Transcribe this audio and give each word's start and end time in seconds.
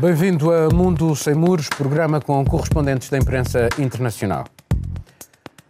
Bem-vindo 0.00 0.52
a 0.52 0.68
Mundo 0.68 1.16
Sem 1.16 1.34
Muros, 1.34 1.68
programa 1.68 2.20
com 2.20 2.44
correspondentes 2.44 3.10
da 3.10 3.18
imprensa 3.18 3.68
internacional. 3.80 4.44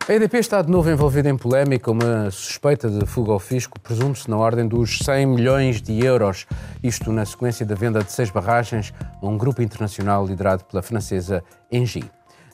A 0.07 0.13
EDP 0.13 0.37
está 0.37 0.61
de 0.61 0.71
novo 0.71 0.91
envolvida 0.91 1.31
em 1.31 1.37
polémica, 1.37 1.91
uma 1.91 2.31
suspeita 2.31 2.91
de 2.91 3.07
fuga 3.07 3.33
ao 3.33 3.39
fisco, 3.39 3.81
presume-se 3.81 4.29
na 4.29 4.37
ordem 4.37 4.69
dos 4.69 4.99
100 4.99 5.25
milhões 5.25 5.81
de 5.81 6.05
euros. 6.05 6.47
Isto 6.83 7.11
na 7.11 7.25
sequência 7.25 7.65
da 7.65 7.75
venda 7.75 8.05
de 8.05 8.13
seis 8.13 8.29
barragens 8.29 8.93
a 9.01 9.27
um 9.27 9.39
grupo 9.39 9.63
internacional 9.63 10.27
liderado 10.27 10.63
pela 10.65 10.83
francesa 10.83 11.43
Engie. 11.73 12.11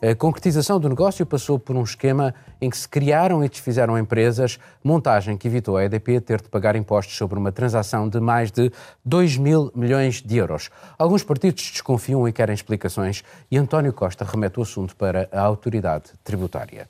A 0.07 0.15
concretização 0.15 0.79
do 0.79 0.87
negócio 0.87 1.25
passou 1.25 1.59
por 1.59 1.75
um 1.75 1.83
esquema 1.83 2.35
em 2.61 2.69
que 2.69 2.77
se 2.77 2.87
criaram 2.87 3.43
e 3.43 3.49
desfizeram 3.49 3.97
empresas, 3.97 4.59
montagem 4.83 5.35
que 5.35 5.49
evitou 5.49 5.79
a 5.79 5.85
EDP 5.87 6.21
ter 6.21 6.43
de 6.43 6.49
pagar 6.51 6.77
impostos 6.77 7.17
sobre 7.17 7.39
uma 7.39 7.51
transação 7.51 8.07
de 8.07 8.21
mais 8.21 8.51
de 8.51 8.71
2 9.03 9.39
mil 9.39 9.73
milhões 9.75 10.21
de 10.21 10.37
euros. 10.37 10.69
Alguns 10.99 11.25
partidos 11.25 11.71
desconfiam 11.71 12.29
e 12.29 12.35
querem 12.35 12.55
explicações 12.55 13.25
e 13.51 13.57
António 13.57 13.95
Costa 13.95 14.27
remete 14.27 14.59
o 14.59 14.63
assunto 14.63 14.95
para 14.95 15.27
a 15.33 15.41
autoridade 15.41 16.11
tributária. 16.23 16.87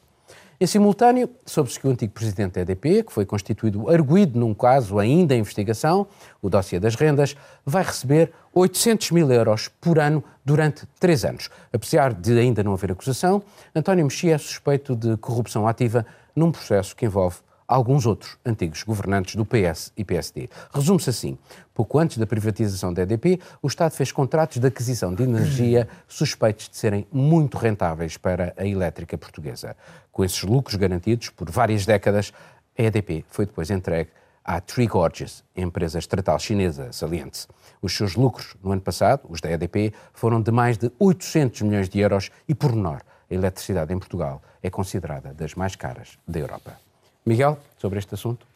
Em 0.61 0.67
simultâneo, 0.67 1.29
soube-se 1.45 1.81
que 1.81 1.87
o 1.89 1.91
antigo 1.91 2.13
presidente 2.13 2.53
da 2.53 2.61
EDP, 2.61 3.03
que 3.03 3.13
foi 3.13 3.27
constituído 3.27 3.91
arguído 3.91 4.39
num 4.39 4.55
caso 4.55 5.01
ainda 5.01 5.35
em 5.35 5.41
investigação, 5.41 6.07
o 6.41 6.49
dossiê 6.49 6.79
das 6.79 6.95
rendas, 6.95 7.37
vai 7.67 7.83
receber 7.83 8.33
800 8.53 9.11
mil 9.11 9.33
euros 9.33 9.69
por 9.81 9.99
ano 9.99 10.23
durante 10.45 10.87
três 11.01 11.25
anos. 11.25 11.51
Apesar 11.73 12.15
de 12.15 12.39
ainda 12.39 12.63
não 12.63 12.73
haver 12.73 12.93
acusação, 12.93 13.43
António 13.75 14.05
Mexia 14.05 14.37
é 14.37 14.39
suspeito 14.39 14.95
de 14.95 15.17
corrupção 15.17 15.67
ativa 15.67 16.07
num 16.37 16.53
processo 16.53 16.95
que 16.95 17.05
envolve 17.05 17.39
alguns 17.75 18.07
outros 18.07 18.39
antigos 18.47 18.85
governantes 18.85 19.35
do 19.35 19.45
PS 19.45 19.93
e 19.97 20.05
PSD. 20.05 20.49
Resume-se 20.73 21.11
assim: 21.11 21.37
pouco 21.75 21.99
antes 21.99 22.19
da 22.19 22.27
privatização 22.27 22.95
da 22.95 23.03
EDP, 23.03 23.41
o 23.61 23.67
Estado 23.67 23.91
fez 23.93 24.13
contratos 24.13 24.59
de 24.59 24.67
aquisição 24.67 25.13
de 25.13 25.25
energia 25.25 25.89
suspeitos 26.07 26.69
de 26.69 26.77
serem 26.77 27.07
muito 27.13 27.59
rentáveis 27.59 28.17
para 28.17 28.55
a 28.57 28.65
elétrica 28.65 29.19
portuguesa. 29.19 29.77
Com 30.13 30.25
esses 30.25 30.43
lucros 30.45 30.77
garantidos 30.77 31.31
por 31.31 31.51
várias 31.51 31.85
décadas, 31.85 32.33
a 32.79 32.83
EDP 32.83 33.25
foi 33.29 33.45
depois 33.45 33.71
entregue 33.71 34.11
à 34.45 34.61
Three 34.61 34.87
Gorges, 34.87 35.43
empresa 35.57 35.99
estatal 35.99 36.39
chinesa, 36.39 36.93
saliente-se. 36.93 37.49
Os 37.83 37.97
seus 37.97 38.15
lucros 38.15 38.55
no 38.63 38.71
ano 38.71 38.83
passado, 38.83 39.23
os 39.29 39.41
da 39.41 39.51
EDP, 39.51 39.93
foram 40.13 40.41
de 40.41 40.53
mais 40.53 40.79
de 40.79 40.93
800 40.99 41.63
milhões 41.63 41.89
de 41.89 41.99
euros 41.99 42.31
e, 42.47 42.55
por 42.55 42.73
menor, 42.73 43.03
a 43.29 43.35
eletricidade 43.35 43.93
em 43.93 43.99
Portugal 43.99 44.43
é 44.63 44.71
considerada 44.71 45.35
das 45.35 45.55
mais 45.55 45.75
caras 45.75 46.19
da 46.29 46.39
Europa. 46.39 46.85
Miguel, 47.27 47.59
sobre 47.79 47.99
este 47.99 48.15
assunto? 48.15 48.47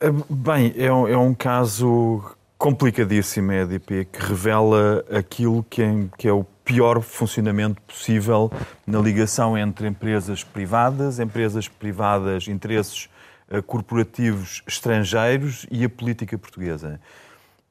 Eh, 0.00 0.10
bem, 0.28 0.74
é 0.76 0.92
um, 0.92 1.06
é 1.06 1.16
um 1.16 1.32
caso 1.32 2.34
complicadíssimo, 2.58 3.52
a 3.52 3.56
EDP, 3.56 4.04
que 4.06 4.20
revela 4.20 5.04
aquilo 5.10 5.64
que 5.68 5.82
é, 5.82 6.04
que 6.18 6.28
é 6.28 6.32
o 6.32 6.44
pior 6.64 7.00
funcionamento 7.00 7.80
possível 7.82 8.50
na 8.86 8.98
ligação 8.98 9.56
entre 9.56 9.86
empresas 9.86 10.42
privadas, 10.42 11.20
empresas 11.20 11.68
privadas, 11.68 12.48
interesses 12.48 13.08
uh, 13.50 13.62
corporativos 13.62 14.62
estrangeiros 14.66 15.66
e 15.70 15.84
a 15.84 15.88
política 15.88 16.36
portuguesa. 16.36 17.00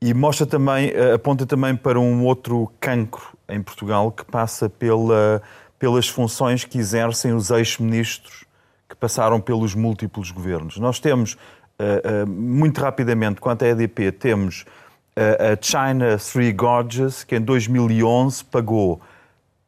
E 0.01 0.13
mostra 0.13 0.45
também, 0.45 0.91
uh, 0.91 1.15
aponta 1.15 1.45
também 1.45 1.75
para 1.75 1.99
um 1.99 2.25
outro 2.25 2.71
cancro 2.79 3.37
em 3.49 3.61
Portugal 3.61 4.11
que 4.11 4.25
passa 4.25 4.69
pela, 4.69 5.41
pelas 5.77 6.07
funções 6.07 6.63
que 6.63 6.77
exercem 6.77 7.33
os 7.33 7.49
ex-ministros 7.49 8.45
que 8.91 8.95
passaram 8.97 9.39
pelos 9.39 9.73
múltiplos 9.73 10.31
governos. 10.31 10.77
Nós 10.77 10.99
temos, 10.99 11.33
uh, 11.33 12.25
uh, 12.25 12.29
muito 12.29 12.81
rapidamente, 12.81 13.39
quanto 13.39 13.63
à 13.63 13.69
EDP, 13.69 14.11
temos 14.11 14.65
uh, 15.15 15.53
a 15.53 15.57
China 15.61 16.17
Three 16.17 16.51
Gorges, 16.51 17.23
que 17.23 17.37
em 17.37 17.41
2011 17.41 18.43
pagou 18.45 18.99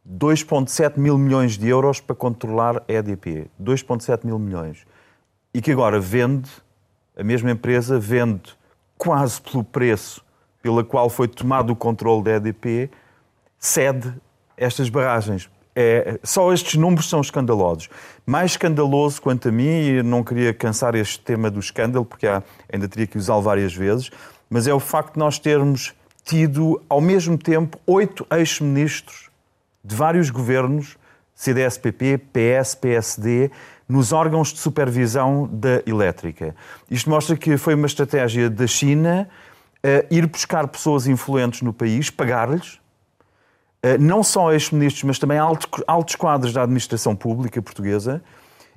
2,7 0.05 0.99
mil 0.99 1.17
milhões 1.17 1.57
de 1.57 1.69
euros 1.69 2.01
para 2.01 2.13
controlar 2.13 2.83
a 2.85 2.91
EDP. 2.91 3.49
2,7 3.61 4.25
mil 4.25 4.37
milhões. 4.37 4.85
E 5.53 5.61
que 5.61 5.71
agora 5.71 6.01
vende, 6.01 6.49
a 7.17 7.23
mesma 7.23 7.49
empresa 7.49 7.97
vende 7.97 8.53
quase 8.97 9.41
pelo 9.41 9.63
preço 9.63 10.21
pela 10.61 10.83
qual 10.83 11.09
foi 11.09 11.27
tomado 11.27 11.71
o 11.71 11.75
controle 11.75 12.23
da 12.23 12.31
EDP, 12.31 12.89
cede 13.59 14.13
estas 14.55 14.87
barragens 14.87 15.49
é, 15.75 16.19
só 16.23 16.53
estes 16.53 16.75
números 16.75 17.09
são 17.09 17.21
escandalosos. 17.21 17.89
Mais 18.25 18.51
escandaloso, 18.51 19.21
quanto 19.21 19.49
a 19.49 19.51
mim, 19.51 19.65
e 19.65 20.03
não 20.03 20.23
queria 20.23 20.53
cansar 20.53 20.95
este 20.95 21.19
tema 21.19 21.49
do 21.49 21.59
escândalo, 21.59 22.05
porque 22.05 22.27
há, 22.27 22.43
ainda 22.71 22.87
teria 22.87 23.07
que 23.07 23.17
usá-lo 23.17 23.41
várias 23.41 23.73
vezes, 23.73 24.09
mas 24.49 24.67
é 24.67 24.73
o 24.73 24.79
facto 24.79 25.13
de 25.13 25.19
nós 25.19 25.39
termos 25.39 25.93
tido, 26.23 26.81
ao 26.87 27.01
mesmo 27.01 27.37
tempo, 27.37 27.77
oito 27.85 28.25
ex-ministros 28.31 29.29
de 29.83 29.95
vários 29.95 30.29
governos, 30.29 30.97
CDS-PP, 31.35 32.19
PS, 32.31 32.75
PSD, 32.75 33.51
nos 33.89 34.13
órgãos 34.13 34.53
de 34.53 34.59
supervisão 34.59 35.49
da 35.51 35.83
elétrica. 35.85 36.55
Isto 36.89 37.09
mostra 37.09 37.35
que 37.35 37.57
foi 37.57 37.75
uma 37.75 37.87
estratégia 37.87 38.49
da 38.49 38.65
China 38.65 39.27
uh, 39.83 40.07
ir 40.09 40.25
buscar 40.27 40.67
pessoas 40.67 41.07
influentes 41.07 41.61
no 41.61 41.73
país, 41.73 42.09
pagar-lhes, 42.09 42.79
não 43.99 44.23
só 44.23 44.51
ex-ministros, 44.51 45.03
mas 45.03 45.19
também 45.19 45.37
altos 45.37 46.15
quadros 46.15 46.53
da 46.53 46.63
administração 46.63 47.15
pública 47.15 47.61
portuguesa, 47.61 48.21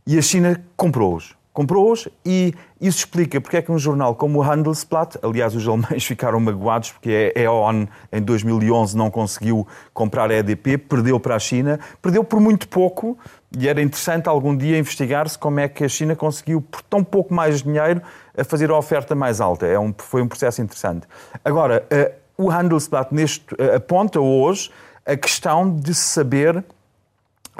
e 0.07 0.19
a 0.19 0.23
China 0.23 0.61
comprou-os. 0.77 1.37
Comprou-os 1.57 2.07
e 2.23 2.53
isso 2.79 2.99
explica 2.99 3.41
porque 3.41 3.57
é 3.57 3.63
que 3.63 3.73
um 3.73 3.79
jornal 3.79 4.15
como 4.15 4.41
o 4.41 4.43
Handelsblatt, 4.43 5.17
aliás, 5.23 5.55
os 5.55 5.67
alemães 5.67 6.05
ficaram 6.07 6.39
magoados 6.39 6.93
porque 6.93 7.33
a 7.35 7.41
EON 7.41 7.87
em 8.13 8.21
2011 8.21 8.95
não 8.95 9.11
conseguiu 9.11 9.67
comprar 9.95 10.31
a 10.31 10.35
EDP, 10.35 10.77
perdeu 10.77 11.19
para 11.19 11.35
a 11.35 11.39
China, 11.39 11.81
perdeu 12.03 12.23
por 12.23 12.41
muito 12.41 12.69
pouco 12.69 13.19
e 13.59 13.67
era 13.67 13.81
interessante 13.81 14.29
algum 14.29 14.55
dia 14.55 14.79
investigar-se 14.79 15.39
como 15.39 15.59
é 15.59 15.67
que 15.67 15.83
a 15.83 15.89
China 15.89 16.15
conseguiu, 16.15 16.61
por 16.61 16.83
tão 16.83 17.03
pouco 17.03 17.33
mais 17.33 17.63
dinheiro, 17.63 18.03
a 18.37 18.45
fazer 18.45 18.69
a 18.69 18.77
oferta 18.77 19.15
mais 19.15 19.41
alta. 19.41 19.65
É 19.65 19.79
um, 19.79 19.95
foi 19.97 20.21
um 20.21 20.29
processo 20.29 20.61
interessante. 20.61 21.09
Agora, 21.43 21.87
uh, 21.91 22.45
o 22.45 22.51
Handelsblatt 22.51 23.15
neste, 23.15 23.55
uh, 23.55 23.77
aponta 23.77 24.21
hoje 24.21 24.71
a 25.07 25.17
questão 25.17 25.71
de 25.71 25.95
saber, 25.95 26.65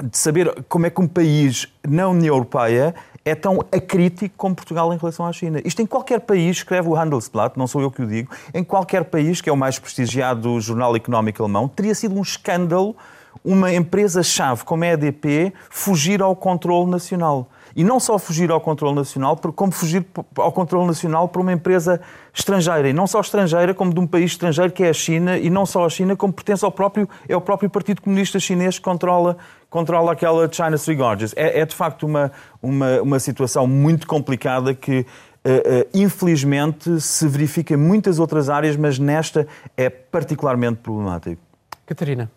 de 0.03 0.17
saber 0.17 0.63
como 0.67 0.85
é 0.85 0.89
que 0.89 1.01
um 1.01 1.07
país 1.07 1.67
na 1.87 2.09
União 2.09 2.35
Europeia 2.35 2.93
é 3.23 3.33
tão 3.33 3.59
acrítico 3.71 4.35
como 4.37 4.55
Portugal 4.55 4.93
em 4.93 4.97
relação 4.97 5.25
à 5.25 5.31
China. 5.31 5.61
Isto 5.63 5.81
em 5.81 5.85
qualquer 5.85 6.21
país, 6.21 6.57
escreve 6.57 6.87
o 6.87 6.95
Handelsblatt, 6.95 7.57
não 7.57 7.67
sou 7.67 7.81
eu 7.81 7.89
que 7.89 8.01
o 8.01 8.07
digo, 8.07 8.29
em 8.53 8.63
qualquer 8.63 9.05
país, 9.05 9.41
que 9.41 9.49
é 9.49 9.53
o 9.53 9.57
mais 9.57 9.79
prestigiado 9.79 10.59
jornal 10.59 10.95
económico 10.95 11.41
alemão, 11.41 11.67
teria 11.67 11.95
sido 11.95 12.15
um 12.15 12.21
escândalo 12.21 12.95
uma 13.43 13.73
empresa-chave 13.73 14.65
como 14.65 14.83
a 14.83 14.87
EDP 14.87 15.53
fugir 15.69 16.21
ao 16.21 16.35
controle 16.35 16.89
nacional. 16.89 17.47
E 17.77 17.83
não 17.83 17.99
só 17.99 18.17
fugir 18.17 18.49
ao 18.49 18.59
controle 18.59 18.95
nacional, 18.95 19.37
como 19.55 19.71
fugir 19.71 20.03
ao 20.35 20.51
controle 20.51 20.87
nacional 20.87 21.29
por 21.29 21.43
uma 21.43 21.53
empresa 21.53 22.01
estrangeira. 22.33 22.89
E 22.89 22.93
não 22.93 23.05
só 23.05 23.21
estrangeira, 23.21 23.71
como 23.71 23.93
de 23.93 23.99
um 23.99 24.07
país 24.07 24.31
estrangeiro 24.31 24.71
que 24.71 24.83
é 24.83 24.89
a 24.89 24.93
China, 24.93 25.37
e 25.37 25.47
não 25.47 25.63
só 25.63 25.85
a 25.85 25.89
China, 25.89 26.15
como 26.15 26.33
pertence 26.33 26.65
ao 26.65 26.71
próprio, 26.71 27.07
é 27.29 27.37
o 27.37 27.39
próprio 27.39 27.69
Partido 27.69 28.01
Comunista 28.01 28.39
Chinês 28.39 28.79
que 28.79 28.83
controla, 28.83 29.37
controla 29.69 30.13
aquela 30.13 30.51
China 30.51 30.75
Three 30.75 30.95
Gorges. 30.95 31.33
É, 31.35 31.59
é 31.59 31.65
de 31.67 31.75
facto 31.75 32.07
uma, 32.07 32.31
uma, 32.63 32.99
uma 33.03 33.19
situação 33.19 33.67
muito 33.67 34.07
complicada 34.07 34.73
que 34.73 35.05
Uh, 35.45 35.49
uh, 35.49 35.89
infelizmente 35.93 36.99
se 36.99 37.25
verifica 37.25 37.73
em 37.73 37.77
muitas 37.77 38.19
outras 38.19 38.49
áreas, 38.49 38.75
mas 38.75 38.99
nesta 38.99 39.47
é 39.77 39.89
particularmente 39.89 40.79
problemático. 40.81 41.41
Catarina. 41.85 42.29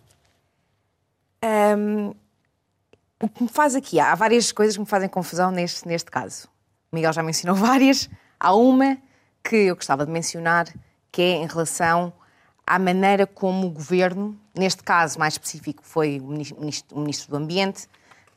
Um, 1.42 2.14
o 3.22 3.28
que 3.28 3.42
me 3.42 3.48
faz 3.48 3.74
aqui, 3.74 4.00
há 4.00 4.14
várias 4.14 4.50
coisas 4.50 4.74
que 4.74 4.80
me 4.80 4.86
fazem 4.86 5.08
confusão 5.08 5.50
neste, 5.50 5.86
neste 5.86 6.10
caso. 6.10 6.48
O 6.90 6.96
Miguel 6.96 7.12
já 7.12 7.22
mencionou 7.22 7.54
várias. 7.60 8.08
Há 8.38 8.54
uma 8.54 8.96
que 9.44 9.56
eu 9.56 9.76
gostava 9.76 10.06
de 10.06 10.12
mencionar, 10.12 10.66
que 11.12 11.22
é 11.22 11.34
em 11.36 11.46
relação 11.46 12.12
à 12.66 12.78
maneira 12.78 13.26
como 13.26 13.66
o 13.66 13.70
governo, 13.70 14.36
neste 14.56 14.82
caso 14.82 15.18
mais 15.18 15.34
específico 15.34 15.82
foi 15.84 16.20
o 16.20 16.28
ministro, 16.28 16.96
o 16.96 17.00
ministro 17.00 17.30
do 17.30 17.36
Ambiente, 17.36 17.86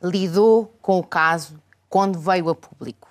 lidou 0.01 0.74
com 0.81 0.97
o 1.00 1.03
caso 1.03 1.62
quando 1.88 2.19
veio 2.19 2.50
a 2.50 2.56
público. 2.56 3.09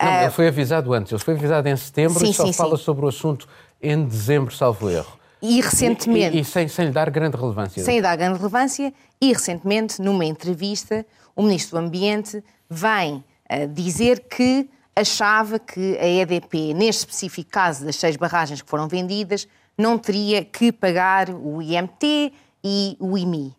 Não, 0.00 0.08
uh, 0.08 0.22
ele 0.22 0.30
foi 0.30 0.48
avisado 0.48 0.92
antes, 0.92 1.12
ele 1.12 1.22
foi 1.22 1.34
avisado 1.34 1.68
em 1.68 1.76
setembro 1.76 2.18
sim, 2.18 2.30
e 2.30 2.34
só 2.34 2.46
sim, 2.46 2.52
fala 2.52 2.76
sim. 2.76 2.84
sobre 2.84 3.04
o 3.04 3.08
assunto 3.08 3.48
em 3.82 4.04
dezembro, 4.04 4.54
salvo 4.54 4.88
erro. 4.88 5.18
E 5.42 5.60
recentemente. 5.60 6.36
E, 6.36 6.40
e 6.40 6.44
sem, 6.44 6.66
sem 6.68 6.86
lhe 6.86 6.90
dar 6.90 7.10
grande 7.10 7.36
relevância. 7.36 7.84
Sem 7.84 7.96
lhe 7.96 8.02
dar 8.02 8.16
grande 8.16 8.38
relevância. 8.38 8.94
E 9.24 9.32
recentemente, 9.32 10.02
numa 10.02 10.26
entrevista, 10.26 11.06
o 11.34 11.42
Ministro 11.42 11.78
do 11.78 11.86
Ambiente 11.86 12.44
vem 12.68 13.24
uh, 13.50 13.66
dizer 13.72 14.20
que 14.28 14.68
achava 14.94 15.58
que 15.58 15.96
a 15.96 16.06
EDP, 16.06 16.74
neste 16.74 17.06
específico 17.06 17.50
caso 17.50 17.86
das 17.86 17.96
seis 17.96 18.16
barragens 18.16 18.60
que 18.60 18.68
foram 18.68 18.86
vendidas, 18.86 19.48
não 19.78 19.96
teria 19.96 20.44
que 20.44 20.70
pagar 20.70 21.30
o 21.30 21.62
IMT 21.62 22.34
e 22.62 22.98
o 23.00 23.16
IMI. 23.16 23.56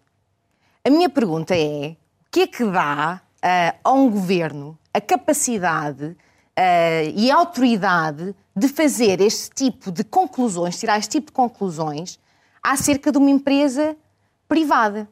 A 0.85 0.89
minha 0.91 1.09
pergunta 1.09 1.56
é: 1.56 1.95
o 2.27 2.31
que 2.31 2.41
é 2.41 2.47
que 2.47 2.63
dá 2.63 3.19
uh, 3.38 3.79
a 3.83 3.91
um 3.91 4.07
governo 4.07 4.77
a 4.94 5.01
capacidade 5.01 6.06
uh, 6.06 7.12
e 7.15 7.31
a 7.31 7.38
autoridade 7.38 8.35
de 8.56 8.67
fazer 8.67 9.19
este 9.19 9.50
tipo 9.50 9.91
de 9.91 10.03
conclusões, 10.03 10.77
tirar 10.79 11.00
este 11.00 11.13
tipo 11.13 11.25
de 11.25 11.33
conclusões, 11.33 12.19
acerca 12.62 13.12
de 13.12 13.17
uma 13.17 13.31
empresa 13.31 13.97
privada. 14.47 15.09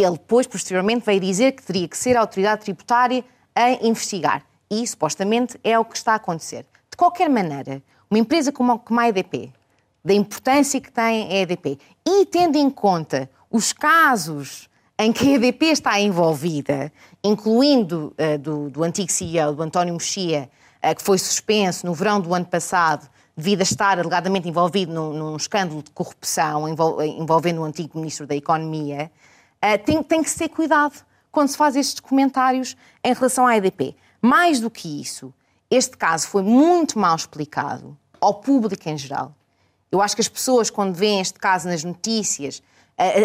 Ele 0.00 0.12
depois, 0.12 0.46
posteriormente, 0.46 1.04
veio 1.04 1.18
dizer 1.18 1.52
que 1.52 1.62
teria 1.64 1.88
que 1.88 1.98
ser 1.98 2.16
a 2.16 2.20
autoridade 2.20 2.62
tributária 2.62 3.24
a 3.52 3.72
investigar. 3.84 4.44
E, 4.70 4.86
supostamente, 4.86 5.58
é 5.64 5.76
o 5.76 5.84
que 5.84 5.96
está 5.96 6.12
a 6.12 6.16
acontecer. 6.16 6.64
De 6.88 6.96
qualquer 6.96 7.28
maneira, 7.28 7.82
uma 8.08 8.20
empresa 8.20 8.52
como, 8.52 8.80
a 8.96 9.08
EDP, 9.08 9.52
da 10.04 10.14
importância 10.14 10.80
que 10.80 10.92
tem 10.92 11.28
a 11.32 11.40
EDP, 11.40 11.80
e 12.06 12.24
tendo 12.26 12.56
em 12.56 12.70
conta 12.70 13.28
os 13.50 13.72
casos 13.72 14.68
em 14.96 15.12
que 15.12 15.30
a 15.30 15.34
EDP 15.34 15.66
está 15.66 16.00
envolvida, 16.00 16.92
incluindo 17.24 18.14
uh, 18.16 18.38
do, 18.38 18.70
do, 18.70 18.84
antigo 18.84 19.10
CEO, 19.10 19.52
do 19.52 19.62
António 19.64 19.94
Mexia, 19.94 20.48
uh, 20.80 20.94
que 20.94 21.02
foi 21.02 21.18
suspenso 21.18 21.84
no 21.84 21.92
verão 21.92 22.20
do 22.20 22.32
ano 22.32 22.46
passado 22.46 23.08
devido 23.36 23.60
a 23.60 23.64
estar 23.64 23.98
alegadamente 23.98 24.48
envolvido 24.48 24.92
num, 24.92 25.12
num 25.12 25.36
escândalo 25.36 25.82
de 25.82 25.90
corrupção 25.90 26.68
envolvendo 26.68 27.60
o 27.60 27.64
antigo 27.64 27.98
Ministro 27.98 28.26
da 28.26 28.34
Economia, 28.34 29.10
tem, 29.84 30.02
tem 30.02 30.22
que 30.22 30.30
ser 30.30 30.48
cuidado 30.48 31.04
quando 31.30 31.48
se 31.48 31.56
faz 31.56 31.76
estes 31.76 32.00
comentários 32.00 32.76
em 33.02 33.12
relação 33.12 33.46
à 33.46 33.56
EDP. 33.56 33.96
Mais 34.20 34.60
do 34.60 34.70
que 34.70 35.00
isso, 35.00 35.32
este 35.70 35.96
caso 35.96 36.28
foi 36.28 36.42
muito 36.42 36.98
mal 36.98 37.14
explicado 37.14 37.96
ao 38.20 38.34
público 38.34 38.88
em 38.88 38.96
geral. 38.96 39.34
Eu 39.90 40.02
acho 40.02 40.14
que 40.14 40.20
as 40.20 40.28
pessoas, 40.28 40.70
quando 40.70 40.94
veem 40.94 41.20
este 41.20 41.38
caso 41.38 41.68
nas 41.68 41.84
notícias, 41.84 42.62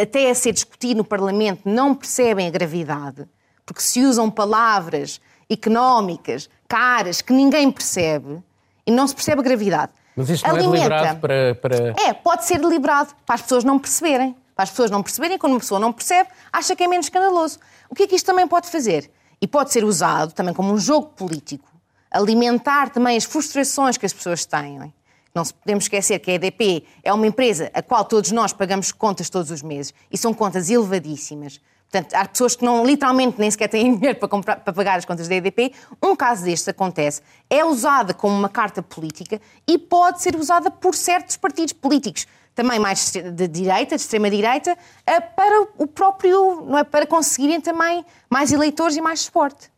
até 0.01 0.29
a 0.29 0.35
ser 0.35 0.53
discutido 0.53 0.99
no 0.99 1.03
Parlamento, 1.03 1.61
não 1.65 1.95
percebem 1.95 2.47
a 2.47 2.51
gravidade, 2.51 3.27
porque 3.65 3.81
se 3.81 4.01
usam 4.01 4.29
palavras 4.29 5.19
económicas, 5.49 6.49
caras, 6.67 7.21
que 7.21 7.33
ninguém 7.33 7.71
percebe, 7.71 8.41
e 8.85 8.91
não 8.91 9.07
se 9.07 9.15
percebe 9.15 9.41
a 9.41 9.43
gravidade. 9.43 9.91
Mas 10.15 10.29
isto 10.29 10.47
não 10.47 10.55
Alimenta. 10.55 10.77
é 10.77 10.79
deliberado 10.79 11.19
para, 11.19 11.55
para. 11.55 11.95
É, 11.99 12.13
pode 12.13 12.45
ser 12.45 12.59
deliberado, 12.59 13.13
para 13.25 13.35
as 13.35 13.41
pessoas 13.41 13.63
não 13.63 13.79
perceberem. 13.79 14.35
Para 14.55 14.63
as 14.63 14.69
pessoas 14.69 14.91
não 14.91 15.01
perceberem, 15.01 15.37
quando 15.37 15.53
uma 15.53 15.59
pessoa 15.59 15.79
não 15.79 15.91
percebe, 15.91 16.29
acha 16.51 16.75
que 16.75 16.83
é 16.83 16.87
menos 16.87 17.07
escandaloso. 17.07 17.59
O 17.89 17.95
que 17.95 18.03
é 18.03 18.07
que 18.07 18.15
isto 18.15 18.25
também 18.25 18.47
pode 18.47 18.69
fazer? 18.69 19.09
E 19.41 19.47
pode 19.47 19.71
ser 19.71 19.83
usado 19.83 20.33
também 20.33 20.53
como 20.53 20.71
um 20.71 20.77
jogo 20.77 21.07
político, 21.07 21.69
alimentar 22.09 22.89
também 22.89 23.17
as 23.17 23.25
frustrações 23.25 23.97
que 23.97 24.05
as 24.05 24.13
pessoas 24.13 24.45
têm. 24.45 24.93
Não 25.33 25.43
podemos 25.43 25.85
esquecer 25.85 26.19
que 26.19 26.29
a 26.29 26.35
EDP 26.35 26.85
é 27.03 27.11
uma 27.11 27.25
empresa 27.25 27.71
a 27.73 27.81
qual 27.81 28.05
todos 28.05 28.31
nós 28.31 28.53
pagamos 28.53 28.91
contas 28.91 29.29
todos 29.29 29.49
os 29.49 29.63
meses 29.63 29.93
e 30.11 30.17
são 30.17 30.33
contas 30.33 30.69
elevadíssimas. 30.69 31.59
Portanto, 31.89 32.13
há 32.15 32.27
pessoas 32.27 32.55
que 32.55 32.65
não, 32.65 32.83
literalmente 32.83 33.39
nem 33.39 33.49
sequer 33.51 33.67
têm 33.67 33.93
dinheiro 33.97 34.17
para, 34.17 34.27
comprar, 34.27 34.55
para 34.57 34.73
pagar 34.73 34.97
as 34.97 35.05
contas 35.05 35.27
da 35.27 35.35
EDP. 35.35 35.73
Um 36.01 36.15
caso 36.15 36.43
destes 36.43 36.67
acontece, 36.67 37.21
é 37.49 37.65
usada 37.65 38.13
como 38.13 38.35
uma 38.35 38.49
carta 38.49 38.81
política 38.81 39.39
e 39.67 39.77
pode 39.77 40.21
ser 40.21 40.35
usada 40.35 40.69
por 40.69 40.95
certos 40.95 41.37
partidos 41.37 41.73
políticos, 41.73 42.27
também 42.53 42.79
mais 42.79 43.11
de 43.11 43.47
direita, 43.47 43.95
de 43.95 44.01
extrema-direita, 44.01 44.77
eh, 45.05 45.19
para 45.19 45.67
o 45.77 45.87
próprio, 45.87 46.61
não 46.61 46.77
é, 46.77 46.83
para 46.83 47.05
conseguirem 47.05 47.59
também 47.59 48.05
mais 48.29 48.51
eleitores 48.51 48.95
e 48.95 49.01
mais 49.01 49.21
suporte. 49.21 49.71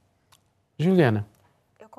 Juliana 0.78 1.26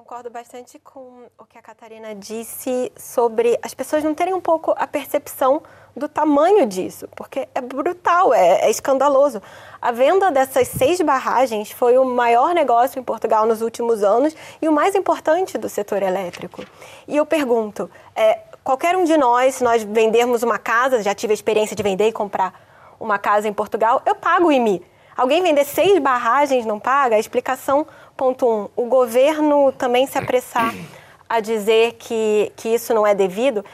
concordo 0.06 0.30
bastante 0.30 0.78
com 0.78 1.26
o 1.36 1.44
que 1.44 1.58
a 1.58 1.62
Catarina 1.62 2.14
disse 2.14 2.92
sobre 2.96 3.58
as 3.60 3.74
pessoas 3.74 4.04
não 4.04 4.14
terem 4.14 4.34
um 4.34 4.40
pouco 4.40 4.72
a 4.78 4.86
percepção 4.86 5.62
do 5.96 6.08
tamanho 6.08 6.64
disso, 6.64 7.08
porque 7.16 7.48
é 7.52 7.60
brutal, 7.60 8.32
é, 8.32 8.66
é, 8.66 8.70
escandaloso. 8.70 9.42
A 9.82 9.90
venda 9.90 10.30
dessas 10.30 10.68
seis 10.68 11.00
barragens 11.00 11.72
foi 11.72 11.98
o 11.98 12.04
maior 12.04 12.54
negócio 12.54 13.00
em 13.00 13.02
Portugal 13.02 13.46
nos 13.46 13.62
últimos 13.62 14.04
anos 14.04 14.36
e 14.62 14.68
o 14.68 14.72
mais 14.72 14.94
importante 14.94 15.58
do 15.58 15.68
setor 15.68 16.02
elétrico. 16.02 16.62
E 17.08 17.16
eu 17.16 17.26
pergunto, 17.26 17.90
é, 18.14 18.42
qualquer 18.66 18.96
um 18.96 19.04
de 19.04 19.16
nós, 19.16 19.54
se 19.54 19.64
nós 19.64 19.84
vendermos 19.84 20.42
uma 20.42 20.58
casa, 20.58 21.00
já 21.00 21.14
tive 21.14 21.32
a 21.32 21.34
experiência 21.34 21.76
de 21.76 21.84
vender 21.84 22.08
e 22.08 22.12
comprar 22.12 22.52
uma 22.98 23.16
casa 23.16 23.46
em 23.46 23.52
Portugal, 23.52 24.02
eu 24.04 24.16
pago 24.16 24.48
o 24.48 24.52
IMI. 24.52 24.84
Alguém 25.16 25.40
vender 25.40 25.64
seis 25.64 25.96
barragens 26.00 26.66
não 26.66 26.80
paga? 26.80 27.14
A 27.14 27.18
explicação 27.18 27.86
Ponto 28.16 28.48
um, 28.48 28.68
o 28.74 28.86
governo 28.86 29.70
também 29.72 30.06
se 30.06 30.18
apressar 30.18 30.74
a 31.28 31.38
dizer 31.38 31.92
que, 31.92 32.50
que 32.56 32.70
isso 32.70 32.92
não 32.92 33.06
é 33.06 33.14
devido, 33.14 33.64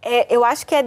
é, 0.00 0.34
eu 0.34 0.42
acho 0.44 0.66
que 0.66 0.74
é, 0.74 0.86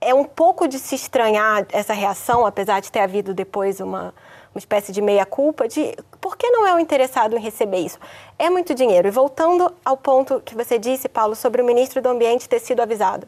é 0.00 0.14
um 0.14 0.24
pouco 0.24 0.66
de 0.66 0.78
se 0.78 0.94
estranhar 0.94 1.66
essa 1.70 1.92
reação, 1.92 2.46
apesar 2.46 2.80
de 2.80 2.90
ter 2.90 3.00
havido 3.00 3.34
depois 3.34 3.78
uma, 3.78 4.14
uma 4.54 4.58
espécie 4.58 4.90
de 4.90 5.02
meia-culpa, 5.02 5.68
de 5.68 5.94
por 6.22 6.36
que 6.36 6.48
não 6.48 6.64
é 6.64 6.72
o 6.72 6.78
interessado 6.78 7.36
em 7.36 7.40
receber 7.40 7.78
isso? 7.78 7.98
É 8.38 8.48
muito 8.48 8.74
dinheiro. 8.74 9.08
E 9.08 9.10
voltando 9.10 9.74
ao 9.84 9.96
ponto 9.96 10.40
que 10.40 10.54
você 10.54 10.78
disse, 10.78 11.08
Paulo, 11.08 11.34
sobre 11.34 11.60
o 11.60 11.64
ministro 11.64 12.00
do 12.00 12.08
Ambiente 12.08 12.48
ter 12.48 12.60
sido 12.60 12.80
avisado. 12.80 13.26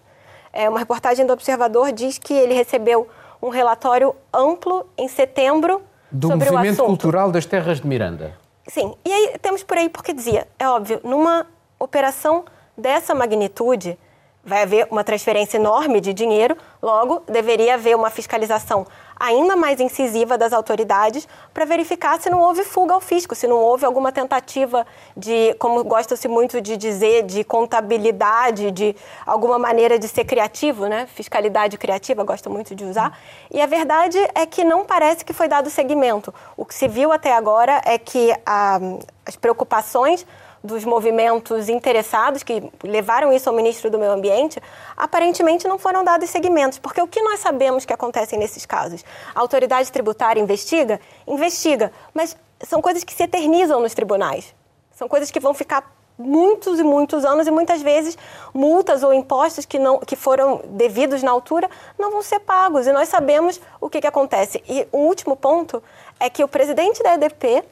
É, 0.52 0.68
uma 0.68 0.78
reportagem 0.78 1.26
do 1.26 1.32
Observador 1.32 1.90
diz 1.90 2.18
que 2.18 2.32
ele 2.32 2.54
recebeu 2.54 3.08
um 3.42 3.48
relatório 3.48 4.14
amplo 4.32 4.86
em 4.96 5.08
setembro 5.08 5.82
do 6.08 6.28
sobre 6.28 6.50
Movimento 6.50 6.84
Cultural 6.84 7.32
das 7.32 7.44
Terras 7.44 7.80
de 7.80 7.86
Miranda. 7.86 8.38
Sim, 8.68 8.94
e 9.04 9.12
aí 9.12 9.34
temos 9.42 9.64
por 9.64 9.76
aí 9.76 9.88
porque 9.88 10.12
dizia, 10.12 10.46
é 10.56 10.68
óbvio, 10.68 11.00
numa 11.02 11.46
operação 11.80 12.44
dessa 12.78 13.12
magnitude, 13.12 13.98
vai 14.44 14.62
haver 14.62 14.86
uma 14.88 15.02
transferência 15.02 15.58
enorme 15.58 16.00
de 16.00 16.14
dinheiro, 16.14 16.56
logo 16.80 17.24
deveria 17.28 17.74
haver 17.74 17.96
uma 17.96 18.08
fiscalização 18.08 18.86
ainda 19.18 19.56
mais 19.56 19.80
incisiva 19.80 20.36
das 20.36 20.52
autoridades 20.52 21.26
para 21.52 21.64
verificar 21.64 22.20
se 22.20 22.28
não 22.28 22.40
houve 22.40 22.64
fuga 22.64 22.94
ao 22.94 23.00
fisco, 23.00 23.34
se 23.34 23.46
não 23.46 23.56
houve 23.56 23.84
alguma 23.84 24.12
tentativa 24.12 24.86
de, 25.16 25.54
como 25.58 25.82
gosta-se 25.84 26.28
muito 26.28 26.60
de 26.60 26.76
dizer, 26.76 27.22
de 27.24 27.44
contabilidade, 27.44 28.70
de 28.70 28.96
alguma 29.24 29.58
maneira 29.58 29.98
de 29.98 30.08
ser 30.08 30.24
criativo, 30.24 30.86
né? 30.86 31.06
Fiscalidade 31.14 31.78
criativa, 31.78 32.24
gosta 32.24 32.50
muito 32.50 32.74
de 32.74 32.84
usar. 32.84 33.18
E 33.50 33.60
a 33.60 33.66
verdade 33.66 34.18
é 34.34 34.46
que 34.46 34.64
não 34.64 34.84
parece 34.84 35.24
que 35.24 35.32
foi 35.32 35.48
dado 35.48 35.70
seguimento. 35.70 36.32
O 36.56 36.64
que 36.64 36.74
se 36.74 36.88
viu 36.88 37.12
até 37.12 37.32
agora 37.34 37.80
é 37.84 37.98
que 37.98 38.34
a, 38.44 38.78
as 39.26 39.36
preocupações 39.36 40.26
dos 40.64 40.82
movimentos 40.82 41.68
interessados 41.68 42.42
que 42.42 42.62
levaram 42.82 43.30
isso 43.30 43.50
ao 43.50 43.54
ministro 43.54 43.90
do 43.90 43.98
Meio 43.98 44.12
Ambiente, 44.12 44.58
aparentemente 44.96 45.68
não 45.68 45.78
foram 45.78 46.02
dados 46.02 46.30
segmentos. 46.30 46.78
Porque 46.78 47.02
o 47.02 47.06
que 47.06 47.20
nós 47.20 47.40
sabemos 47.40 47.84
que 47.84 47.92
acontece 47.92 48.34
nesses 48.38 48.64
casos? 48.64 49.04
A 49.34 49.40
autoridade 49.40 49.92
tributária 49.92 50.40
investiga? 50.40 50.98
Investiga. 51.26 51.92
Mas 52.14 52.34
são 52.66 52.80
coisas 52.80 53.04
que 53.04 53.12
se 53.12 53.24
eternizam 53.24 53.78
nos 53.82 53.92
tribunais. 53.92 54.54
São 54.92 55.06
coisas 55.06 55.30
que 55.30 55.38
vão 55.38 55.52
ficar 55.52 55.94
muitos 56.16 56.78
e 56.78 56.82
muitos 56.82 57.24
anos 57.24 57.46
e 57.46 57.50
muitas 57.50 57.82
vezes 57.82 58.16
multas 58.54 59.02
ou 59.02 59.12
impostos 59.12 59.66
que 59.66 59.78
não 59.78 59.98
que 59.98 60.14
foram 60.14 60.62
devidos 60.64 61.24
na 61.24 61.30
altura 61.32 61.68
não 61.98 62.12
vão 62.12 62.22
ser 62.22 62.38
pagos 62.38 62.86
e 62.86 62.92
nós 62.92 63.08
sabemos 63.08 63.60
o 63.80 63.90
que, 63.90 64.00
que 64.00 64.06
acontece 64.06 64.62
e 64.68 64.86
o 64.92 64.98
último 64.98 65.34
ponto 65.34 65.82
é 66.20 66.30
que 66.30 66.44
o 66.44 66.46
presidente 66.46 67.02
da 67.02 67.14
EDP 67.14 67.64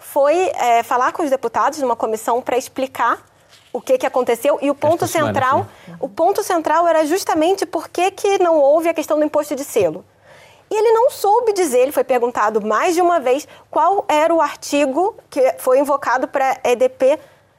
foi 0.00 0.50
é, 0.54 0.82
falar 0.82 1.12
com 1.12 1.22
os 1.22 1.30
deputados 1.30 1.78
numa 1.78 1.94
comissão 1.94 2.40
para 2.40 2.56
explicar 2.56 3.22
o 3.72 3.80
que, 3.80 3.98
que 3.98 4.06
aconteceu. 4.06 4.58
E 4.60 4.70
o 4.70 4.74
ponto 4.74 5.04
Esta 5.04 5.18
central 5.18 5.68
semana, 5.84 5.98
o 6.00 6.08
ponto 6.08 6.42
central 6.42 6.88
era 6.88 7.04
justamente 7.04 7.64
por 7.64 7.88
que, 7.88 8.10
que 8.10 8.38
não 8.38 8.58
houve 8.58 8.88
a 8.88 8.94
questão 8.94 9.18
do 9.18 9.24
imposto 9.24 9.54
de 9.54 9.62
selo. 9.62 10.04
E 10.70 10.74
ele 10.74 10.92
não 10.92 11.10
soube 11.10 11.52
dizer 11.52 11.80
ele 11.80 11.92
foi 11.92 12.04
perguntado 12.04 12.64
mais 12.64 12.94
de 12.94 13.02
uma 13.02 13.20
vez 13.20 13.46
qual 13.70 14.04
era 14.08 14.32
o 14.32 14.40
artigo 14.40 15.16
que 15.28 15.54
foi 15.58 15.78
invocado 15.78 16.26
para 16.28 16.58
a 16.64 16.70
EDP 16.70 17.18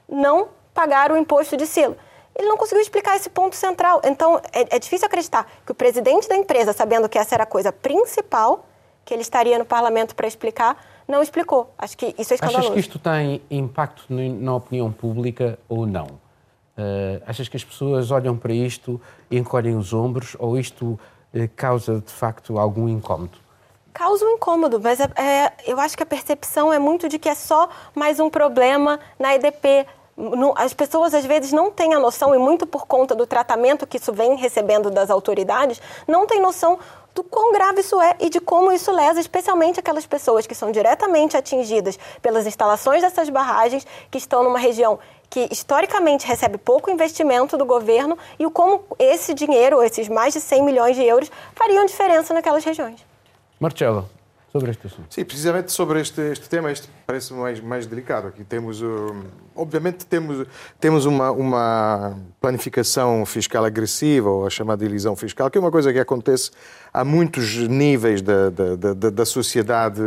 não 0.10 0.50
pagar 0.74 1.12
o 1.12 1.18
imposto 1.18 1.56
de 1.56 1.68
selo. 1.68 1.96
Ele 2.34 2.48
não 2.48 2.58
conseguiu 2.58 2.82
explicar 2.82 3.16
esse 3.18 3.30
ponto 3.30 3.56
central. 3.56 4.02
Então 4.04 4.42
é, 4.52 4.76
é 4.76 4.80
difícil 4.80 5.06
acreditar 5.06 5.46
que 5.66 5.72
o 5.72 5.76
presidente 5.76 6.28
da 6.28 6.36
empresa 6.36 6.74
sabendo 6.74 7.08
que 7.08 7.20
essa 7.20 7.36
era 7.36 7.44
a 7.44 7.48
coisa 7.48 7.72
principal 7.72 8.66
que 9.06 9.14
ele 9.14 9.22
estaria 9.22 9.60
no 9.60 9.66
parlamento 9.66 10.16
para 10.16 10.28
explicar 10.28 10.91
não 11.08 11.22
explicou. 11.22 11.74
Acho 11.78 11.98
que 11.98 12.16
isso 12.18 12.34
é 12.34 12.36
escandaloso. 12.36 12.60
Achas 12.60 12.74
que 12.74 12.80
isto 12.80 13.00
tem 13.00 13.42
impacto 13.50 14.06
na 14.10 14.56
opinião 14.56 14.92
pública 14.92 15.58
ou 15.68 15.86
não? 15.86 16.08
Uh, 16.78 17.22
achas 17.28 17.48
que 17.50 17.58
as 17.58 17.64
pessoas 17.64 18.12
olham 18.12 18.38
para 18.38 18.54
isto 18.54 19.00
e 19.30 19.38
encolhem 19.38 19.76
os 19.76 19.94
ombros 19.94 20.36
ou 20.40 20.58
isto 20.58 21.00
uh, 21.34 21.50
causa 21.56 22.00
de 22.00 22.12
facto 22.12 22.58
algum 22.58 22.88
incómodo? 22.88 23.38
Causa 23.94 24.26
um 24.26 24.30
incômodo, 24.30 24.80
mas 24.80 25.00
é, 25.02 25.10
é, 25.16 25.54
eu 25.68 25.80
acho 25.80 25.98
que 25.98 26.04
a 26.04 26.06
percepção 26.06 26.72
é 26.72 26.80
muito 26.80 27.10
de 27.10 27.20
que 27.20 27.28
é 27.28 27.36
só 27.36 27.70
mais 27.94 28.20
um 28.20 28.30
problema 28.30 29.00
na 29.20 29.36
EDP. 29.36 29.86
As 30.56 30.74
pessoas 30.74 31.14
às 31.14 31.26
vezes 31.26 31.52
não 31.52 31.72
têm 31.72 31.94
a 31.94 32.00
noção, 32.00 32.36
e 32.36 32.38
muito 32.38 32.68
por 32.68 32.86
conta 32.86 33.16
do 33.16 33.26
tratamento 33.26 33.88
que 33.88 33.98
isso 33.98 34.12
vem 34.14 34.36
recebendo 34.36 34.92
das 34.92 35.10
autoridades, 35.10 35.82
não 36.08 36.28
têm 36.28 36.42
noção 36.42 36.78
do 37.14 37.24
quão 37.24 37.52
grave 37.52 37.82
isso 37.82 38.00
é 38.02 38.16
e 38.20 38.30
de 38.30 38.40
como 38.40 38.72
isso 38.72 38.92
lesa 38.92 39.20
especialmente 39.20 39.80
aquelas 39.80 40.06
pessoas 40.06 40.48
que 40.48 40.56
são 40.56 40.72
diretamente 40.72 41.36
atingidas 41.36 42.00
pelas 42.22 42.48
instalações 42.48 43.02
dessas 43.02 43.30
barragens, 43.30 43.86
que 44.10 44.18
estão 44.18 44.44
numa 44.44 44.60
região 44.60 45.00
que 45.30 45.48
historicamente 45.50 46.28
recebe 46.28 46.58
pouco 46.58 46.92
investimento 46.92 47.58
do 47.58 47.66
governo 47.66 48.18
e 48.38 48.50
como 48.50 48.84
esse 49.00 49.34
dinheiro, 49.34 49.82
esses 49.82 50.10
mais 50.10 50.34
de 50.34 50.42
100 50.42 50.64
milhões 50.64 50.96
de 50.96 51.04
euros, 51.04 51.32
fariam 51.56 51.86
diferença 51.86 52.34
naquelas 52.34 52.66
regiões. 52.66 53.06
Marcelo, 53.58 54.10
sobre 54.52 54.72
este 54.72 54.88
assunto. 54.88 55.14
Sim, 55.14 55.24
precisamente 55.24 55.72
sobre 55.72 56.02
este, 56.02 56.22
este 56.32 56.50
tema, 56.50 56.72
este 56.72 56.90
parece 57.08 57.34
mais, 57.34 57.62
mais 57.62 57.88
delicado. 57.88 58.28
Aqui 58.28 58.44
temos, 58.44 58.84
obviamente, 59.56 60.06
temos, 60.06 60.46
temos 60.80 61.06
uma, 61.06 61.32
uma 61.32 62.18
planificação 62.40 63.26
fiscal 63.26 63.64
agressiva, 63.64 64.30
ou 64.30 64.46
a 64.46 64.50
chamada 64.50 64.84
ilusão 64.84 65.16
fiscal, 65.16 65.50
que 65.50 65.58
é 65.58 65.62
uma 65.62 65.72
coisa 65.72 65.94
que 65.94 66.00
acontece 66.00 66.52
a 66.94 67.06
muitos 67.06 67.56
níveis 67.68 68.22
da, 68.22 68.50
da, 68.50 68.76
da, 68.76 69.10
da 69.10 69.26
sociedade 69.26 70.02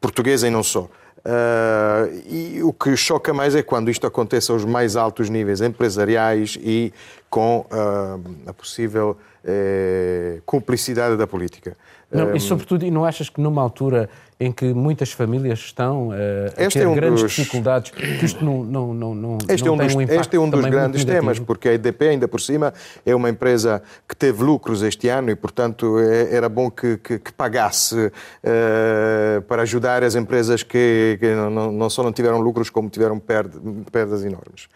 portuguesa 0.00 0.48
e 0.48 0.50
não 0.50 0.62
só. 0.62 0.88
Uh, 1.24 2.12
e 2.28 2.62
o 2.62 2.70
que 2.70 2.94
choca 2.96 3.32
mais 3.32 3.54
é 3.54 3.62
quando 3.62 3.90
isto 3.90 4.06
acontece 4.06 4.52
aos 4.52 4.62
mais 4.62 4.94
altos 4.94 5.30
níveis 5.30 5.62
empresariais 5.62 6.58
e 6.60 6.92
com 7.30 7.60
uh, 7.60 8.20
a 8.46 8.52
possível 8.52 9.16
uh, 9.42 10.42
cumplicidade 10.44 11.16
da 11.16 11.26
política. 11.26 11.78
Não, 12.14 12.34
e 12.34 12.40
sobretudo, 12.40 12.84
e 12.84 12.90
não 12.90 13.04
achas 13.04 13.28
que 13.28 13.40
numa 13.40 13.60
altura 13.60 14.08
em 14.38 14.52
que 14.52 14.72
muitas 14.74 15.12
famílias 15.12 15.58
estão 15.60 16.08
uh, 16.08 16.12
a 16.52 16.68
ter 16.68 16.82
é 16.82 16.88
um 16.88 16.94
grandes 16.94 17.22
dos... 17.22 17.32
dificuldades, 17.32 17.90
que 17.90 18.24
isto 18.24 18.44
não, 18.44 18.64
não, 18.64 18.94
não, 18.94 19.14
não, 19.14 19.38
este 19.48 19.64
não 19.66 19.72
é 19.72 19.74
um 19.74 19.86
dos, 19.86 19.94
um 19.94 20.00
Este 20.02 20.36
é 20.36 20.40
um 20.40 20.50
dos 20.50 20.64
grandes 20.64 21.04
temas, 21.04 21.38
porque 21.38 21.68
a 21.68 21.74
EDP, 21.74 22.08
ainda 22.08 22.28
por 22.28 22.40
cima, 22.40 22.72
é 23.04 23.14
uma 23.14 23.30
empresa 23.30 23.82
que 24.08 24.16
teve 24.16 24.42
lucros 24.42 24.82
este 24.82 25.08
ano 25.08 25.30
e, 25.30 25.36
portanto, 25.36 25.98
é, 25.98 26.34
era 26.34 26.48
bom 26.48 26.70
que, 26.70 26.96
que, 26.98 27.18
que 27.18 27.32
pagasse 27.32 27.96
uh, 27.96 29.42
para 29.48 29.62
ajudar 29.62 30.02
as 30.02 30.14
empresas 30.14 30.62
que, 30.62 31.16
que 31.20 31.34
não, 31.34 31.72
não, 31.72 31.90
só 31.90 32.02
não 32.02 32.12
tiveram 32.12 32.40
lucros, 32.40 32.70
como 32.70 32.88
tiveram 32.88 33.20
perdas 33.20 34.24
enormes. 34.24 34.68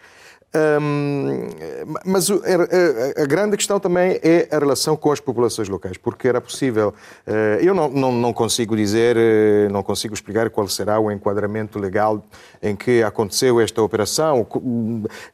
Mas 2.05 2.29
a, 2.31 3.25
grande 3.25 3.55
questão 3.55 3.79
também 3.79 4.19
é 4.23 4.47
a 4.51 4.57
relação 4.57 4.95
com 4.95 5.11
as 5.11 5.19
populações 5.19 5.69
locais, 5.69 5.95
porque 5.97 6.27
era 6.27 6.41
possível. 6.41 6.93
Uh, 7.27 7.61
eu 7.61 7.75
não, 7.75 7.87
não, 7.89 8.11
não, 8.11 8.33
consigo 8.33 8.75
dizer, 8.75 9.15
uh, 9.15 9.71
não 9.71 9.83
consigo 9.83 10.13
explicar 10.13 10.49
qual 10.49 10.67
será 10.67 10.99
o 10.99 11.11
enquadramento 11.11 11.77
legal 11.77 12.23
em 12.63 12.75
que 12.75 13.03
aconteceu 13.03 13.61
esta 13.61 13.81
operação. 13.81 14.45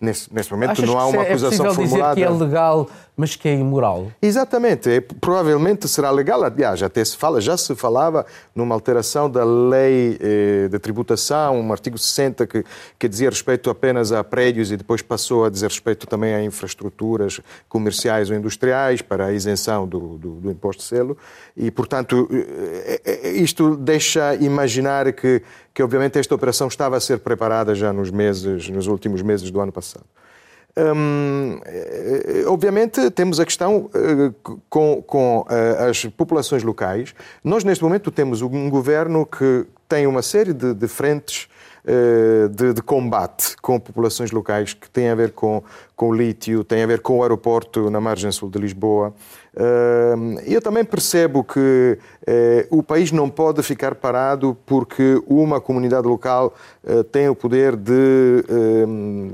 Neste, 0.02 0.34
neste 0.34 0.52
momento 0.52 0.72
Achas 0.72 0.86
não 0.86 1.00
há 1.00 1.06
uma 1.06 1.24
é 1.24 1.30
acusação 1.30 1.68
é 1.68 1.74
formulada. 1.74 2.16
dizer 2.16 2.28
que 2.28 2.34
é 2.34 2.38
legal 2.46 2.90
mas 3.18 3.36
que 3.36 3.48
é 3.48 3.56
imoral. 3.56 4.12
Exatamente. 4.22 4.90
É, 4.90 5.00
provavelmente 5.00 5.88
será 5.88 6.12
legal. 6.12 6.44
Aliás, 6.44 6.84
até 6.84 7.04
se 7.04 7.16
fala, 7.16 7.40
já 7.40 7.56
se 7.56 7.74
falava 7.76 8.26
numa 8.54 8.76
alteração 8.76 9.30
da 9.30 9.44
lei 9.44 10.18
eh, 10.20 10.68
de 10.70 10.78
tributação, 10.80 11.60
um 11.60 11.72
artigo 11.72 11.98
60 11.98 12.46
que, 12.46 12.64
que 13.00 13.08
dizia 13.08 13.30
respeito 13.30 13.70
apenas 13.70 14.12
a 14.12 14.24
prédios 14.24 14.72
e 14.72 14.78
depois 14.78 15.02
passou 15.02 15.46
a 15.46 15.50
dizer 15.50 15.70
respeito 15.70 16.06
também 16.08 16.34
a 16.34 16.44
infraestruturas 16.44 17.40
comerciais 17.70 18.30
ou 18.30 18.36
industriais 18.36 19.02
para 19.02 19.28
a 19.28 19.34
isenção 19.34 19.88
do, 19.88 20.18
do, 20.18 20.32
do 20.36 20.52
imposto 20.52 20.82
de 20.82 20.90
selo. 20.90 21.18
E, 21.56 21.72
portanto, 21.72 22.28
eh, 22.32 23.02
eh, 23.06 23.32
isto 23.32 23.78
deixa 23.78 24.36
imaginar 24.36 25.14
que, 25.14 25.42
que, 25.74 25.82
obviamente, 25.82 26.20
esta 26.20 26.36
operação 26.36 26.68
estava 26.68 26.98
a 26.98 27.00
ser 27.00 27.20
preparada 27.20 27.74
já 27.74 27.94
nos 27.94 28.12
meses, 28.12 28.68
nos 28.70 28.88
últimos 28.88 29.22
meses 29.22 29.50
do 29.50 29.62
ano 29.62 29.72
passado. 29.72 30.06
Hum, 30.78 31.58
obviamente, 32.48 33.10
temos 33.12 33.40
a 33.40 33.46
questão 33.46 33.90
uh, 33.96 34.60
com, 34.70 35.02
com 35.02 35.40
uh, 35.42 35.90
as 35.90 36.06
populações 36.06 36.64
locais. 36.64 37.16
Nós, 37.44 37.64
neste 37.64 37.84
momento, 37.84 38.12
temos 38.12 38.42
um 38.42 38.70
governo 38.70 39.26
que 39.26 39.66
tem 39.88 40.06
uma 40.06 40.22
série 40.22 40.54
de, 40.54 40.74
de 40.74 40.88
frentes 40.88 41.48
de, 42.50 42.74
de, 42.74 42.82
combate 42.82 43.56
com 43.62 43.80
populações 43.80 44.32
locais 44.32 44.74
que 44.74 44.90
têm 44.90 45.10
a 45.10 45.14
ver 45.14 45.34
com, 45.34 45.64
com 45.96 46.12
lítio, 46.12 46.64
tem 46.64 46.82
a 46.82 46.88
ver 46.88 47.00
com 47.00 47.20
o 47.20 47.22
aeroporto 47.22 47.92
na 47.92 48.02
margem 48.02 48.32
sul 48.32 48.50
de 48.50 48.58
Lisboa. 48.58 49.14
Eu 50.46 50.62
também 50.62 50.84
percebo 50.84 51.44
que 51.44 51.98
eh, 52.28 52.68
o 52.70 52.84
país 52.84 53.12
não 53.12 53.30
pode 53.30 53.64
ficar 53.64 53.96
parado 53.96 54.58
porque 54.66 55.22
uma 55.26 55.62
comunidade 55.62 56.06
local 56.06 56.54
eh, 56.84 57.04
tem 57.04 57.30
o 57.30 57.36
poder 57.36 57.76
de 57.78 58.44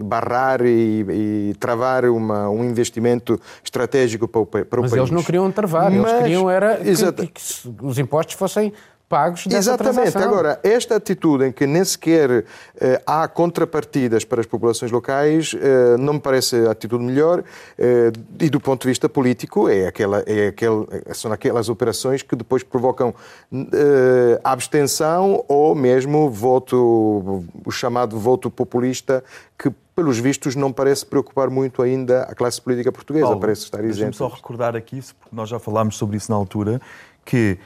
barrar 0.03 0.61
e, 0.63 1.05
e 1.09 1.55
travar 1.59 2.05
uma, 2.05 2.49
um 2.49 2.63
investimento 2.63 3.39
estratégico 3.63 4.27
para 4.27 4.41
o, 4.41 4.45
para 4.45 4.59
o 4.59 4.63
Mas 4.63 4.91
país. 4.91 4.91
Mas 4.91 4.93
eles 4.93 5.11
não 5.11 5.23
queriam 5.23 5.51
travar, 5.51 5.91
eles 5.91 6.11
queriam 6.11 6.49
era 6.49 6.77
que, 6.77 6.93
que, 6.93 7.31
que 7.31 7.85
os 7.85 7.97
impostos 7.97 8.35
fossem 8.35 8.71
pagos 9.12 9.46
dessa 9.46 9.72
Exatamente. 9.72 10.12
Transação. 10.12 10.22
Agora, 10.22 10.60
esta 10.63 10.96
atitude 10.96 11.44
em 11.48 11.51
que 11.51 11.68
nem 11.68 11.84
sequer 11.84 12.46
eh, 12.80 13.01
há 13.06 13.27
contrapartidas 13.27 14.24
para 14.24 14.39
as 14.39 14.48
populações 14.48 14.89
locais 14.89 15.53
eh, 15.53 15.98
não 15.98 16.13
me 16.13 16.20
parece 16.22 16.56
a 16.65 16.72
atitude 16.72 17.03
melhor 17.03 17.44
eh, 17.77 18.13
e 18.39 18.50
do 18.50 18.62
ponto 18.62 18.84
de 18.84 18.88
vista 18.88 19.10
político 19.10 19.68
é 19.68 19.88
aquela, 19.88 20.24
é 20.25 20.48
aquele, 20.48 20.88
são 21.13 21.30
aquelas 21.34 21.68
operações 21.68 22.22
que 22.22 22.38
depois 22.38 22.63
provocam 22.63 23.13
eh, 23.51 24.39
abstenção 24.46 25.44
ou 25.46 25.75
mesmo 25.75 26.30
voto, 26.30 27.44
o 27.65 27.72
chamado 27.72 28.18
voto 28.18 28.50
populista 28.50 29.22
que 29.60 29.70
pelos 29.94 30.18
vistos, 30.18 30.56
não 30.56 30.72
parece 30.72 31.06
preocupar 31.06 31.50
muito 31.50 31.82
ainda 31.82 32.24
a 32.24 32.34
classe 32.34 32.62
política 32.62 32.91
portuguesa, 32.91 33.25
Paulo, 33.25 33.41
parece 33.41 33.63
estar 33.63 33.80
isento. 33.84 33.96
Deixa-me 33.96 34.13
só 34.13 34.27
recordar 34.30 34.75
aqui, 34.75 35.01
porque 35.20 35.36
nós 35.36 35.50
já 35.50 35.60
falámos 35.60 35.98
sobre 35.98 36.15
isso 36.15 36.32
na 36.32 36.38
altura, 36.38 36.82
que 37.25 37.60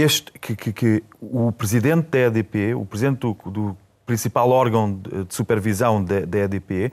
este, 0.00 0.32
que, 0.32 0.56
que, 0.56 0.72
que, 0.72 1.04
o 1.20 1.52
presidente 1.52 2.08
da 2.10 2.18
EDP, 2.18 2.74
o 2.74 2.84
presidente 2.84 3.20
do, 3.20 3.36
do 3.46 3.76
principal 4.04 4.50
órgão 4.50 4.92
de, 4.92 5.24
de 5.24 5.34
supervisão 5.34 6.02
da, 6.02 6.20
da 6.20 6.38
EDP, 6.38 6.92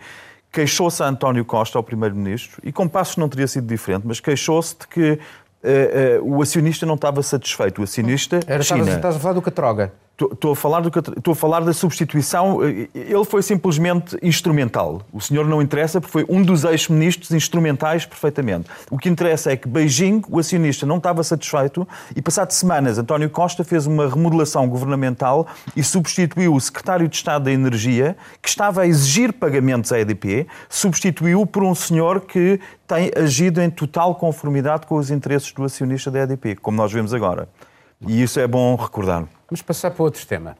queixou-se 0.52 1.02
a 1.02 1.08
António 1.08 1.44
Costa, 1.44 1.78
ao 1.78 1.84
primeiro-ministro, 1.84 2.62
e 2.64 2.72
com 2.72 2.88
passos 2.88 3.18
não 3.18 3.28
teria 3.28 3.48
sido 3.48 3.68
diferente, 3.68 4.04
mas 4.06 4.20
queixou-se 4.20 4.76
de 4.80 4.88
que 4.88 5.12
uh, 5.12 6.24
uh, 6.24 6.38
o 6.38 6.42
acionista 6.42 6.86
não 6.86 6.96
estava 6.96 7.24
satisfeito. 7.24 7.82
O 7.82 7.84
acionista. 7.84 8.40
Era, 8.46 8.62
China. 8.62 8.96
Estás 8.96 9.16
a 9.16 9.20
falar 9.20 9.34
do 9.34 9.42
Catroga. 9.42 9.92
Estou 10.16 10.52
a, 10.52 10.56
falar 10.56 10.82
do, 10.82 10.92
estou 11.18 11.32
a 11.32 11.36
falar 11.36 11.62
da 11.62 11.74
substituição. 11.74 12.64
Eh, 12.64 12.88
ele 12.94 13.26
foi 13.26 13.42
simplesmente 13.42 14.16
instrumental. 14.22 15.02
O 15.12 15.20
senhor 15.20 15.48
não 15.48 15.60
interessa 15.60 16.00
porque 16.00 16.12
foi 16.12 16.26
um 16.30 16.44
dos 16.44 16.64
ex-ministros 16.64 17.32
instrumentais 17.32 18.06
perfeitamente. 18.06 18.70
O 18.92 18.98
que 19.00 19.10
interessa 19.10 19.52
é 19.52 19.58
que 19.58 19.68
Beijing, 19.68 20.22
o 20.30 20.38
acionista, 20.38 20.86
não 20.86 20.98
estava 20.98 21.24
satisfeito 21.24 21.88
e, 22.16 22.22
passado 22.22 22.52
semanas, 22.52 23.00
António 23.00 23.28
Costa 23.28 23.64
fez 23.64 23.88
uma 23.88 24.08
remodelação 24.08 24.70
governamental 24.70 25.48
e 25.76 25.84
substituiu 25.84 26.54
o 26.54 26.62
secretário 26.62 27.08
de 27.08 27.16
Estado 27.16 27.46
da 27.46 27.52
Energia, 27.52 28.16
que 28.40 28.50
estava 28.50 28.84
a 28.84 28.88
exigir 28.88 29.34
pagamentos 29.34 29.92
à 29.92 30.00
EDP, 30.00 30.46
substituiu 30.70 31.44
por 31.48 31.64
um 31.64 31.74
senhor 31.74 32.22
que 32.22 32.60
tem 32.88 33.12
agido 33.16 33.60
em 33.60 33.70
total 33.70 34.14
conformidade 34.14 34.86
com 34.86 34.96
os 34.96 35.10
interesses 35.10 35.52
do 35.52 35.64
acionista 35.64 36.12
da 36.12 36.20
EDP, 36.20 36.56
como 36.58 36.78
nós 36.78 36.94
vemos 36.94 37.16
agora. 37.16 37.50
E 38.08 38.22
isso 38.22 38.40
é 38.40 38.48
bom 38.48 38.76
recordar. 38.76 39.26
Vamos 39.50 39.62
passar 39.62 39.92
para 39.92 40.04
outro 40.04 40.26
tema. 40.26 40.58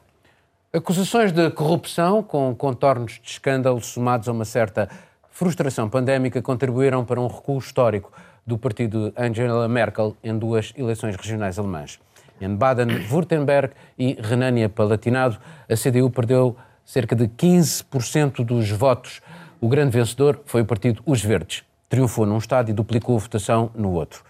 Acusações 0.72 1.32
de 1.32 1.52
corrupção 1.52 2.24
com 2.24 2.56
contornos 2.56 3.20
de 3.22 3.30
escândalo 3.30 3.82
somados 3.82 4.28
a 4.28 4.32
uma 4.32 4.46
certa 4.46 4.90
frustração 5.30 5.90
pandémica 5.90 6.42
contribuíram 6.42 7.04
para 7.04 7.20
um 7.20 7.28
recuo 7.28 7.58
histórico 7.58 8.12
do 8.46 8.58
partido 8.58 9.14
Angela 9.18 9.68
Merkel 9.68 10.16
em 10.24 10.38
duas 10.38 10.74
eleições 10.78 11.16
regionais 11.16 11.60
alemãs. 11.60 12.00
Em 12.40 12.56
Baden-Württemberg 12.56 13.74
e 13.98 14.18
Renânia-Palatinado, 14.22 15.38
a 15.70 15.76
CDU 15.76 16.10
perdeu 16.10 16.56
cerca 16.86 17.16
de 17.16 17.28
15% 17.28 18.44
dos 18.44 18.70
votos. 18.70 19.22
O 19.62 19.68
grande 19.68 19.92
vencedor 19.92 20.42
foi 20.46 20.62
o 20.62 20.66
partido 20.66 21.02
Os 21.06 21.24
Verdes. 21.24 21.64
Triunfou 21.88 22.26
num 22.26 22.38
estado 22.38 22.70
e 22.70 22.74
duplicou 22.74 23.16
a 23.16 23.20
votação 23.20 23.70
no 23.76 23.92
outro. 23.92 24.24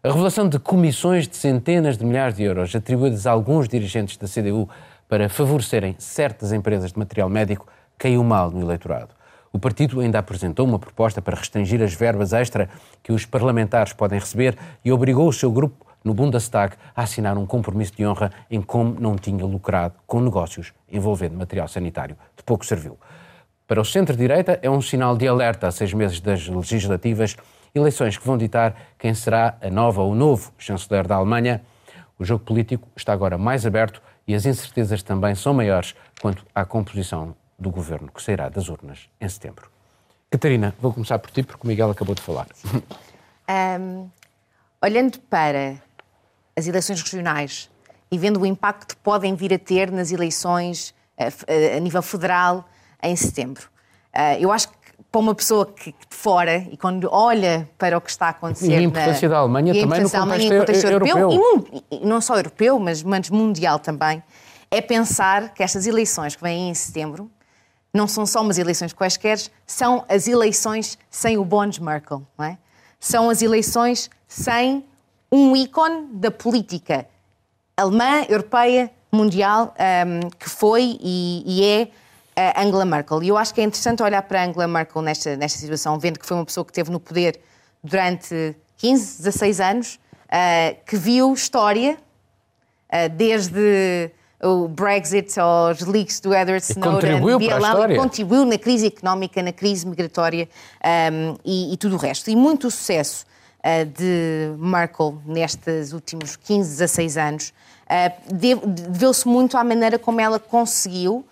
A 0.00 0.10
revelação 0.10 0.48
de 0.48 0.60
comissões 0.60 1.26
de 1.26 1.36
centenas 1.36 1.98
de 1.98 2.04
milhares 2.04 2.36
de 2.36 2.44
euros 2.44 2.72
atribuídas 2.72 3.26
a 3.26 3.32
alguns 3.32 3.68
dirigentes 3.68 4.16
da 4.16 4.28
CDU 4.28 4.68
para 5.08 5.28
favorecerem 5.28 5.96
certas 5.98 6.52
empresas 6.52 6.92
de 6.92 6.98
material 7.00 7.28
médico 7.28 7.66
caiu 7.98 8.22
mal 8.22 8.48
no 8.48 8.60
eleitorado. 8.60 9.08
O 9.52 9.58
partido 9.58 9.98
ainda 9.98 10.20
apresentou 10.20 10.64
uma 10.64 10.78
proposta 10.78 11.20
para 11.20 11.36
restringir 11.36 11.82
as 11.82 11.94
verbas 11.94 12.32
extra 12.32 12.70
que 13.02 13.12
os 13.12 13.26
parlamentares 13.26 13.92
podem 13.92 14.20
receber 14.20 14.56
e 14.84 14.92
obrigou 14.92 15.26
o 15.26 15.32
seu 15.32 15.50
grupo 15.50 15.84
no 16.04 16.14
Bundestag 16.14 16.76
a 16.94 17.02
assinar 17.02 17.36
um 17.36 17.44
compromisso 17.44 17.96
de 17.96 18.06
honra 18.06 18.30
em 18.48 18.62
como 18.62 19.00
não 19.00 19.16
tinha 19.16 19.44
lucrado 19.44 19.94
com 20.06 20.20
negócios 20.20 20.72
envolvendo 20.88 21.36
material 21.36 21.66
sanitário. 21.66 22.16
De 22.36 22.44
pouco 22.44 22.64
serviu. 22.64 22.96
Para 23.66 23.80
o 23.80 23.84
centro-direita 23.84 24.60
é 24.62 24.70
um 24.70 24.80
sinal 24.80 25.16
de 25.16 25.26
alerta 25.26 25.66
a 25.66 25.72
seis 25.72 25.92
meses 25.92 26.20
das 26.20 26.46
legislativas 26.46 27.36
eleições 27.74 28.16
que 28.16 28.26
vão 28.26 28.36
ditar 28.38 28.74
quem 28.98 29.14
será 29.14 29.56
a 29.60 29.70
nova 29.70 30.02
ou 30.02 30.12
o 30.12 30.14
novo 30.14 30.52
chanceler 30.58 31.06
da 31.06 31.16
Alemanha. 31.16 31.62
O 32.18 32.24
jogo 32.24 32.44
político 32.44 32.88
está 32.96 33.12
agora 33.12 33.38
mais 33.38 33.64
aberto 33.64 34.02
e 34.26 34.34
as 34.34 34.44
incertezas 34.44 35.02
também 35.02 35.34
são 35.34 35.54
maiores 35.54 35.94
quanto 36.20 36.44
à 36.54 36.64
composição 36.64 37.34
do 37.58 37.70
governo 37.70 38.10
que 38.12 38.22
sairá 38.22 38.48
das 38.48 38.68
urnas 38.68 39.08
em 39.20 39.28
setembro. 39.28 39.70
Catarina, 40.30 40.74
vou 40.80 40.92
começar 40.92 41.18
por 41.18 41.30
ti, 41.30 41.42
porque 41.42 41.64
o 41.64 41.66
Miguel 41.66 41.90
acabou 41.90 42.14
de 42.14 42.22
falar. 42.22 42.46
Um, 43.50 44.10
olhando 44.84 45.18
para 45.20 45.76
as 46.54 46.66
eleições 46.66 47.00
regionais 47.00 47.70
e 48.10 48.18
vendo 48.18 48.38
o 48.38 48.44
impacto 48.44 48.88
que 48.88 48.96
podem 48.96 49.34
vir 49.34 49.54
a 49.54 49.58
ter 49.58 49.90
nas 49.90 50.12
eleições 50.12 50.94
a, 51.18 51.28
a 51.74 51.80
nível 51.80 52.02
federal 52.02 52.68
em 53.02 53.16
setembro, 53.16 53.70
uh, 54.14 54.38
eu 54.38 54.52
acho 54.52 54.68
que 54.68 54.76
para 55.10 55.20
uma 55.20 55.34
pessoa 55.34 55.66
que 55.66 55.92
de 55.92 56.16
fora 56.16 56.58
e 56.70 56.76
quando 56.76 57.08
olha 57.10 57.68
para 57.78 57.96
o 57.96 58.00
que 58.00 58.10
está 58.10 58.26
a 58.26 58.30
acontecer. 58.30 58.70
E 58.70 58.74
a 58.74 58.82
importância 58.82 59.28
na, 59.28 59.34
da 59.34 59.40
Alemanha 59.40 59.72
e 59.72 59.78
a 59.78 59.82
também 59.82 60.02
no 60.02 60.10
contexto, 60.10 60.58
contexto 60.58 60.84
europeu. 60.84 61.18
europeu, 61.18 61.82
E, 61.90 62.06
não 62.06 62.20
só 62.20 62.36
europeu, 62.36 62.78
mas, 62.78 63.02
mas 63.02 63.30
mundial 63.30 63.78
também, 63.78 64.22
é 64.70 64.80
pensar 64.80 65.54
que 65.54 65.62
estas 65.62 65.86
eleições 65.86 66.36
que 66.36 66.42
vêm 66.42 66.68
em 66.68 66.74
setembro 66.74 67.30
não 67.92 68.06
são 68.06 68.26
só 68.26 68.42
umas 68.42 68.58
eleições 68.58 68.92
quaisquer, 68.92 69.38
são 69.66 70.04
as 70.08 70.28
eleições 70.28 70.98
sem 71.10 71.38
o 71.38 71.44
Bonds 71.44 71.78
Merkel, 71.78 72.22
não 72.36 72.44
é? 72.44 72.58
São 73.00 73.30
as 73.30 73.40
eleições 73.40 74.10
sem 74.26 74.84
um 75.32 75.56
ícone 75.56 76.08
da 76.12 76.30
política 76.30 77.06
alemã, 77.76 78.24
europeia, 78.28 78.90
mundial, 79.10 79.74
um, 79.78 80.28
que 80.30 80.50
foi 80.50 80.98
e, 81.00 81.42
e 81.46 81.64
é 81.64 81.88
Angela 82.56 82.84
Merkel. 82.84 83.22
E 83.22 83.28
eu 83.28 83.36
acho 83.36 83.52
que 83.52 83.60
é 83.60 83.64
interessante 83.64 84.02
olhar 84.02 84.22
para 84.22 84.44
Angela 84.44 84.66
Merkel 84.66 85.02
nesta, 85.02 85.36
nesta 85.36 85.58
situação, 85.58 85.98
vendo 85.98 86.18
que 86.18 86.26
foi 86.26 86.36
uma 86.36 86.44
pessoa 86.44 86.64
que 86.64 86.70
esteve 86.70 86.90
no 86.90 87.00
poder 87.00 87.40
durante 87.82 88.56
15, 88.76 89.18
16 89.18 89.60
anos, 89.60 89.94
uh, 90.26 90.76
que 90.86 90.96
viu 90.96 91.32
história, 91.32 91.96
uh, 92.92 93.08
desde 93.10 94.12
o 94.40 94.68
Brexit 94.68 95.38
aos 95.38 95.80
leaks 95.80 96.20
do 96.20 96.32
Edward 96.32 96.64
Snowden, 96.64 96.92
contribuiu 96.92 97.40
para 97.40 97.56
a 97.56 97.58
história. 97.58 97.96
contribuiu 97.96 98.44
na 98.44 98.58
crise 98.58 98.86
económica, 98.86 99.42
na 99.42 99.52
crise 99.52 99.86
migratória 99.86 100.48
um, 101.12 101.36
e, 101.44 101.72
e, 101.72 101.76
tudo 101.76 101.96
o 101.96 101.98
resto. 101.98 102.30
E 102.30 102.36
muito 102.36 102.70
sucesso 102.70 103.26
uh, 103.58 103.84
de 103.84 104.54
Merkel 104.58 105.20
nestes 105.26 105.92
últimos 105.92 106.36
15, 106.36 106.70
16 106.70 107.16
anos 107.16 107.52
uh, 107.88 108.34
deveu-se 108.34 109.26
muito 109.26 109.56
à 109.56 109.64
maneira 109.64 109.98
como 109.98 110.20
ela 110.20 110.38
conseguiu, 110.38 111.26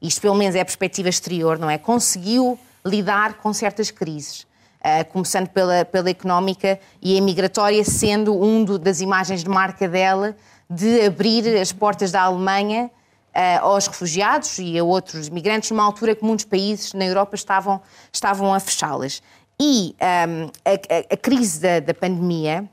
isto 0.00 0.20
pelo 0.20 0.34
menos 0.34 0.54
é 0.54 0.60
a 0.60 0.64
perspectiva 0.64 1.08
exterior, 1.08 1.58
não 1.58 1.68
é? 1.68 1.78
Conseguiu 1.78 2.58
lidar 2.84 3.34
com 3.34 3.52
certas 3.52 3.90
crises. 3.90 4.46
Uh, 4.80 5.04
começando 5.12 5.48
pela, 5.48 5.84
pela 5.84 6.08
económica 6.08 6.80
e 7.02 7.18
a 7.18 7.20
migratória 7.20 7.84
sendo 7.84 8.42
um 8.42 8.64
do, 8.64 8.78
das 8.78 9.02
imagens 9.02 9.44
de 9.44 9.50
marca 9.50 9.86
dela 9.86 10.34
de 10.70 11.02
abrir 11.04 11.46
as 11.58 11.70
portas 11.70 12.10
da 12.10 12.22
Alemanha 12.22 12.90
uh, 13.34 13.64
aos 13.66 13.86
refugiados 13.86 14.58
e 14.58 14.78
a 14.78 14.84
outros 14.84 15.28
migrantes, 15.28 15.70
numa 15.70 15.82
altura 15.82 16.14
que 16.14 16.24
muitos 16.24 16.44
países 16.44 16.92
na 16.92 17.04
Europa 17.04 17.34
estavam, 17.34 17.80
estavam 18.12 18.54
a 18.54 18.60
fechá-las. 18.60 19.22
E 19.60 19.94
um, 20.00 20.04
ehm, 20.04 20.50
a, 20.64 20.70
a, 20.70 21.14
a, 21.14 21.16
crise 21.18 21.60
da, 21.60 21.80
da, 21.80 21.92
pandemia 21.92 22.66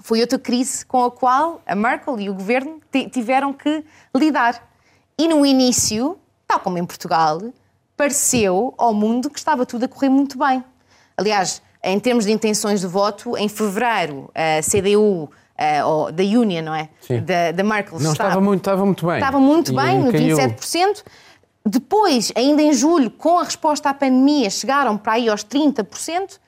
foi 0.00 0.20
outra 0.20 0.38
crise 0.38 0.84
com 0.84 1.04
a 1.04 1.10
qual 1.10 1.62
a 1.64 1.74
Merkel 1.76 2.18
e 2.18 2.28
o 2.28 2.34
governo 2.34 2.80
tiveram 3.12 3.52
que 3.52 3.84
lidar. 4.12 4.68
E 5.16 5.28
no 5.28 5.46
início, 5.46 6.18
tal 6.46 6.60
como 6.60 6.78
em 6.78 6.84
Portugal, 6.84 7.40
pareceu 7.96 8.74
ao 8.76 8.92
mundo 8.92 9.30
que 9.30 9.38
estava 9.38 9.64
tudo 9.64 9.84
a 9.84 9.88
correr 9.88 10.08
muito 10.08 10.38
bem. 10.38 10.62
Aliás, 11.16 11.62
em 11.82 11.98
termos 11.98 12.24
de 12.24 12.32
intenções 12.32 12.80
de 12.80 12.86
voto, 12.86 13.36
em 13.36 13.48
fevereiro, 13.48 14.30
a 14.34 14.60
CDU 14.62 15.30
uh, 15.56 16.12
da 16.12 16.22
Union, 16.22 16.62
não 16.62 16.74
é? 16.74 16.88
Sim. 17.00 17.20
Da, 17.20 17.52
da 17.52 17.62
Merkel. 17.62 17.98
Não, 17.98 18.12
estava, 18.12 18.30
estava, 18.30 18.44
muito, 18.44 18.60
estava 18.60 18.84
muito 18.84 19.06
bem. 19.06 19.14
Estava 19.16 19.40
muito 19.40 19.72
e 19.72 19.76
bem, 19.76 19.98
no 20.00 20.12
27%. 20.12 21.02
Depois, 21.64 22.32
ainda 22.36 22.62
em 22.62 22.72
julho, 22.72 23.10
com 23.10 23.38
a 23.38 23.44
resposta 23.44 23.90
à 23.90 23.94
pandemia, 23.94 24.48
chegaram 24.50 24.96
para 24.96 25.14
aí 25.14 25.28
aos 25.28 25.44
30% 25.44 26.38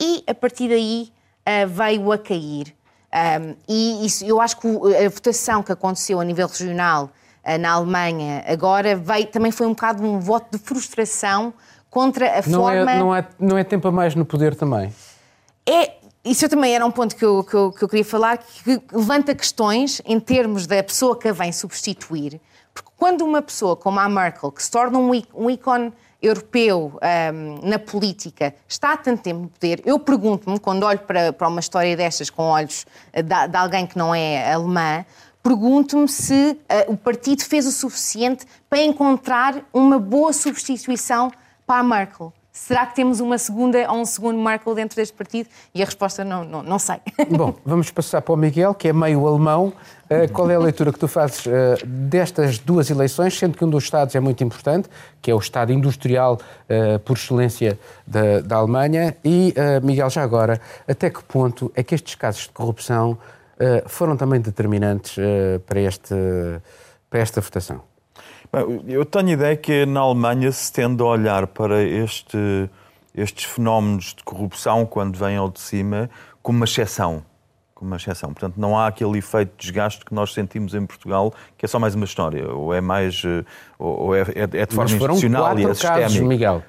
e 0.00 0.22
a 0.26 0.34
partir 0.34 0.68
daí 0.68 1.10
uh, 1.46 1.68
veio 1.68 2.12
a 2.12 2.18
cair. 2.18 2.74
Um, 3.16 3.54
e 3.66 4.04
isso, 4.04 4.24
eu 4.26 4.40
acho 4.40 4.58
que 4.58 4.68
a 4.68 5.08
votação 5.08 5.62
que 5.62 5.72
aconteceu 5.72 6.20
a 6.20 6.24
nível 6.24 6.46
regional 6.46 7.10
na 7.58 7.72
Alemanha 7.72 8.44
agora 8.46 8.96
veio, 8.96 9.26
também 9.26 9.52
foi 9.52 9.66
um 9.66 9.70
bocado 9.70 10.02
um 10.02 10.18
voto 10.18 10.56
de 10.56 10.64
frustração 10.64 11.54
contra 11.90 12.38
a 12.38 12.42
não 12.46 12.60
forma. 12.60 12.92
É, 12.92 12.98
não, 12.98 13.14
é, 13.14 13.26
não 13.38 13.58
é 13.58 13.64
tempo 13.64 13.88
a 13.88 13.92
mais 13.92 14.14
no 14.14 14.24
poder 14.24 14.54
também? 14.54 14.92
É, 15.64 15.94
isso 16.24 16.48
também 16.48 16.74
era 16.74 16.84
um 16.84 16.90
ponto 16.90 17.14
que 17.14 17.24
eu, 17.24 17.44
que 17.44 17.54
eu, 17.54 17.72
que 17.72 17.84
eu 17.84 17.88
queria 17.88 18.04
falar, 18.04 18.38
que 18.38 18.82
levanta 18.92 19.34
questões 19.34 20.02
em 20.04 20.18
termos 20.18 20.66
da 20.66 20.82
pessoa 20.82 21.16
que 21.18 21.28
a 21.28 21.32
vem 21.32 21.52
substituir. 21.52 22.40
Porque 22.74 22.90
quando 22.96 23.22
uma 23.24 23.40
pessoa 23.40 23.76
como 23.76 24.00
a 24.00 24.08
Merkel, 24.08 24.50
que 24.52 24.62
se 24.62 24.70
torna 24.70 24.98
um, 24.98 25.10
um 25.34 25.48
ícone 25.48 25.92
europeu 26.20 26.98
um, 27.32 27.68
na 27.68 27.78
política, 27.78 28.54
está 28.68 28.92
há 28.92 28.96
tanto 28.96 29.22
tempo 29.22 29.42
no 29.42 29.48
poder, 29.48 29.82
eu 29.84 29.98
pergunto-me, 29.98 30.58
quando 30.58 30.82
olho 30.82 30.98
para, 30.98 31.32
para 31.32 31.48
uma 31.48 31.60
história 31.60 31.96
destas 31.96 32.28
com 32.28 32.42
olhos 32.42 32.86
eh, 33.12 33.22
de, 33.22 33.48
de 33.48 33.56
alguém 33.56 33.86
que 33.86 33.96
não 33.96 34.14
é 34.14 34.52
alemã, 34.52 35.04
pergunto-me 35.46 36.08
se 36.08 36.58
uh, 36.88 36.92
o 36.92 36.96
partido 36.96 37.44
fez 37.44 37.66
o 37.66 37.70
suficiente 37.70 38.44
para 38.68 38.80
encontrar 38.80 39.54
uma 39.72 39.96
boa 39.96 40.32
substituição 40.32 41.30
para 41.64 41.78
a 41.78 41.82
Merkel. 41.84 42.32
Será 42.50 42.84
que 42.84 42.96
temos 42.96 43.20
uma 43.20 43.38
segunda 43.38 43.78
ou 43.92 43.98
um 43.98 44.04
segundo 44.04 44.42
Merkel 44.42 44.74
dentro 44.74 44.96
deste 44.96 45.14
partido? 45.14 45.48
E 45.72 45.82
a 45.82 45.84
resposta 45.84 46.24
não, 46.24 46.42
não, 46.42 46.62
não 46.64 46.78
sei. 46.80 46.96
Bom, 47.30 47.54
vamos 47.64 47.90
passar 47.92 48.22
para 48.22 48.32
o 48.34 48.36
Miguel, 48.36 48.74
que 48.74 48.88
é 48.88 48.92
meio 48.92 49.24
alemão. 49.24 49.72
Uh, 50.10 50.32
qual 50.32 50.50
é 50.50 50.56
a 50.56 50.58
leitura 50.58 50.92
que 50.92 50.98
tu 50.98 51.06
fazes 51.06 51.46
uh, 51.46 51.50
destas 51.84 52.58
duas 52.58 52.90
eleições, 52.90 53.38
sendo 53.38 53.56
que 53.56 53.64
um 53.64 53.70
dos 53.70 53.84
Estados 53.84 54.16
é 54.16 54.20
muito 54.20 54.42
importante, 54.42 54.88
que 55.22 55.30
é 55.30 55.34
o 55.34 55.38
Estado 55.38 55.72
industrial 55.72 56.40
uh, 56.40 56.98
por 57.00 57.16
excelência 57.16 57.78
da, 58.04 58.40
da 58.40 58.56
Alemanha? 58.56 59.16
E, 59.24 59.54
Miguel, 59.82 60.10
já 60.10 60.22
agora, 60.22 60.60
até 60.88 61.08
que 61.08 61.22
ponto 61.22 61.70
é 61.74 61.84
que 61.84 61.94
estes 61.94 62.16
casos 62.16 62.44
de 62.44 62.50
corrupção 62.50 63.16
foram 63.86 64.16
também 64.16 64.40
determinantes 64.40 65.16
para, 65.66 65.80
este, 65.80 66.14
para 67.08 67.20
esta 67.20 67.40
votação? 67.40 67.82
Eu 68.86 69.04
tenho 69.04 69.28
a 69.28 69.32
ideia 69.32 69.56
que 69.56 69.84
na 69.86 70.00
Alemanha 70.00 70.50
se 70.52 70.72
tende 70.72 71.02
a 71.02 71.06
olhar 71.06 71.46
para 71.48 71.82
este, 71.82 72.70
estes 73.14 73.44
fenómenos 73.44 74.14
de 74.14 74.22
corrupção, 74.24 74.86
quando 74.86 75.18
vêm 75.18 75.36
ao 75.36 75.50
de 75.50 75.60
cima, 75.60 76.08
como 76.42 76.58
uma 76.58 76.64
exceção. 76.64 77.24
Como 77.74 77.90
uma 77.90 77.96
exceção. 77.96 78.32
Portanto, 78.32 78.54
não 78.56 78.78
há 78.78 78.86
aquele 78.86 79.18
efeito 79.18 79.50
de 79.56 79.66
desgaste 79.66 80.04
que 80.04 80.14
nós 80.14 80.32
sentimos 80.32 80.74
em 80.74 80.86
Portugal, 80.86 81.34
que 81.58 81.66
é 81.66 81.68
só 81.68 81.78
mais 81.78 81.94
uma 81.94 82.04
história, 82.04 82.50
ou 82.50 82.72
é 82.72 82.80
mais. 82.80 83.22
Eh, 83.24 83.44
ou 83.78 84.14
é, 84.14 84.20
é, 84.20 84.46
de 84.46 84.74
forma 84.74 84.90
mas 84.90 84.92
foram 84.92 85.14
institucional 85.14 85.58
e 85.58 85.64
é 85.64 85.74
casos, 85.74 86.20
Miguel. 86.20 86.62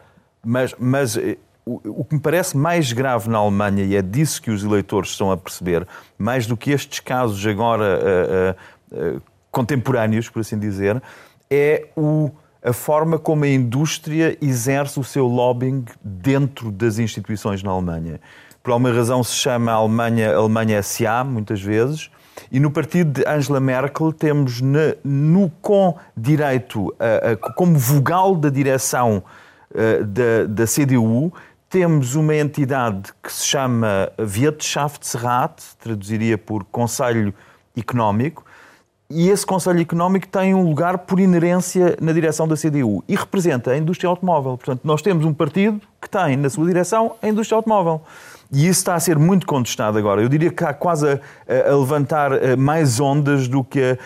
Mas, 0.44 0.76
mas 0.78 1.16
eh, 1.16 1.38
o, 1.68 2.06
que 2.06 2.16
me 2.16 2.22
parece 2.22 2.56
mais 2.56 2.94
grave 2.94 3.30
na 3.30 3.38
Alemanha, 3.38 3.84
e 3.84 3.96
é 3.96 4.02
disso 4.02 4.42
que 4.42 4.50
os 4.50 4.64
eleitores 4.64 5.12
estão 5.12 5.32
a 5.32 5.38
perceber, 5.38 5.86
mais 6.18 6.48
do 6.48 6.56
que 6.56 6.72
estes 6.72 7.00
casos 7.00 7.46
agora 7.46 8.56
uh, 8.92 9.16
uh, 9.18 9.22
contemporâneos, 9.52 10.30
por 10.30 10.40
assim 10.40 10.58
dizer, 10.58 11.02
é 11.50 11.88
o, 11.96 12.32
a 12.64 12.72
forma 12.72 13.20
como 13.20 13.44
a 13.44 13.50
indústria 13.50 14.38
exerce 14.42 15.00
o 15.00 15.04
seu 15.04 15.28
lobbying 15.28 15.84
dentro 16.04 16.72
das 16.72 17.00
instituições 17.00 17.62
na 17.62 17.72
Alemanha. 17.72 18.20
Por 18.64 18.72
alguma 18.72 18.92
razão 18.92 19.24
se 19.24 19.36
chama 19.36 19.72
Alemanha, 19.72 20.36
Alemanha 20.36 20.82
SA, 20.82 21.24
muitas 21.24 21.62
vezes, 21.62 22.10
e 22.52 22.60
no 22.60 22.70
partido 22.70 23.20
de 23.20 23.28
Angela 23.28 23.60
Merkel 23.60 24.14
temos 24.14 24.62
no 25.04 25.50
com 25.62 25.98
direito, 26.16 26.94
a, 27.00 27.32
a, 27.32 27.54
como 27.54 27.78
vogal 27.78 28.36
da 28.36 28.50
direção 28.50 29.24
da, 29.74 30.46
da 30.48 30.66
CDU, 30.66 31.34
temos 31.70 32.16
uma 32.16 32.36
entidade 32.36 33.12
que 33.22 33.32
se 33.32 33.46
chama 33.46 34.12
Wirtschaftsrat, 34.18 35.62
traduziria 35.80 36.38
por 36.38 36.64
Conselho 36.66 37.34
Económico, 37.76 38.46
e 39.10 39.30
esse 39.30 39.46
Conselho 39.46 39.80
Económico 39.80 40.28
tem 40.28 40.54
um 40.54 40.68
lugar 40.68 40.98
por 41.00 41.20
inerência 41.20 41.96
na 42.02 42.12
direção 42.12 42.46
da 42.46 42.56
CDU 42.56 43.04
e 43.08 43.16
representa 43.16 43.72
a 43.72 43.78
indústria 43.78 44.10
automóvel. 44.10 44.58
Portanto, 44.58 44.82
nós 44.84 45.02
temos 45.02 45.26
um 45.26 45.34
partido 45.34 45.82
que 46.02 46.10
tem 46.10 46.36
na 46.36 46.50
sua 46.50 46.66
direção 46.66 47.16
a 47.22 47.28
indústria 47.28 47.56
automóvel. 47.56 48.02
E 48.52 48.68
isso 48.68 48.80
está 48.80 48.96
a 48.96 49.00
ser 49.00 49.18
muito 49.18 49.46
contestado 49.48 49.98
agora. 49.98 50.22
Eu 50.22 50.28
diria 50.28 50.52
que 50.52 50.64
há 50.64 50.74
quase 50.74 51.08
a, 51.08 51.20
a 51.72 51.76
levantar 51.76 52.34
eh, 52.34 52.56
mais 52.58 53.00
ondas 53.00 53.48
do 53.48 53.64
que 53.64 53.82
a, 53.82 53.98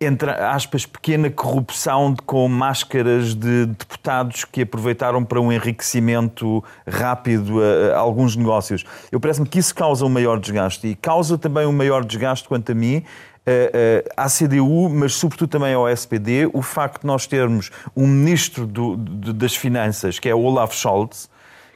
entre 0.00 0.30
aspas, 0.30 0.86
pequena 0.86 1.28
corrupção 1.28 2.14
com 2.24 2.46
máscaras 2.48 3.34
de 3.34 3.66
deputados 3.66 4.44
que 4.44 4.62
aproveitaram 4.62 5.24
para 5.24 5.40
um 5.40 5.50
enriquecimento 5.50 6.62
rápido 6.86 7.60
a, 7.60 7.96
a 7.96 7.98
alguns 7.98 8.36
negócios. 8.36 8.84
Eu 9.10 9.18
parece-me 9.18 9.48
que 9.48 9.58
isso 9.58 9.74
causa 9.74 10.04
um 10.04 10.08
maior 10.08 10.38
desgaste 10.38 10.86
e 10.86 10.94
causa 10.94 11.36
também 11.36 11.66
um 11.66 11.72
maior 11.72 12.04
desgaste, 12.04 12.46
quanto 12.46 12.70
a 12.70 12.74
mim, 12.76 13.04
à 14.16 14.26
CDU, 14.28 14.88
mas 14.88 15.14
sobretudo 15.14 15.48
também 15.48 15.74
ao 15.74 15.88
SPD, 15.88 16.48
o 16.52 16.62
facto 16.62 17.00
de 17.00 17.06
nós 17.06 17.26
termos 17.26 17.70
um 17.96 18.06
ministro 18.06 18.66
do, 18.66 18.96
de, 18.96 19.32
das 19.32 19.56
Finanças, 19.56 20.18
que 20.18 20.28
é 20.28 20.34
Olaf 20.34 20.74
Scholz, 20.74 21.28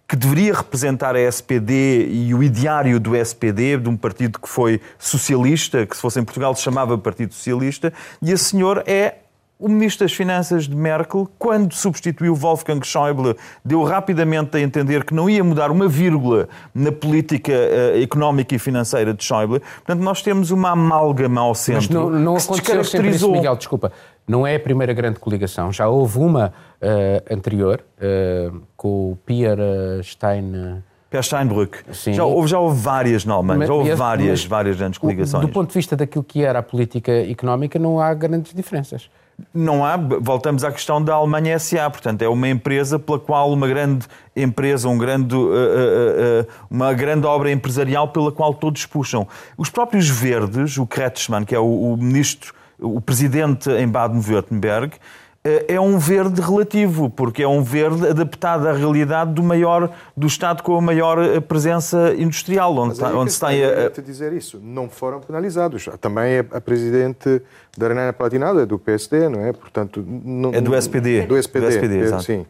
que 0.09 0.17
deveria 0.17 0.55
representar 0.55 1.17
a 1.17 1.21
SPD 1.21 2.07
e 2.09 2.35
o 2.35 2.43
ideário 2.43 3.01
do 3.01 3.17
SPD, 3.17 3.79
de 3.79 3.89
um 3.89 3.97
partido 3.97 4.39
que 4.39 4.49
foi 4.49 4.81
socialista, 4.99 5.87
que 5.87 5.97
se 5.97 6.03
fosse 6.03 6.21
em 6.21 6.25
Portugal 6.25 6.55
se 6.55 6.63
chamava 6.63 6.99
Partido 6.99 7.33
Socialista, 7.33 7.93
e 8.21 8.31
esse 8.31 8.45
senhor 8.45 8.83
é 8.87 9.17
o 9.63 9.69
Ministro 9.69 10.05
das 10.05 10.13
Finanças 10.13 10.65
de 10.67 10.75
Merkel, 10.75 11.31
quando 11.39 11.73
substituiu 11.73 12.35
Wolfgang 12.35 12.85
Schäuble, 12.85 13.37
deu 13.65 13.85
rapidamente 13.85 14.57
a 14.57 14.61
entender 14.61 15.05
que 15.05 15.15
não 15.15 15.31
ia 15.31 15.45
mudar 15.45 15.71
uma 15.71 15.87
vírgula 15.87 16.49
na 16.75 16.91
política 16.91 17.53
uh, 17.53 18.03
económica 18.03 18.57
e 18.57 18.59
financeira 18.59 19.15
de 19.15 19.23
Schäuble. 19.23 19.61
Portanto, 19.61 20.03
nós 20.03 20.21
temos 20.21 20.51
uma 20.51 20.71
amálgama 20.71 21.41
ao 21.41 21.55
centro. 21.55 21.81
Mas 21.81 21.89
não, 21.89 22.11
não 22.11 22.37
aconteceu 22.37 22.83
sempre 22.83 23.11
isso, 23.11 23.31
Miguel, 23.31 23.55
desculpa. 23.55 23.93
Não 24.27 24.47
é 24.47 24.57
a 24.57 24.61
primeira 24.61 24.93
grande 24.93 25.19
coligação. 25.19 25.73
Já 25.73 25.89
houve 25.89 26.19
uma 26.19 26.53
uh, 26.81 27.35
anterior, 27.35 27.85
uh, 27.99 28.63
com 28.77 29.13
o 29.13 29.19
Pierre 29.27 30.03
Stein. 30.03 30.83
Pierre 31.11 31.27
Steinbrück. 31.27 31.79
Sim. 31.93 32.15
Já, 32.15 32.25
houve, 32.25 32.49
já 32.49 32.59
houve 32.59 32.81
várias 32.81 33.25
na 33.25 33.35
Alemanha, 33.35 33.67
já 33.67 33.75
houve 33.75 33.95
várias, 33.95 34.45
várias 34.45 34.77
grandes 34.77 34.99
coligações. 34.99 35.45
Do 35.45 35.53
ponto 35.53 35.69
de 35.69 35.75
vista 35.75 35.95
daquilo 35.95 36.25
que 36.25 36.43
era 36.43 36.61
a 36.61 36.63
política 36.63 37.13
económica, 37.13 37.79
não 37.79 38.01
há 38.01 38.15
grandes 38.15 38.55
diferenças. 38.55 39.11
Não 39.53 39.85
há, 39.85 39.97
voltamos 39.97 40.63
à 40.63 40.71
questão 40.71 41.03
da 41.03 41.15
Alemanha 41.15 41.59
SA, 41.59 41.91
portanto, 41.91 42.23
é 42.23 42.29
uma 42.29 42.49
empresa 42.49 42.99
pela 42.99 43.19
qual 43.19 43.53
uma 43.53 43.67
grande 43.67 44.07
empresa, 44.37 44.89
um 44.89 44.97
grande, 44.97 45.35
uh, 45.35 45.39
uh, 45.39 45.51
uh, 45.51 46.47
uma 46.71 46.93
grande 46.93 47.27
obra 47.27 47.51
empresarial 47.51 48.09
pela 48.09 48.31
qual 48.31 48.55
todos 48.55 48.87
puxam. 48.87 49.27
Os 49.57 49.69
próprios 49.69 50.09
verdes, 50.09 50.79
o 50.79 50.87
Kretschmann, 50.87 51.45
que 51.45 51.55
é 51.55 51.59
o, 51.59 51.93
o 51.93 51.97
ministro, 51.97 52.55
o 52.83 53.01
presidente 53.01 53.71
em 53.71 53.89
Baden-Württemberg, 53.89 54.97
é 55.45 55.81
um 55.81 55.99
verde 55.99 56.41
relativo, 56.41 57.11
porque 57.11 57.43
é 57.43 57.49
um 57.49 57.65
verde 57.65 58.07
adaptado 58.07 58.69
à 58.69 58.73
realidade 58.73 59.33
do 59.33 59.43
maior 59.43 59.93
do 60.17 60.27
Estado 60.29 60.63
com 60.63 60.77
a 60.77 60.81
maior 60.81 61.19
eh, 61.19 61.41
presença 61.41 62.15
industrial, 62.17 62.77
onde, 62.77 62.93
está, 62.93 63.09
onde 63.13 63.31
está 63.33 63.49
a... 63.49 63.91
te 63.91 64.01
dizer 64.01 64.33
isso, 64.33 64.61
não 64.63 64.89
foram 64.89 65.21
penalizados. 65.21 65.89
Também 66.01 66.35
é 66.35 66.39
a 66.39 66.61
presidente 66.61 67.43
da 67.77 67.89
Renânia 67.89 68.13
Palatinado 68.13 68.61
é 68.61 68.67
do 68.67 68.79
PSD, 68.79 69.29
não 69.29 69.41
é? 69.41 69.53
Portanto, 69.53 70.05
não, 70.07 70.55
é 70.55 70.61
do 70.61 70.77
SPD. 70.77 71.27
Do 71.27 71.37
SPD, 71.37 71.67
do 71.67 71.73
SPD 71.73 71.99
é, 71.99 72.21
sim. 72.21 72.47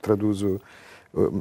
Traduzo. 0.00 0.58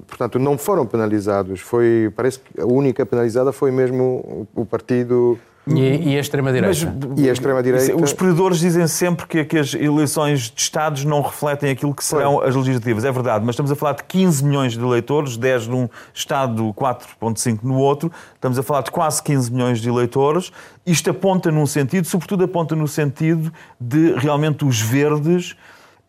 Portanto, 0.08 0.40
não 0.40 0.58
foram 0.58 0.86
penalizados. 0.86 1.60
Foi, 1.60 2.12
parece 2.16 2.40
que 2.40 2.62
a 2.62 2.66
única 2.66 3.06
penalizada 3.06 3.52
foi 3.52 3.72
mesmo 3.72 4.48
o 4.56 4.66
partido 4.66 5.38
e, 5.68 6.12
e 6.12 6.18
a 6.18 6.20
extrema-direita? 6.20 6.96
E 7.18 7.28
a 7.28 7.34
extrema-direita... 7.34 7.96
Os 7.96 8.14
perdedores 8.14 8.60
dizem 8.60 8.88
sempre 8.88 9.26
que, 9.26 9.44
que, 9.44 9.58
as 9.58 9.74
eleições 9.74 10.52
de 10.52 10.62
Estados 10.62 11.04
não 11.04 11.22
refletem 11.22 11.72
aquilo 11.72 11.94
que 11.94 12.04
serão 12.04 12.36
Foi. 12.36 12.48
as 12.48 12.56
legislativas. 12.56 13.04
É 13.04 13.12
verdade, 13.12 13.44
mas 13.44 13.54
estamos 13.54 13.72
a 13.72 13.76
falar 13.76 13.94
de 13.94 14.04
15 14.04 14.46
milhões 14.46 14.74
de 14.74 14.80
eleitores, 14.80 15.38
10 15.38 15.68
num 15.68 15.90
Estado, 16.14 16.72
4,5 16.74 17.60
no 17.64 17.78
outro. 17.78 18.12
Estamos 18.36 18.60
a 18.60 18.64
falar 18.64 18.82
de 18.82 18.92
quase 18.92 19.24
15 19.24 19.52
milhões 19.52 19.82
de 19.82 19.90
eleitores. 19.90 20.52
Isto 20.86 21.10
aponta 21.10 21.52
num 21.52 21.66
sentido, 21.66 22.06
sobretudo 22.06 22.44
aponta 22.44 22.76
no 22.76 22.88
sentido 22.88 23.52
de 23.82 24.14
realmente 24.14 24.64
os 24.64 24.80
verdes 24.80 25.56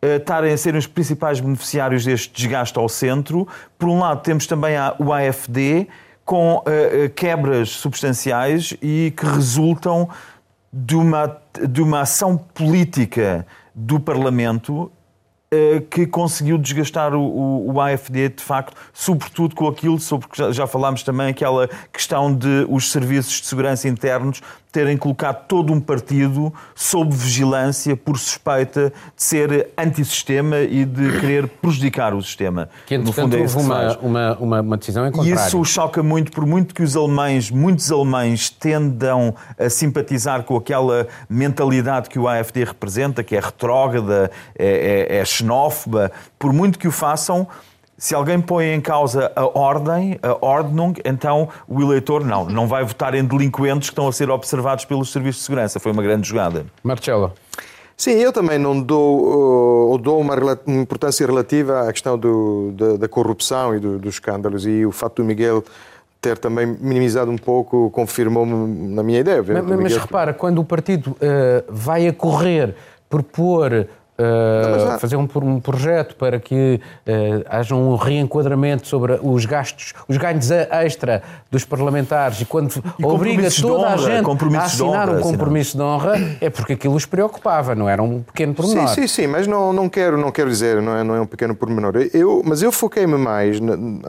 estarem 0.01 0.53
a 0.53 0.57
ser 0.57 0.75
os 0.75 0.87
principais 0.87 1.39
beneficiários 1.39 2.05
deste 2.05 2.33
desgaste 2.33 2.77
ao 2.77 2.87
centro. 2.87 3.47
Por 3.77 3.89
um 3.89 3.99
lado, 3.99 4.21
temos 4.21 4.45
também 4.45 4.75
o 4.99 5.11
AFD, 5.11 5.87
com 6.23 6.57
uh, 6.57 7.09
quebras 7.15 7.69
substanciais 7.69 8.75
e 8.81 9.13
que 9.15 9.25
resultam 9.25 10.09
de 10.71 10.95
uma, 10.95 11.37
de 11.67 11.81
uma 11.81 12.01
ação 12.01 12.37
política 12.37 13.47
do 13.73 13.99
Parlamento 13.99 14.91
que 15.89 16.05
conseguiu 16.05 16.57
desgastar 16.57 17.15
o, 17.15 17.21
o, 17.21 17.73
o, 17.73 17.81
AFD, 17.81 18.29
de 18.29 18.43
facto, 18.43 18.75
sobretudo 18.93 19.55
com 19.55 19.67
aquilo 19.67 19.97
sobre 19.97 20.27
que 20.27 20.37
já, 20.37 20.51
já 20.51 20.67
falámos 20.67 21.03
também, 21.03 21.29
aquela 21.29 21.69
questão 21.91 22.33
de 22.33 22.65
os 22.67 22.91
serviços 22.91 23.39
de 23.39 23.47
segurança 23.47 23.87
internos 23.87 24.41
terem 24.77 24.95
colocado 24.95 25.47
todo 25.47 25.73
um 25.73 25.79
partido 25.79 26.53
sob 26.75 27.11
vigilância 27.11 27.97
por 27.97 28.15
suspeita 28.15 28.93
de 29.15 29.23
ser 29.23 29.69
antissistema 29.75 30.59
e 30.59 30.85
de 30.85 31.19
querer 31.19 31.47
prejudicar 31.47 32.13
o 32.13 32.21
sistema. 32.21 32.69
Que, 32.85 32.95
no 32.95 33.11
fundo, 33.11 33.35
é 33.35 33.39
houve 33.39 33.57
uma, 33.57 33.97
uma, 33.97 34.37
uma, 34.37 34.61
uma, 34.61 34.77
decisão 34.77 35.07
em 35.07 35.11
contrário. 35.11 35.41
E 35.41 35.47
isso 35.47 35.65
choca 35.65 36.03
muito, 36.03 36.31
por 36.31 36.45
muito 36.45 36.75
que 36.75 36.83
os 36.83 36.95
alemães, 36.95 37.49
muitos 37.49 37.91
alemães, 37.91 38.51
tendam 38.51 39.33
a 39.57 39.67
simpatizar 39.67 40.43
com 40.43 40.55
aquela 40.55 41.07
mentalidade 41.27 42.07
que 42.07 42.19
o 42.19 42.27
AFD 42.27 42.65
representa, 42.65 43.23
que 43.23 43.35
é 43.35 43.39
retrógrada, 43.39 44.29
é, 44.55 45.07
é, 45.09 45.17
é 45.17 45.25
xenófoba, 45.25 46.11
por 46.37 46.53
muito 46.53 46.77
que 46.77 46.87
o 46.87 46.91
façam, 46.91 47.47
se 47.97 48.13
alguém 48.13 48.39
põe 48.39 48.67
em 48.73 48.79
causa 48.79 49.31
a 49.35 49.45
ordem, 49.57 50.19
a 50.21 50.45
Ordnung, 50.45 50.93
então 51.03 51.49
o 51.67 51.81
eleitor 51.81 52.23
não, 52.23 52.45
não 52.45 52.67
vai 52.67 52.83
votar 52.83 53.15
em 53.15 53.25
delinquentes 53.25 53.89
que 53.89 53.93
estão 53.93 54.07
a 54.07 54.13
ser 54.13 54.29
observados 54.29 54.85
pelos 54.85 55.11
serviços 55.11 55.41
de 55.41 55.45
segurança. 55.45 55.79
Foi 55.79 55.91
uma 55.91 56.03
grande 56.03 56.27
jogada. 56.27 56.65
Marcelo. 56.83 57.33
Sim, 57.97 58.11
eu 58.11 58.31
também 58.31 58.59
não 58.59 58.79
dou, 58.79 59.93
uh, 59.93 59.97
dou 59.97 60.21
uma 60.21 60.35
importância 60.67 61.25
relativa 61.25 61.89
à 61.89 61.91
questão 61.91 62.15
do, 62.15 62.71
da, 62.73 62.97
da, 62.97 63.07
corrupção 63.07 63.75
e 63.75 63.79
do, 63.79 63.97
dos 63.97 64.15
escândalos 64.15 64.67
e 64.67 64.85
o 64.85 64.91
fato 64.91 65.23
do 65.23 65.25
Miguel 65.25 65.63
ter 66.21 66.37
também 66.37 66.67
minimizado 66.79 67.31
um 67.31 67.37
pouco 67.37 67.89
confirmou-me 67.89 68.93
na 68.93 69.01
minha 69.01 69.19
ideia. 69.19 69.41
Mas, 69.41 69.63
mas 69.65 69.77
Miguel... 69.79 69.99
repara, 69.99 70.31
quando 70.31 70.59
o 70.59 70.63
partido 70.63 71.07
uh, 71.11 71.63
vai 71.67 72.07
a 72.07 72.13
correr 72.13 72.75
propor 73.09 73.87
Uh, 74.19 74.97
fazer 74.99 75.15
um, 75.15 75.27
um, 75.43 75.59
projeto 75.59 76.15
para 76.15 76.39
que 76.39 76.81
uh, 77.07 77.45
haja 77.47 77.75
um 77.75 77.95
reenquadramento 77.95 78.87
sobre 78.87 79.19
os 79.21 79.45
gastos, 79.45 79.93
os 80.07 80.17
ganhos 80.17 80.49
extra 80.49 81.21
dos 81.51 81.63
parlamentares 81.63 82.41
e 82.41 82.45
quando 82.45 82.83
e 82.97 83.05
obriga 83.05 83.47
toda 83.51 83.83
honra, 83.83 83.93
a 83.93 83.97
gente 83.97 84.55
a 84.55 84.63
assinar 84.63 85.09
honra, 85.09 85.19
um 85.19 85.21
compromisso 85.21 85.77
de 85.77 85.83
honra, 85.83 86.13
é 86.41 86.49
porque 86.49 86.73
aquilo 86.73 86.95
os 86.95 87.05
preocupava, 87.05 87.75
não 87.75 87.87
era 87.87 88.01
um 88.01 88.23
pequeno 88.23 88.55
pormenor. 88.55 88.87
Sim, 88.87 89.01
sim, 89.01 89.07
sim, 89.07 89.27
mas 89.27 89.45
não, 89.45 89.71
não, 89.71 89.87
quero, 89.87 90.17
não 90.17 90.31
quero 90.31 90.49
dizer, 90.49 90.81
não 90.81 90.95
é, 90.95 91.03
não 91.03 91.15
é 91.15 91.21
um 91.21 91.27
pequeno 91.27 91.55
pormenor. 91.55 91.93
Eu, 92.11 92.41
mas 92.43 92.63
eu 92.63 92.71
foquei-me 92.71 93.17
mais, 93.17 93.59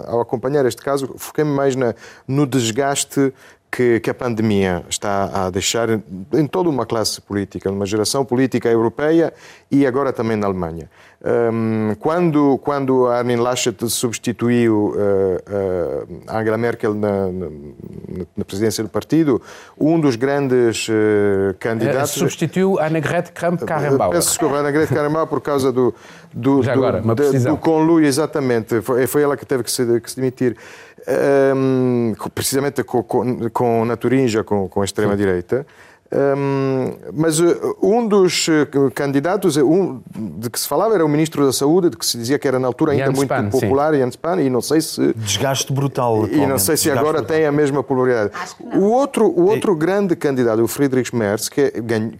ao 0.06 0.22
acompanhar 0.22 0.64
este 0.64 0.80
caso, 0.80 1.14
foquei-me 1.18 1.50
mais 1.50 1.76
na, 1.76 1.94
no 2.26 2.46
desgaste 2.46 3.32
que, 3.70 4.00
que, 4.00 4.10
a 4.10 4.14
pandemia 4.14 4.84
está 4.88 5.46
a 5.46 5.50
deixar 5.50 5.88
em 5.90 6.46
toda 6.46 6.68
uma 6.68 6.86
classe 6.86 7.20
política, 7.20 7.70
numa 7.70 7.86
geração 7.86 8.24
política 8.24 8.68
europeia 8.68 9.32
e 9.70 9.86
agora 9.86 10.12
também 10.12 10.36
na 10.36 10.46
Alemanha. 10.46 10.88
Um, 11.20 11.96
quando, 11.98 12.58
quando 12.58 13.08
Armin 13.08 13.36
Laschet 13.36 13.76
substituiu 13.90 14.94
uh, 14.94 14.96
uh, 14.96 16.22
Angela 16.28 16.56
Merkel 16.56 16.94
na, 16.94 17.26
na, 17.26 17.46
na, 18.36 18.44
presidência 18.44 18.84
do 18.84 18.88
partido, 18.88 19.42
um 19.76 19.98
dos 19.98 20.14
grandes 20.14 20.88
uh, 20.88 21.54
candidatos... 21.58 22.12
substituiu 22.12 22.78
Annegret 22.78 23.32
Kramp-Karrenbauer. 23.32 24.12
Peço 24.12 24.28
desculpa, 24.28 24.58
Annegret 24.58 24.86
Karrenbauer 24.94 25.26
por 25.26 25.40
causa 25.40 25.72
do... 25.72 25.92
do, 26.32 26.62
agora, 26.70 27.02
uma 27.02 27.16
do, 27.16 27.32
do 27.32 27.56
conluio, 27.56 28.06
exatamente. 28.06 28.80
Foi, 28.80 29.04
foi 29.08 29.22
ela 29.22 29.36
que 29.36 29.44
teve 29.44 29.64
que 29.64 29.72
se, 29.72 30.00
que 30.00 30.08
se 30.08 30.16
demitir 30.16 30.56
um, 31.08 32.14
precisamente 32.34 32.82
com, 32.84 33.02
com, 33.02 33.50
com 33.50 33.84
Naturinja, 33.84 34.44
com, 34.44 34.68
com 34.68 34.82
a 34.82 34.84
extrema-direita. 34.84 35.66
Um, 36.10 36.96
mas 37.12 37.38
uh, 37.38 37.76
um 37.82 38.06
dos 38.08 38.48
uh, 38.48 38.90
candidatos 38.94 39.58
um, 39.58 40.00
de 40.16 40.48
que 40.48 40.58
se 40.58 40.66
falava 40.66 40.94
era 40.94 41.04
o 41.04 41.08
Ministro 41.08 41.44
da 41.44 41.52
Saúde, 41.52 41.90
de 41.90 41.98
que 41.98 42.06
se 42.06 42.16
dizia 42.16 42.38
que 42.38 42.48
era 42.48 42.58
na 42.58 42.66
altura 42.66 42.92
ainda 42.92 43.12
muito 43.12 43.28
Pan, 43.28 43.50
popular, 43.50 43.92
Jens 43.94 44.14
Spahn, 44.14 44.40
e 44.40 44.48
não 44.48 44.62
sei 44.62 44.80
se... 44.80 45.12
Desgaste 45.14 45.70
brutal. 45.70 46.26
E 46.26 46.46
não 46.46 46.58
sei 46.58 46.78
se 46.78 46.90
agora 46.90 47.18
brutal. 47.18 47.36
tem 47.36 47.44
a 47.44 47.52
mesma 47.52 47.82
popularidade. 47.82 48.30
O 48.74 48.84
outro, 48.84 49.26
o 49.26 49.48
outro 49.48 49.76
grande 49.76 50.16
candidato, 50.16 50.62
o 50.62 50.68
Friedrich 50.68 51.14
Merz, 51.14 51.50
que, 51.50 51.70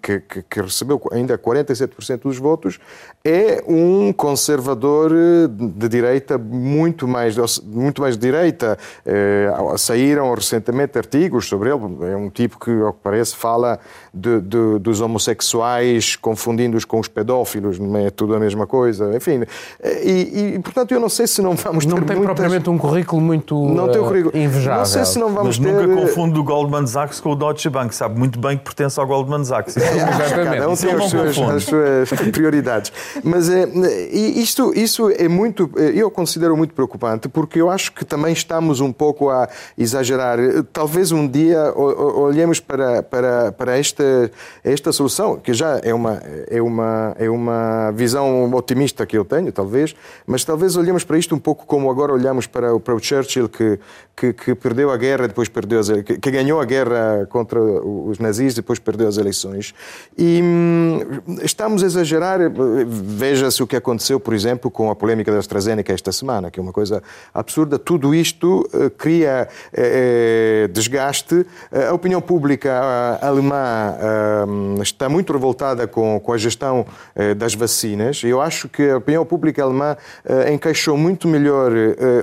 que, 0.03 0.21
que, 0.21 0.43
que 0.43 0.61
recebeu 0.61 1.01
ainda 1.11 1.39
47% 1.39 2.21
dos 2.25 2.37
votos, 2.37 2.79
é 3.25 3.65
um 3.67 4.13
conservador 4.13 5.13
de 5.49 5.89
direita 5.89 6.37
muito 6.37 7.09
mais, 7.09 7.37
muito 7.61 8.03
mais 8.03 8.17
de 8.17 8.21
direita. 8.21 8.79
Eh, 9.05 9.51
saíram 9.77 10.33
recentemente 10.33 10.97
artigos 10.97 11.47
sobre 11.47 11.71
ele. 11.71 12.11
É 12.11 12.17
um 12.17 12.31
tipo 12.31 12.59
que, 12.59 12.71
ao 12.71 12.93
que 12.93 13.01
parece, 13.03 13.37
fala 13.37 13.78
de, 14.13 14.41
de, 14.41 14.79
dos 14.79 15.01
homossexuais, 15.01 16.17
confundindo-os 16.17 16.85
com 16.85 16.99
os 16.99 17.09
pedófilos, 17.09 17.79
não 17.79 17.99
é 17.99 18.11
tudo 18.11 18.35
a 18.35 18.41
mesma 18.41 18.67
coisa, 18.67 19.17
enfim. 19.17 19.43
E, 19.83 20.55
e 20.55 20.59
portanto, 20.61 20.93
eu 20.93 21.01
não 21.01 21.09
sei 21.09 21.27
se 21.27 21.41
não 21.43 21.55
vamos 21.55 21.85
não 21.87 21.97
ter. 21.97 22.01
Não 22.01 22.07
tem 22.07 22.17
muitas... 22.17 22.35
propriamente 22.35 22.71
um 22.71 22.79
currículo 22.79 23.21
muito 23.21 23.55
não 23.69 23.89
tem 23.89 24.01
um 24.01 24.05
currículo. 24.05 24.37
invejável. 24.37 24.79
Não 24.79 24.87
sei 24.87 25.05
se 25.05 25.19
não 25.19 25.29
vamos 25.33 25.59
Mas 25.59 25.67
ter. 25.67 25.73
nunca 25.73 26.01
confundo 26.01 26.41
o 26.41 26.45
Goldman 26.45 26.87
Sachs 26.87 27.21
com 27.21 27.31
o 27.31 27.37
Deutsche 27.37 27.69
Bank, 27.69 27.95
sabe 27.95 28.19
muito 28.19 28.39
bem 28.39 28.57
que 28.57 28.65
pertence 28.65 28.99
ao 28.99 29.07
Goldman 29.07 29.45
Sachs. 29.45 29.77
É, 29.77 29.81
exatamente. 29.81 30.59
Cada 30.59 30.69
um 30.69 30.77
tem 30.77 30.93
as 30.93 31.11
suas, 31.11 31.39
as 31.39 31.65
suas, 32.09 32.31
prioridades. 32.31 32.93
Mas 33.23 33.49
é, 33.49 33.67
isto, 34.13 34.73
isso 34.75 35.11
é 35.11 35.29
muito. 35.29 35.71
Eu 35.77 36.11
considero 36.11 36.57
muito 36.57 36.75
preocupante 36.75 37.29
porque 37.29 37.61
eu 37.61 37.71
acho 37.71 37.93
que 37.93 38.05
também 38.05 38.33
estamos 38.33 38.81
um 38.81 38.93
pouco 38.93 39.31
a 39.31 39.49
exagerar. 39.77 40.39
Talvez 40.73 41.13
um 41.13 41.27
dia 41.27 41.73
olhemos 41.75 42.61
para, 42.61 43.03
para, 43.03 43.53
para 43.53 43.68
esta, 43.77 44.31
esta 44.65 44.93
solução, 44.93 45.37
que 45.37 45.53
já 45.53 45.81
é 45.83 45.93
uma, 45.93 46.23
é, 46.49 46.61
uma, 46.61 47.15
é 47.19 47.29
uma 47.29 47.91
visão 47.93 48.53
otimista 48.55 49.05
que 49.07 49.17
eu 49.17 49.25
tenho, 49.25 49.53
talvez, 49.53 49.95
mas 50.27 50.45
talvez 50.45 50.77
olhemos 50.77 51.05
para 51.05 51.19
isto 51.19 51.35
um 51.35 51.39
pouco 51.39 51.67
como 51.67 51.91
agora 51.91 52.13
olhamos 52.13 52.47
para, 52.47 52.79
para 52.81 52.95
o 52.95 52.99
Churchill, 52.99 53.49
que, 53.49 53.79
que, 54.17 54.33
que 54.33 54.55
perdeu 54.55 54.91
a 54.91 54.97
guerra, 54.97 55.29
depois 55.29 55.49
perdeu 55.49 55.81
as, 55.81 55.89
que, 55.89 56.19
que 56.19 56.31
ganhou 56.31 56.61
a 56.61 56.65
guerra 56.65 57.27
contra 57.29 57.61
os 57.61 58.19
nazis, 58.19 58.55
depois 58.55 58.79
perdeu 58.79 59.09
as 59.09 59.17
eleições. 59.17 59.75
E 60.17 60.41
hum, 60.43 61.01
estamos 61.43 61.83
a 61.83 61.87
exagerar. 61.87 62.39
Veja-se 62.87 63.63
o 63.63 63.67
que 63.67 63.77
aconteceu, 63.77 64.19
por 64.19 64.35
exemplo, 64.35 64.71
com 64.71 64.91
a 64.91 64.97
polêmica 64.97 65.31
da 65.33 65.39
AstraZeneca 65.39 65.93
esta 65.93 66.13
semana, 66.13 66.51
que 66.51 66.59
é 66.59 66.63
uma 66.63 66.73
coisa 66.73 67.03
absurda. 67.33 67.79
Tudo 67.79 68.15
isto 68.15 68.69
uh, 68.73 68.91
cria 68.91 69.49
uh, 69.73 70.69
desgaste. 70.69 71.47
A 71.89 71.93
opinião 71.93 72.21
pública 72.21 73.19
alemã 73.21 73.58
uh, 73.59 74.83
está 74.83 75.09
muito 75.09 75.33
revoltada 75.33 75.87
com, 75.87 76.21
com 76.21 76.33
a 76.33 76.39
gestão 76.39 76.87
uh, 77.15 77.35
das 77.35 77.55
vacinas. 77.55 78.23
Eu 78.25 78.41
acho 78.41 78.69
que 78.69 78.91
a 78.91 78.97
opinião 78.97 79.25
pública 79.25 79.63
alemã 79.63 79.97
uh, 80.25 80.53
encaixou 80.53 80.97
muito 80.97 81.29
melhor 81.29 81.73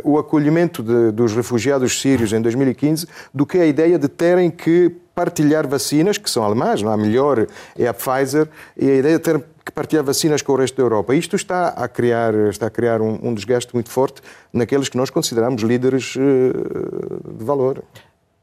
o 0.04 0.18
acolhimento 0.18 0.82
de, 0.82 1.12
dos 1.12 1.36
refugiados 1.36 2.00
sírios 2.02 2.34
em 2.34 2.42
2015 2.42 3.08
do 3.34 3.46
que 3.46 3.58
a 3.58 3.66
ideia 3.66 3.98
de 3.98 4.08
terem 4.08 4.50
que 4.50 4.96
partilhar 5.14 5.68
vacinas, 5.68 6.18
que 6.18 6.30
são 6.30 6.44
alemãs, 6.44 6.82
não? 6.82 6.92
a 6.92 6.98
melhor 6.98 7.48
é 7.78 7.88
a 7.88 7.94
Pfizer, 7.94 8.50
e 8.78 8.90
a 8.90 8.96
ideia 8.96 9.18
de 9.18 9.24
ter 9.24 9.44
que 9.64 9.72
partilhar 9.72 10.04
vacinas 10.04 10.42
com 10.42 10.54
o 10.54 10.56
resto 10.56 10.76
da 10.76 10.84
Europa. 10.84 11.16
Isto 11.16 11.36
está 11.36 11.70
a 11.70 11.88
criar, 11.88 12.34
está 12.50 12.68
a 12.68 12.70
criar 12.70 13.02
um, 13.02 13.20
um 13.24 13.34
desgaste 13.34 13.74
muito 13.74 13.90
forte 13.90 14.22
naqueles 14.52 14.90
que 14.90 14.98
nós 14.98 15.10
consideramos 15.10 15.62
líderes 15.62 16.14
de 16.14 17.44
valor. 17.44 17.84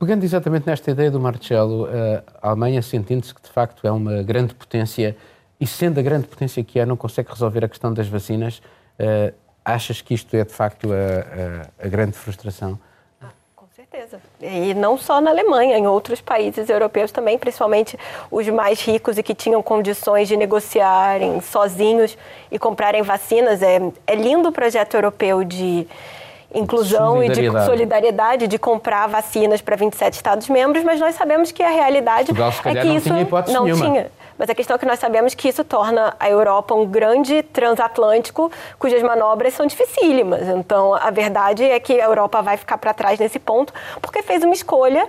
Pegando 0.03 0.25
exatamente 0.25 0.67
nesta 0.67 0.91
ideia 0.91 1.13
do 1.13 1.21
Marcelo, 1.21 1.87
eh, 1.87 2.25
a 2.43 2.49
Alemanha, 2.49 2.83
sentindo-se 2.83 3.33
que 3.33 3.41
de 3.41 3.49
facto 3.49 3.87
é 3.87 3.93
uma 3.93 4.21
grande 4.25 4.53
potência 4.53 5.17
e 5.61 5.65
sendo 5.65 6.01
a 6.01 6.03
grande 6.03 6.27
potência 6.27 6.65
que 6.65 6.81
é, 6.81 6.85
não 6.85 6.97
consegue 6.97 7.31
resolver 7.31 7.65
a 7.65 7.69
questão 7.69 7.95
das 7.95 8.09
vacinas, 8.09 8.61
eh, 8.99 9.33
achas 9.65 10.03
que 10.03 10.13
isto 10.13 10.35
é 10.35 10.45
de 10.45 10.53
facto 10.53 10.89
a, 10.93 11.85
a, 11.85 11.87
a 11.87 11.89
grande 11.89 12.15
frustração? 12.15 12.77
Ah, 13.21 13.29
certeza. 13.71 14.21
E 14.41 14.75
não 14.75 14.99
só 14.99 15.21
na 15.21 15.31
Alemanha, 15.31 15.79
em 15.79 15.87
outros 15.87 16.21
países 16.21 16.69
europeus 16.69 17.13
também, 17.13 17.39
principalmente 17.39 17.97
os 18.29 18.49
mais 18.49 18.81
ricos 18.81 19.19
e 19.19 19.23
que 19.23 19.37
tinham 19.37 19.63
condições 19.63 20.27
de 20.27 20.37
negociarem 20.37 21.41
sozinhos 21.41 22.19
e 22.51 22.59
comprarem 22.59 23.03
vacinas. 23.03 23.63
É, 23.63 23.79
é 24.05 24.17
lindo 24.17 24.49
o 24.49 24.53
projeto 24.53 24.95
europeu 24.95 25.45
de 25.45 25.87
inclusão 26.55 27.23
e 27.23 27.29
de 27.29 27.51
solidariedade 27.65 28.47
de 28.47 28.59
comprar 28.59 29.07
vacinas 29.07 29.61
para 29.61 29.77
27 29.77 30.15
Estados-membros, 30.15 30.85
mas 30.85 31.01
nós 31.01 31.15
sabemos 31.15 31.53
que 31.53 31.63
a 31.63 31.71
realidade 31.71 32.33
Portugal, 32.33 32.53
é 32.65 32.81
que 32.81 32.87
não 32.87 32.97
isso 32.97 33.09
tinha 33.09 33.55
não 33.55 33.65
nenhuma. 33.65 33.85
tinha. 33.87 34.11
Mas 34.39 34.51
a 34.51 34.55
questão 34.55 34.75
é 34.75 34.79
que 34.79 34.87
nós 34.87 34.99
sabemos 34.99 35.35
que 35.35 35.49
isso 35.49 35.63
torna 35.63 36.17
a 36.19 36.29
Europa 36.29 36.75
um 36.75 36.87
grande 36.87 37.43
transatlântico 37.45 38.51
cujas 38.79 39.03
manobras 39.03 39.55
são 39.55 39.67
dificílimas. 39.67 40.49
Então, 40.49 40.95
a 40.95 41.11
verdade 41.11 41.63
é 41.65 41.79
que 41.79 42.01
a 42.01 42.05
Europa 42.05 42.43
vai 42.43 42.57
ficar 42.57 42.79
para 42.79 42.93
trás 42.93 43.21
nesse 43.21 43.39
ponto 43.39 43.73
porque 44.01 44.23
fez 44.23 44.43
uma 44.43 44.55
escolha 44.55 45.07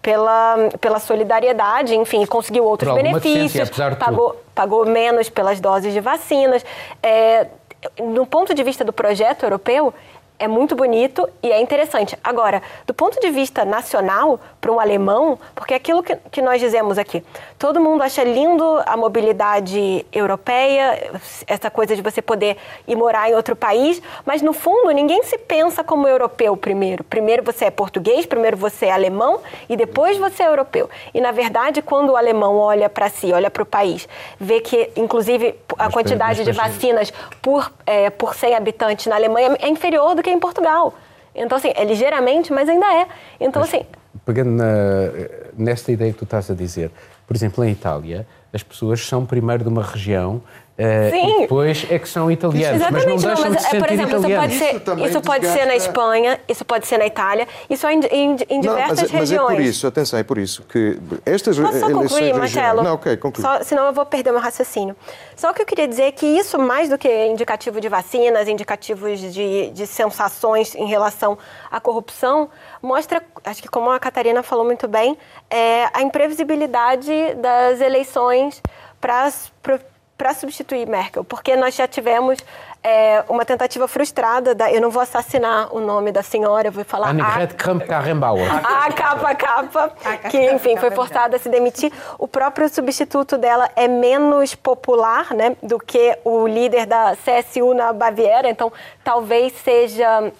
pela, 0.00 0.56
pela 0.80 1.00
solidariedade, 1.00 1.94
enfim, 1.94 2.24
conseguiu 2.26 2.64
outros 2.64 2.94
benefícios, 2.94 3.70
pagou, 3.98 4.36
pagou 4.54 4.86
menos 4.86 5.28
pelas 5.28 5.60
doses 5.60 5.92
de 5.92 6.00
vacinas. 6.00 6.64
É, 7.02 7.48
no 7.98 8.26
ponto 8.26 8.54
de 8.54 8.62
vista 8.62 8.84
do 8.84 8.92
projeto 8.92 9.44
europeu, 9.44 9.92
é 10.38 10.46
muito 10.46 10.74
bonito 10.76 11.28
e 11.42 11.50
é 11.50 11.60
interessante. 11.60 12.16
Agora, 12.22 12.62
do 12.86 12.94
ponto 12.94 13.20
de 13.20 13.30
vista 13.30 13.64
nacional, 13.64 14.40
para 14.60 14.72
um 14.72 14.78
alemão, 14.78 15.38
porque 15.54 15.74
é 15.74 15.76
aquilo 15.76 16.02
que, 16.02 16.16
que 16.30 16.40
nós 16.40 16.60
dizemos 16.60 16.98
aqui, 16.98 17.24
todo 17.58 17.80
mundo 17.80 18.02
acha 18.02 18.22
lindo 18.22 18.64
a 18.86 18.96
mobilidade 18.96 20.06
europeia, 20.12 21.10
essa 21.46 21.70
coisa 21.70 21.96
de 21.96 22.02
você 22.02 22.22
poder 22.22 22.56
ir 22.86 22.96
morar 22.96 23.30
em 23.30 23.34
outro 23.34 23.56
país, 23.56 24.00
mas 24.24 24.42
no 24.42 24.52
fundo 24.52 24.90
ninguém 24.90 25.22
se 25.24 25.38
pensa 25.38 25.82
como 25.82 26.06
europeu 26.06 26.56
primeiro. 26.56 27.02
Primeiro 27.04 27.42
você 27.42 27.66
é 27.66 27.70
português, 27.70 28.26
primeiro 28.26 28.56
você 28.56 28.86
é 28.86 28.92
alemão 28.92 29.40
e 29.68 29.76
depois 29.76 30.16
você 30.18 30.42
é 30.42 30.48
europeu. 30.48 30.88
E 31.12 31.20
na 31.20 31.32
verdade, 31.32 31.82
quando 31.82 32.10
o 32.10 32.16
alemão 32.16 32.56
olha 32.56 32.88
para 32.88 33.08
si, 33.08 33.32
olha 33.32 33.50
para 33.50 33.62
o 33.62 33.66
país, 33.66 34.08
vê 34.38 34.60
que 34.60 34.90
inclusive 34.96 35.58
a 35.78 35.84
mas, 35.84 35.94
quantidade 35.94 36.44
de 36.44 36.52
vacinas 36.52 37.12
por, 37.42 37.72
é, 37.86 38.10
por 38.10 38.34
100 38.34 38.54
habitantes 38.54 39.06
na 39.06 39.16
Alemanha 39.16 39.56
é 39.60 39.68
inferior 39.68 40.14
do 40.14 40.22
que 40.22 40.27
em 40.30 40.38
Portugal. 40.38 40.94
Então, 41.34 41.56
assim, 41.56 41.72
é 41.74 41.84
ligeiramente, 41.84 42.52
mas 42.52 42.68
ainda 42.68 42.86
é. 42.86 43.06
Então, 43.40 43.60
mas, 43.60 43.72
assim, 43.72 43.84
pegando 44.24 44.50
na, 44.50 44.64
nesta 45.56 45.92
ideia 45.92 46.12
que 46.12 46.18
tu 46.18 46.24
estás 46.24 46.50
a 46.50 46.54
dizer, 46.54 46.90
por 47.26 47.36
exemplo, 47.36 47.64
em 47.64 47.70
Itália, 47.70 48.26
as 48.52 48.62
pessoas 48.62 49.06
são 49.06 49.24
primeiro 49.24 49.62
de 49.62 49.68
uma 49.68 49.82
região 49.82 50.42
Uh, 50.78 51.10
Sim. 51.10 51.36
E 51.38 51.40
depois 51.40 51.86
é 51.90 51.98
que 51.98 52.08
são 52.08 52.30
italianos, 52.30 52.76
Exatamente, 52.76 53.06
mas 53.06 53.24
não 53.24 53.34
deixam 53.34 53.44
não, 53.46 53.52
mas, 53.52 53.64
de 53.64 53.68
ser 53.68 53.78
Por 53.80 53.90
exemplo, 53.92 54.18
italianos. 54.18 54.54
isso 54.54 54.62
pode 54.62 54.94
ser, 54.94 55.08
isso 55.08 55.20
pode 55.22 55.46
ser 55.48 55.66
na 55.66 55.74
Espanha, 55.74 56.40
isso 56.46 56.64
pode 56.64 56.86
ser 56.86 56.98
na 56.98 57.06
Itália, 57.06 57.48
isso 57.68 57.84
é 57.84 57.94
em, 57.94 58.00
em, 58.12 58.36
em 58.48 58.60
diversas 58.60 58.96
não, 58.96 59.02
mas, 59.02 59.10
regiões. 59.10 59.40
Mas 59.40 59.50
é 59.50 59.56
por 59.56 59.60
isso, 59.60 59.86
atenção, 59.88 60.18
é 60.20 60.22
por 60.22 60.38
isso 60.38 60.62
que 60.62 61.00
estas 61.26 61.58
Posso 61.58 61.80
só 61.80 61.90
concluir, 61.90 62.32
Marcelo? 62.32 62.84
Não, 62.84 62.94
ok, 62.94 63.16
conclui. 63.16 63.44
Só, 63.44 63.60
senão 63.64 63.86
eu 63.86 63.92
vou 63.92 64.06
perder 64.06 64.30
meu 64.30 64.40
raciocínio. 64.40 64.94
Só 65.34 65.52
que 65.52 65.62
eu 65.62 65.66
queria 65.66 65.88
dizer 65.88 66.12
que 66.12 66.24
isso, 66.24 66.56
mais 66.60 66.88
do 66.88 66.96
que 66.96 67.08
indicativo 67.26 67.80
de 67.80 67.88
vacinas, 67.88 68.46
indicativos 68.46 69.18
de, 69.18 69.70
de 69.70 69.84
sensações 69.84 70.76
em 70.76 70.86
relação 70.86 71.36
à 71.72 71.80
corrupção, 71.80 72.48
mostra, 72.80 73.20
acho 73.44 73.60
que 73.60 73.68
como 73.68 73.90
a 73.90 73.98
Catarina 73.98 74.44
falou 74.44 74.64
muito 74.64 74.86
bem, 74.86 75.18
é 75.50 75.88
a 75.92 76.02
imprevisibilidade 76.02 77.34
das 77.34 77.80
eleições 77.80 78.62
para 79.00 79.28
para 80.18 80.34
substituir 80.34 80.86
Merkel, 80.88 81.22
porque 81.22 81.54
nós 81.54 81.76
já 81.76 81.86
tivemos 81.86 82.44
é, 82.82 83.22
uma 83.28 83.44
tentativa 83.44 83.86
frustrada, 83.86 84.52
da, 84.52 84.70
eu 84.70 84.80
não 84.80 84.90
vou 84.90 85.00
assassinar 85.00 85.72
o 85.72 85.78
nome 85.78 86.10
da 86.10 86.24
senhora, 86.24 86.72
vou 86.72 86.84
falar... 86.84 87.10
Annegret 87.10 87.54
Kramp-Karrenbauer. 87.54 88.50
A 88.52 88.92
capa, 88.92 89.34
capa, 89.36 89.92
que 90.28 90.50
enfim 90.50 90.76
foi 90.76 90.90
forçada 90.90 91.36
a 91.36 91.38
se 91.38 91.48
demitir. 91.48 91.92
O 92.18 92.26
próprio 92.26 92.68
substituto 92.68 93.38
dela 93.38 93.70
é 93.76 93.86
menos 93.86 94.56
popular 94.56 95.32
né, 95.32 95.56
do 95.62 95.78
que 95.78 96.18
o 96.24 96.48
líder 96.48 96.84
da 96.84 97.16
CSU 97.16 97.72
na 97.72 97.92
Baviera, 97.92 98.50
então 98.50 98.72
talvez 99.04 99.52
seja 99.52 100.32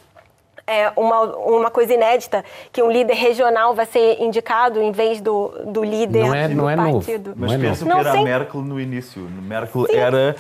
é, 0.69 0.93
uma, 0.95 1.23
uma 1.23 1.71
coisa 1.71 1.95
inédita, 1.95 2.45
que 2.71 2.83
um 2.83 2.91
líder 2.91 3.15
regional 3.15 3.75
vai 3.75 3.87
ser 3.87 4.21
indicado 4.21 4.83
em 4.83 4.93
vez 4.93 5.19
do, 5.21 5.49
do 5.65 5.83
líder 5.83 6.27
não 6.27 6.35
é, 6.35 6.49
do 6.49 6.55
não 6.55 6.71
é 6.71 6.77
partido. 6.77 7.31
Novo. 7.31 7.41
Mas 7.41 7.53
não 7.53 7.61
penso 7.61 7.89
é 7.89 7.93
que 7.93 7.99
era 7.99 8.13
a 8.13 8.23
Merkel 8.23 8.61
no 8.61 8.79
início. 8.79 9.23
Merkel 9.23 9.87
sim. 9.87 9.97
era 9.97 10.37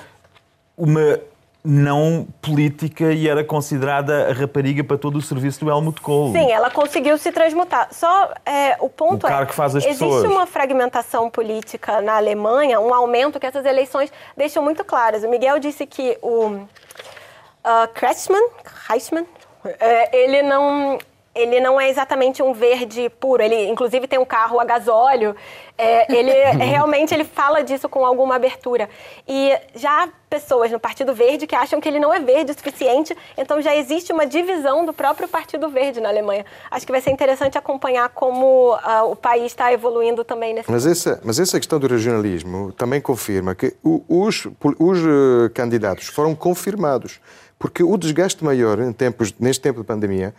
uma 0.76 1.18
não 1.64 2.26
política 2.40 3.12
e 3.12 3.28
era 3.28 3.42
considerada 3.42 4.30
a 4.30 4.32
rapariga 4.32 4.84
para 4.84 4.96
todo 4.96 5.16
o 5.16 5.22
serviço 5.22 5.64
do 5.64 5.70
Helmut 5.70 6.00
Kohl. 6.00 6.32
Sim, 6.32 6.50
ela 6.52 6.70
conseguiu 6.70 7.18
se 7.18 7.32
transmutar. 7.32 7.88
Só 7.90 8.32
é, 8.46 8.76
o 8.80 8.88
ponto 8.88 9.26
o 9.26 9.28
cara 9.28 9.42
é 9.42 9.46
que 9.46 9.54
faz 9.54 9.74
as 9.74 9.84
existe 9.84 10.04
pessoas. 10.04 10.24
uma 10.24 10.46
fragmentação 10.46 11.28
política 11.28 12.00
na 12.00 12.16
Alemanha, 12.16 12.78
um 12.80 12.94
aumento 12.94 13.40
que 13.40 13.46
essas 13.46 13.66
eleições 13.66 14.12
deixam 14.36 14.62
muito 14.62 14.84
claras. 14.84 15.24
O 15.24 15.28
Miguel 15.28 15.58
disse 15.58 15.84
que 15.84 16.16
o 16.22 16.46
uh, 16.48 16.68
Kretschmann, 17.92 18.48
Kretschmann 18.86 19.26
é, 19.64 20.16
ele 20.16 20.42
não 20.42 20.98
ele 21.38 21.60
não 21.60 21.80
é 21.80 21.88
exatamente 21.88 22.42
um 22.42 22.52
verde 22.52 23.08
puro. 23.20 23.42
Ele, 23.42 23.68
inclusive, 23.68 24.06
tem 24.06 24.18
um 24.18 24.24
carro 24.24 24.58
a 24.58 24.64
gasóleo. 24.64 25.36
É, 25.76 26.12
ele 26.12 26.32
realmente 26.64 27.14
ele 27.14 27.24
fala 27.24 27.62
disso 27.62 27.88
com 27.88 28.04
alguma 28.04 28.34
abertura. 28.34 28.88
E 29.26 29.56
já 29.74 30.04
há 30.04 30.08
pessoas 30.28 30.70
no 30.70 30.80
Partido 30.80 31.14
Verde 31.14 31.46
que 31.46 31.54
acham 31.54 31.80
que 31.80 31.88
ele 31.88 32.00
não 32.00 32.12
é 32.12 32.18
verde 32.18 32.50
o 32.50 32.54
suficiente. 32.54 33.16
Então 33.36 33.62
já 33.62 33.74
existe 33.76 34.12
uma 34.12 34.26
divisão 34.26 34.84
do 34.84 34.92
próprio 34.92 35.28
Partido 35.28 35.68
Verde 35.68 36.00
na 36.00 36.08
Alemanha. 36.08 36.44
Acho 36.70 36.84
que 36.84 36.92
vai 36.92 37.00
ser 37.00 37.10
interessante 37.10 37.56
acompanhar 37.56 38.08
como 38.08 38.74
uh, 38.74 39.10
o 39.10 39.14
país 39.14 39.46
está 39.46 39.72
evoluindo 39.72 40.24
também 40.24 40.52
nesse. 40.52 40.70
Mas 40.70 40.84
essa, 40.86 41.20
mas 41.24 41.38
essa 41.38 41.58
questão 41.58 41.78
do 41.78 41.86
regionalismo 41.86 42.72
também 42.72 43.00
confirma 43.00 43.54
que 43.54 43.74
os, 43.82 44.46
os 44.78 44.98
uh, 44.98 45.50
candidatos 45.54 46.08
foram 46.08 46.34
confirmados 46.34 47.20
porque 47.58 47.82
o 47.82 47.96
desgaste 47.96 48.44
maior 48.44 48.80
em 48.80 48.92
tempos, 48.92 49.34
neste 49.38 49.62
tempo 49.62 49.80
de 49.80 49.86
pandemia 49.86 50.34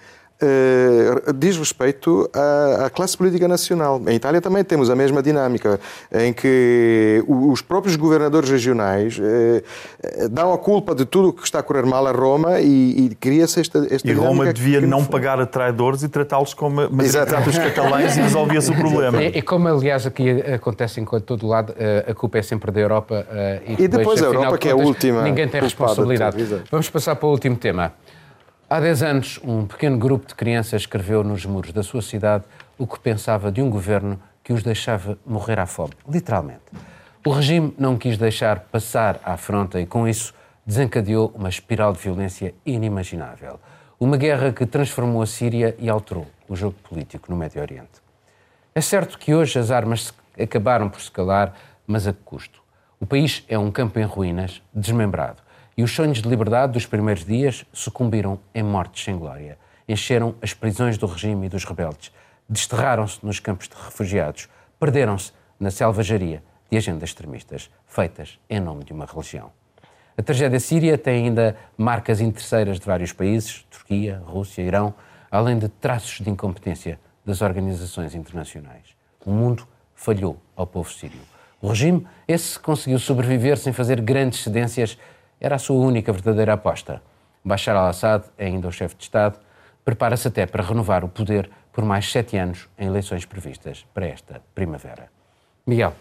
diz 1.35 1.57
respeito 1.57 2.29
à, 2.33 2.85
à, 2.85 2.89
classe 2.89 3.17
política 3.17 3.47
nacional. 3.47 4.01
Em 4.07 4.15
Itália 4.15 4.39
também 4.39 4.63
temos 4.63 4.89
a 4.89 4.95
mesma 4.95 5.21
dinâmica, 5.21 5.79
em 6.13 6.31
que 6.31 7.23
os 7.27 7.61
próprios 7.61 7.95
governadores 7.95 8.49
regionais 8.49 9.19
uh, 9.19 10.29
dão 10.29 10.53
a 10.53 10.57
culpa 10.57 10.95
de 10.95 11.05
tudo 11.05 11.29
o 11.29 11.33
que 11.33 11.43
está 11.43 11.59
a 11.59 11.63
correr 11.63 11.85
mal 11.85 12.07
a 12.07 12.11
Roma 12.11 12.59
e, 12.59 13.07
e 13.07 13.15
cria-se 13.15 13.59
esta, 13.59 13.85
esta 13.89 14.07
E 14.07 14.13
Roma 14.13 14.51
devia 14.53 14.79
não 14.81 15.05
pagar 15.05 15.39
a 15.39 15.45
traidores 15.45 16.03
e 16.03 16.09
tratá-los 16.09 16.53
como 16.53 16.87
trata 17.11 17.49
os 17.49 17.57
catalães 17.57 18.15
e 18.15 18.21
resolvia-se 18.21 18.71
o 18.71 18.75
problema. 18.77 19.21
E, 19.21 19.39
e, 19.39 19.41
como, 19.41 19.67
aliás, 19.67 20.05
aqui 20.05 20.41
acontece 20.41 21.01
em 21.01 21.05
todo 21.05 21.47
lado, 21.47 21.73
a 22.07 22.13
culpa 22.13 22.37
é 22.37 22.41
sempre 22.41 22.71
da 22.71 22.79
Europa 22.79 23.25
e 23.65 23.75
depois, 23.75 23.79
e 23.79 23.87
depois 23.87 24.23
a 24.23 24.25
Europa, 24.25 24.57
que 24.57 24.69
é 24.69 24.71
a 24.71 24.75
última. 24.75 25.23
Ninguém 25.23 25.47
tem 25.47 25.61
responsabilidade. 25.61 26.61
Vamos 26.71 26.89
passar 26.89 27.15
para 27.15 27.27
o 27.27 27.31
último 27.31 27.55
tema. 27.57 27.93
Há 28.71 28.79
10 28.79 29.01
anos, 29.01 29.39
um 29.43 29.65
pequeno 29.65 29.97
grupo 29.97 30.27
de 30.27 30.35
crianças 30.35 30.83
escreveu 30.83 31.23
nos 31.23 31.43
muros 31.43 31.73
da 31.73 31.81
sua 31.81 32.03
cidade 32.03 32.43
o 32.77 32.85
que 32.85 32.99
pensava 32.99 33.51
de 33.51 33.63
um 33.63 33.67
governo 33.67 34.21
que 34.43 34.53
os 34.53 34.61
deixava 34.61 35.17
morrer 35.25 35.57
à 35.57 35.65
fome, 35.65 35.93
literalmente. 36.07 36.61
O 37.25 37.31
regime 37.31 37.73
não 37.79 37.97
quis 37.97 38.15
deixar 38.15 38.59
passar 38.59 39.19
à 39.23 39.33
afronta 39.33 39.81
e, 39.81 39.87
com 39.87 40.07
isso, 40.07 40.35
desencadeou 40.63 41.33
uma 41.33 41.49
espiral 41.49 41.93
de 41.93 41.99
violência 41.99 42.53
inimaginável. 42.63 43.59
Uma 43.99 44.17
guerra 44.17 44.53
que 44.53 44.67
transformou 44.67 45.23
a 45.23 45.25
Síria 45.25 45.75
e 45.79 45.89
alterou 45.89 46.27
o 46.47 46.55
jogo 46.55 46.75
político 46.87 47.31
no 47.31 47.35
Médio 47.35 47.63
Oriente. 47.63 48.03
É 48.75 48.81
certo 48.81 49.17
que 49.17 49.33
hoje 49.33 49.57
as 49.57 49.71
armas 49.71 50.13
acabaram 50.39 50.89
por 50.89 51.01
se 51.01 51.09
calar, 51.09 51.55
mas 51.87 52.05
a 52.05 52.13
que 52.13 52.21
custo? 52.23 52.61
O 52.99 53.07
país 53.07 53.43
é 53.49 53.57
um 53.57 53.71
campo 53.71 53.97
em 53.99 54.03
ruínas, 54.03 54.61
desmembrado. 54.71 55.48
E 55.79 55.81
os 55.81 55.95
sonhos 55.95 56.21
de 56.21 56.27
liberdade 56.27 56.73
dos 56.73 56.85
primeiros 56.85 57.23
dias 57.23 57.63
sucumbiram 57.71 58.37
em 58.53 58.61
mortes 58.61 59.01
sem 59.01 59.17
glória. 59.17 59.57
Encheram 59.87 60.35
as 60.41 60.53
prisões 60.53 60.97
do 60.97 61.05
regime 61.05 61.45
e 61.45 61.49
dos 61.49 61.63
rebeldes. 61.63 62.11
Desterraram-se 62.49 63.25
nos 63.25 63.39
campos 63.39 63.69
de 63.69 63.75
refugiados. 63.75 64.49
Perderam-se 64.77 65.31
na 65.57 65.71
selvageria 65.71 66.43
de 66.69 66.75
agendas 66.75 67.11
extremistas 67.11 67.71
feitas 67.87 68.37
em 68.49 68.59
nome 68.59 68.83
de 68.83 68.91
uma 68.91 69.05
religião. 69.05 69.53
A 70.17 70.21
tragédia 70.21 70.59
síria 70.59 70.97
tem 70.97 71.27
ainda 71.27 71.55
marcas 71.77 72.19
interesseiras 72.19 72.77
de 72.77 72.85
vários 72.85 73.13
países, 73.13 73.65
Turquia, 73.71 74.21
Rússia, 74.25 74.61
Irão, 74.61 74.93
além 75.31 75.57
de 75.57 75.69
traços 75.69 76.19
de 76.19 76.29
incompetência 76.29 76.99
das 77.25 77.41
organizações 77.41 78.13
internacionais. 78.13 78.97
O 79.25 79.31
mundo 79.31 79.65
falhou 79.95 80.41
ao 80.57 80.67
povo 80.67 80.91
sírio. 80.91 81.21
O 81.61 81.69
regime, 81.69 82.05
esse 82.27 82.59
conseguiu 82.59 82.99
sobreviver 82.99 83.57
sem 83.57 83.71
fazer 83.71 84.01
grandes 84.01 84.43
cedências, 84.43 84.97
era 85.39 85.55
a 85.55 85.59
sua 85.59 85.77
única 85.77 86.11
verdadeira 86.11 86.53
aposta. 86.53 87.01
Bashar 87.43 87.75
al-Assad, 87.75 88.25
ainda 88.37 88.67
o 88.67 88.71
chefe 88.71 88.95
de 88.95 89.03
Estado, 89.03 89.39
prepara-se 89.85 90.27
até 90.27 90.45
para 90.45 90.63
renovar 90.63 91.03
o 91.03 91.09
poder 91.09 91.49
por 91.71 91.83
mais 91.83 92.11
sete 92.11 92.37
anos 92.37 92.67
em 92.77 92.87
eleições 92.87 93.25
previstas 93.25 93.85
para 93.93 94.07
esta 94.07 94.41
primavera. 94.53 95.09
Miguel. 95.65 95.93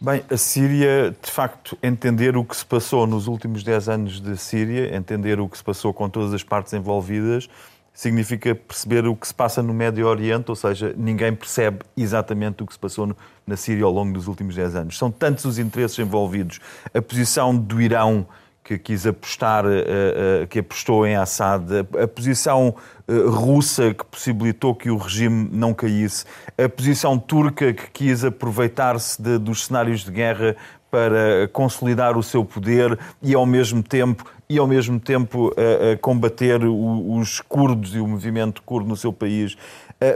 Bem, 0.00 0.24
a 0.30 0.36
Síria, 0.36 1.14
de 1.22 1.30
facto, 1.30 1.78
entender 1.82 2.36
o 2.36 2.44
que 2.44 2.56
se 2.56 2.66
passou 2.66 3.06
nos 3.06 3.28
últimos 3.28 3.62
dez 3.62 3.88
anos 3.88 4.20
de 4.20 4.36
Síria, 4.36 4.96
entender 4.96 5.38
o 5.38 5.48
que 5.48 5.56
se 5.56 5.62
passou 5.62 5.94
com 5.94 6.08
todas 6.08 6.34
as 6.34 6.42
partes 6.42 6.72
envolvidas, 6.72 7.48
significa 7.92 8.54
perceber 8.54 9.06
o 9.06 9.14
que 9.14 9.26
se 9.26 9.34
passa 9.34 9.62
no 9.62 9.74
Médio 9.74 10.06
Oriente, 10.06 10.50
ou 10.50 10.56
seja, 10.56 10.94
ninguém 10.96 11.34
percebe 11.34 11.80
exatamente 11.96 12.62
o 12.62 12.66
que 12.66 12.72
se 12.72 12.78
passou 12.78 13.06
no, 13.06 13.16
na 13.46 13.56
Síria 13.56 13.84
ao 13.84 13.92
longo 13.92 14.12
dos 14.12 14.26
últimos 14.26 14.54
10 14.54 14.76
anos. 14.76 14.98
São 14.98 15.10
tantos 15.10 15.44
os 15.44 15.58
interesses 15.58 15.98
envolvidos. 15.98 16.58
A 16.94 17.02
posição 17.02 17.56
do 17.56 17.80
Irão 17.80 18.26
que 18.64 18.78
quis 18.78 19.06
apostar, 19.06 19.64
uh, 19.66 19.68
uh, 19.68 20.46
que 20.46 20.60
apostou 20.60 21.06
em 21.06 21.16
Assad, 21.16 21.64
a, 22.00 22.06
posição 22.06 22.74
uh, 23.08 23.30
russa 23.30 23.92
que 23.92 24.04
possibilitou 24.04 24.74
que 24.74 24.88
o 24.88 24.96
regime 24.96 25.48
não 25.52 25.74
caísse, 25.74 26.24
a 26.56 26.68
posição 26.68 27.18
turca 27.18 27.72
que 27.72 27.90
quis 27.90 28.24
aproveitar-se 28.24 29.20
dos 29.38 29.66
cenários 29.66 30.04
de 30.04 30.12
guerra 30.12 30.56
para 30.90 31.48
consolidar 31.52 32.16
o 32.16 32.22
seu 32.22 32.44
poder 32.44 32.98
e 33.22 33.34
ao 33.34 33.46
mesmo 33.46 33.82
tempo 33.82 34.24
e 34.52 34.58
ao 34.58 34.66
mesmo 34.66 35.00
tempo 35.00 35.52
a, 35.56 35.92
a 35.92 35.96
combater 35.96 36.64
o, 36.64 37.16
os 37.16 37.40
curdos 37.40 37.94
e 37.94 37.98
o 37.98 38.06
movimento 38.06 38.62
curdo 38.62 38.88
no 38.88 38.96
seu 38.96 39.12
país. 39.12 39.56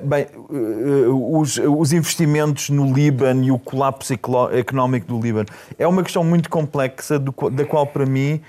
Bem, 0.02 0.26
os, 1.30 1.58
os, 1.58 1.92
investimentos 1.92 2.70
no 2.70 2.92
Líbano 2.92 3.44
e 3.44 3.52
o 3.52 3.58
colapso 3.58 4.12
económico 4.52 5.06
do 5.06 5.20
Líbano 5.20 5.46
é 5.78 5.86
uma 5.86 6.02
questão 6.02 6.24
muito 6.24 6.50
complexa, 6.50 7.20
do, 7.20 7.32
da 7.50 7.64
qual, 7.64 7.86
para 7.86 8.04
mim, 8.04 8.40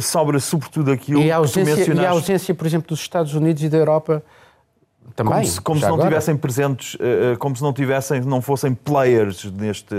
sobra 0.00 0.38
sobretudo 0.38 0.92
aquilo 0.92 1.20
e 1.20 1.32
a 1.32 1.38
ausência, 1.38 1.64
que 1.64 1.70
tu 1.70 1.78
mencionaste. 1.78 2.04
E 2.04 2.06
a 2.06 2.10
ausência, 2.10 2.54
por 2.54 2.68
exemplo, 2.68 2.88
dos 2.88 3.00
Estados 3.00 3.34
Unidos 3.34 3.64
e 3.64 3.68
da 3.68 3.78
Europa 3.78 4.22
também. 5.14 5.34
Como 5.34 5.46
se, 5.46 5.60
como 5.60 5.80
se 5.80 5.86
não 5.86 5.94
agora. 5.94 6.08
tivessem 6.08 6.36
presentes, 6.36 6.96
como 7.38 7.56
se 7.56 7.62
não 7.62 7.72
tivessem, 7.72 8.20
não 8.20 8.40
fossem 8.40 8.74
players 8.74 9.44
neste, 9.52 9.94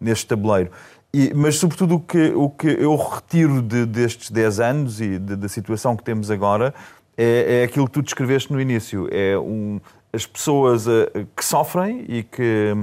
neste 0.00 0.26
tabuleiro. 0.26 0.70
E, 1.12 1.32
mas, 1.34 1.56
sobretudo, 1.56 1.96
o 1.96 2.00
que, 2.00 2.32
o 2.34 2.50
que 2.50 2.66
eu 2.66 2.94
retiro 2.94 3.62
de, 3.62 3.86
destes 3.86 4.30
10 4.30 4.60
anos 4.60 5.00
e 5.00 5.18
de, 5.18 5.36
da 5.36 5.48
situação 5.48 5.96
que 5.96 6.04
temos 6.04 6.30
agora 6.30 6.74
é, 7.16 7.60
é, 7.60 7.64
aquilo 7.64 7.86
que 7.86 7.92
tu 7.92 8.02
descreveste 8.02 8.52
no 8.52 8.60
início. 8.60 9.08
É 9.10 9.38
um, 9.38 9.80
as 10.12 10.26
pessoas 10.26 10.86
uh, 10.86 11.26
que 11.34 11.44
sofrem 11.44 12.04
e 12.08 12.22
que 12.22 12.76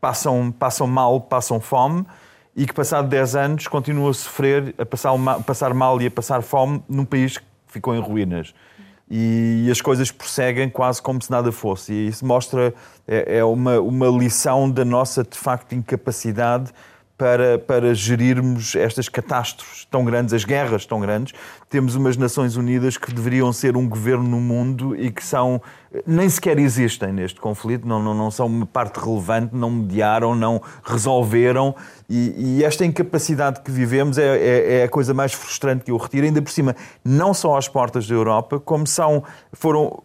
passam, 0.00 0.52
passam 0.52 0.86
mal, 0.86 1.20
passam 1.20 1.60
fome 1.60 2.06
e 2.56 2.64
que, 2.64 2.72
passado 2.72 3.08
10 3.08 3.36
anos, 3.36 3.66
continuam 3.66 4.08
a 4.08 4.14
sofrer, 4.14 4.72
a 4.78 4.86
passar, 4.86 5.12
a 5.12 5.40
passar 5.40 5.74
mal 5.74 6.00
e 6.00 6.06
a 6.06 6.10
passar 6.10 6.42
fome 6.42 6.82
num 6.88 7.04
país 7.04 7.38
que 7.38 7.44
ficou 7.66 7.94
em 7.96 8.00
ruínas. 8.00 8.54
E, 9.10 9.64
e 9.66 9.70
as 9.70 9.80
coisas 9.80 10.12
prosseguem 10.12 10.70
quase 10.70 11.02
como 11.02 11.20
se 11.20 11.30
nada 11.30 11.50
fosse. 11.50 11.92
E 11.92 12.06
isso 12.06 12.24
mostra, 12.24 12.72
é, 13.06 13.38
é 13.38 13.44
uma, 13.44 13.80
uma 13.80 14.06
lição 14.06 14.70
da 14.70 14.84
nossa, 14.84 15.24
de 15.24 15.36
facto, 15.36 15.74
incapacidade 15.74 16.72
para, 17.16 17.58
para 17.58 17.94
gerirmos 17.94 18.74
estas 18.74 19.08
catástrofes 19.08 19.84
tão 19.84 20.04
grandes, 20.04 20.34
as 20.34 20.44
guerras 20.44 20.84
tão 20.84 21.00
grandes. 21.00 21.32
Temos 21.70 21.94
umas 21.94 22.16
Nações 22.16 22.56
Unidas 22.56 22.96
que 22.96 23.12
deveriam 23.12 23.52
ser 23.52 23.76
um 23.76 23.88
governo 23.88 24.24
no 24.24 24.40
mundo 24.40 24.96
e 24.96 25.10
que 25.10 25.24
são 25.24 25.62
nem 26.04 26.28
sequer 26.28 26.58
existem 26.58 27.12
neste 27.12 27.40
conflito, 27.40 27.86
não, 27.86 28.02
não, 28.02 28.14
não 28.14 28.30
são 28.30 28.46
uma 28.46 28.66
parte 28.66 28.98
relevante, 28.98 29.54
não 29.54 29.70
mediaram, 29.70 30.34
não 30.34 30.60
resolveram. 30.82 31.74
E, 32.08 32.58
e 32.58 32.64
esta 32.64 32.84
incapacidade 32.84 33.60
que 33.60 33.70
vivemos 33.70 34.18
é, 34.18 34.36
é, 34.36 34.74
é, 34.80 34.84
a 34.84 34.88
coisa 34.88 35.14
mais 35.14 35.32
frustrante 35.32 35.84
que 35.84 35.92
eu 35.92 35.96
retiro, 35.96 36.26
ainda 36.26 36.42
por 36.42 36.50
cima, 36.50 36.74
não 37.04 37.32
só 37.32 37.56
às 37.56 37.68
portas 37.68 38.08
da 38.08 38.14
Europa, 38.14 38.58
como 38.58 38.86
são, 38.86 39.22
foram 39.52 40.02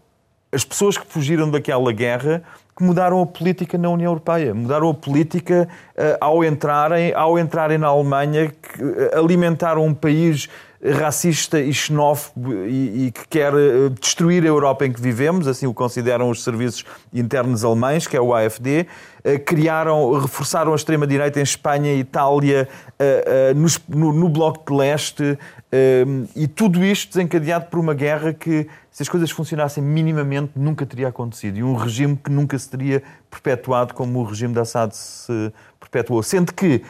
as 0.51 0.63
pessoas 0.63 0.97
que 0.97 1.05
fugiram 1.05 1.49
daquela 1.49 1.91
guerra 1.91 2.43
que 2.75 2.83
mudaram 2.83 3.21
a 3.21 3.25
política 3.25 3.77
na 3.77 3.89
União 3.89 4.09
Europeia, 4.09 4.53
mudaram 4.53 4.89
a 4.89 4.93
política 4.93 5.67
uh, 5.67 6.17
ao, 6.21 6.43
entrarem, 6.45 7.13
ao 7.13 7.38
entrarem 7.38 7.77
na 7.77 7.88
Alemanha, 7.88 8.49
que, 8.49 8.81
uh, 8.81 9.17
alimentaram 9.17 9.85
um 9.85 9.93
país 9.93 10.47
racista 10.83 11.59
e 11.59 11.73
xenófobo 11.73 12.53
e, 12.65 13.07
e, 13.07 13.11
que 13.11 13.27
quer 13.27 13.53
uh, 13.53 13.89
destruir 13.89 14.43
a 14.43 14.47
Europa 14.47 14.85
em 14.85 14.91
que 14.91 15.01
vivemos, 15.01 15.47
assim 15.47 15.67
o 15.67 15.73
consideram 15.73 16.29
os 16.29 16.43
serviços 16.43 16.85
internos 17.13 17.63
alemães, 17.63 18.07
que 18.07 18.15
é 18.15 18.21
o 18.21 18.33
AFD, 18.33 18.87
criaram, 19.45 20.13
reforçaram 20.17 20.71
a 20.71 20.75
extrema-direita 20.75 21.39
em 21.39 21.43
Espanha 21.43 21.93
Itália, 21.93 22.69
no, 23.89 24.13
no 24.13 24.29
Bloco 24.29 24.71
de 24.71 24.77
Leste, 24.77 25.37
e 26.33 26.47
tudo 26.47 26.83
isto 26.85 27.17
desencadeado 27.17 27.65
por 27.65 27.79
uma 27.79 27.93
guerra 27.93 28.31
que 28.31 28.65
se 28.99 29.03
as 29.03 29.07
coisas 29.07 29.31
funcionassem 29.31 29.81
minimamente, 29.81 30.51
nunca 30.57 30.85
teria 30.85 31.07
acontecido. 31.07 31.57
E 31.57 31.63
um 31.63 31.73
regime 31.73 32.17
que 32.17 32.29
nunca 32.29 32.59
se 32.59 32.69
teria 32.69 33.01
perpetuado 33.31 33.93
como 33.93 34.19
o 34.19 34.23
regime 34.25 34.53
de 34.53 34.59
Assad 34.59 34.91
se 34.91 35.53
perpetuou. 35.79 36.21
Sendo 36.21 36.53
que 36.53 36.83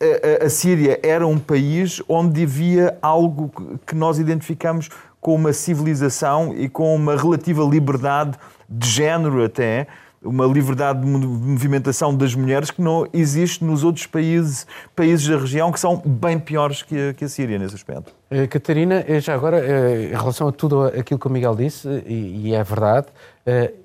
a, 0.00 0.46
a, 0.46 0.50
Síria 0.50 0.98
era 1.02 1.26
um 1.26 1.38
país 1.38 2.02
onde 2.08 2.42
havia 2.42 2.96
algo 3.02 3.52
que 3.86 3.94
nós 3.94 4.18
identificamos 4.18 4.88
com 5.20 5.34
uma 5.34 5.52
civilização 5.52 6.54
e 6.56 6.68
com 6.68 6.94
uma 6.94 7.16
relativa 7.16 7.62
liberdade 7.62 8.38
de 8.68 8.88
género 8.88 9.44
até, 9.44 9.86
uma 10.22 10.44
liberdade 10.46 11.00
de 11.00 11.06
movimentação 11.06 12.14
das 12.14 12.34
mulheres 12.34 12.70
que 12.70 12.82
não 12.82 13.06
existe 13.12 13.64
nos 13.64 13.82
outros 13.84 14.06
países, 14.06 14.66
países 14.94 15.26
da 15.26 15.38
região 15.38 15.72
que 15.72 15.80
são 15.80 15.96
bem 16.04 16.38
piores 16.38 16.82
que 16.82 17.10
a, 17.10 17.14
que 17.14 17.24
a 17.24 17.28
Síria 17.28 17.58
nesse 17.58 17.74
aspecto. 17.74 18.12
Eh, 18.30 18.46
Catarina, 18.46 19.04
eh, 19.08 19.20
já 19.20 19.34
agora, 19.34 19.58
eh, 19.58 20.10
em 20.12 20.16
relação 20.16 20.48
a 20.48 20.52
tudo 20.52 20.84
aquilo 20.84 21.18
que 21.18 21.26
o 21.26 21.30
Miguel 21.30 21.54
disse, 21.54 21.88
e, 22.06 22.54
é 22.54 22.62
verdade, 22.62 23.06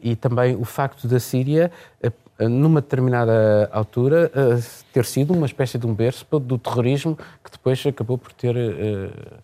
e 0.01 0.15
também 0.15 0.55
o 0.55 0.65
facto 0.65 1.07
da 1.07 1.19
Síria, 1.19 1.71
numa 2.39 2.81
determinada 2.81 3.69
altura, 3.71 4.31
ter 4.91 5.05
sido 5.05 5.33
uma 5.33 5.45
espécie 5.45 5.77
de 5.77 5.87
um 5.87 5.93
berço 5.93 6.25
do 6.39 6.57
terrorismo 6.57 7.15
que 7.43 7.51
depois 7.51 7.85
acabou 7.85 8.17
por 8.17 8.33
ter 8.33 8.55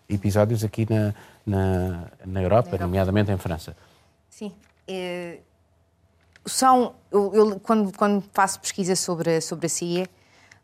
episódios 0.08 0.62
aqui 0.62 0.86
na, 0.90 1.14
na, 1.46 2.04
na 2.26 2.42
Europa, 2.42 2.76
nomeadamente 2.76 3.30
em 3.30 3.38
França. 3.38 3.74
Sim. 4.28 4.52
É 4.86 5.38
são, 6.44 6.94
eu, 7.10 7.32
eu, 7.34 7.60
quando, 7.60 7.96
quando 7.96 8.24
faço 8.32 8.60
pesquisa 8.60 8.96
sobre, 8.96 9.40
sobre 9.40 9.66
a 9.66 9.68
CIA, 9.68 10.06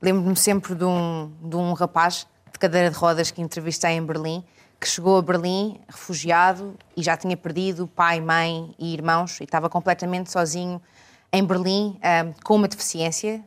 lembro-me 0.02 0.36
sempre 0.36 0.74
de 0.74 0.84
um, 0.84 1.32
de 1.42 1.56
um 1.56 1.72
rapaz 1.72 2.26
de 2.52 2.58
cadeira 2.58 2.90
de 2.90 2.96
rodas 2.96 3.30
que 3.30 3.40
entrevistei 3.40 3.92
em 3.92 4.04
Berlim, 4.04 4.44
que 4.80 4.88
chegou 4.88 5.18
a 5.18 5.22
Berlim 5.22 5.80
refugiado 5.88 6.74
e 6.96 7.02
já 7.02 7.16
tinha 7.16 7.36
perdido 7.36 7.86
pai, 7.86 8.20
mãe 8.20 8.74
e 8.78 8.92
irmãos 8.92 9.40
e 9.40 9.44
estava 9.44 9.68
completamente 9.68 10.30
sozinho 10.30 10.80
em 11.32 11.44
Berlim 11.44 11.90
um, 11.90 11.98
ah, 12.02 12.34
com 12.42 12.54
uma 12.54 12.68
deficiência. 12.68 13.44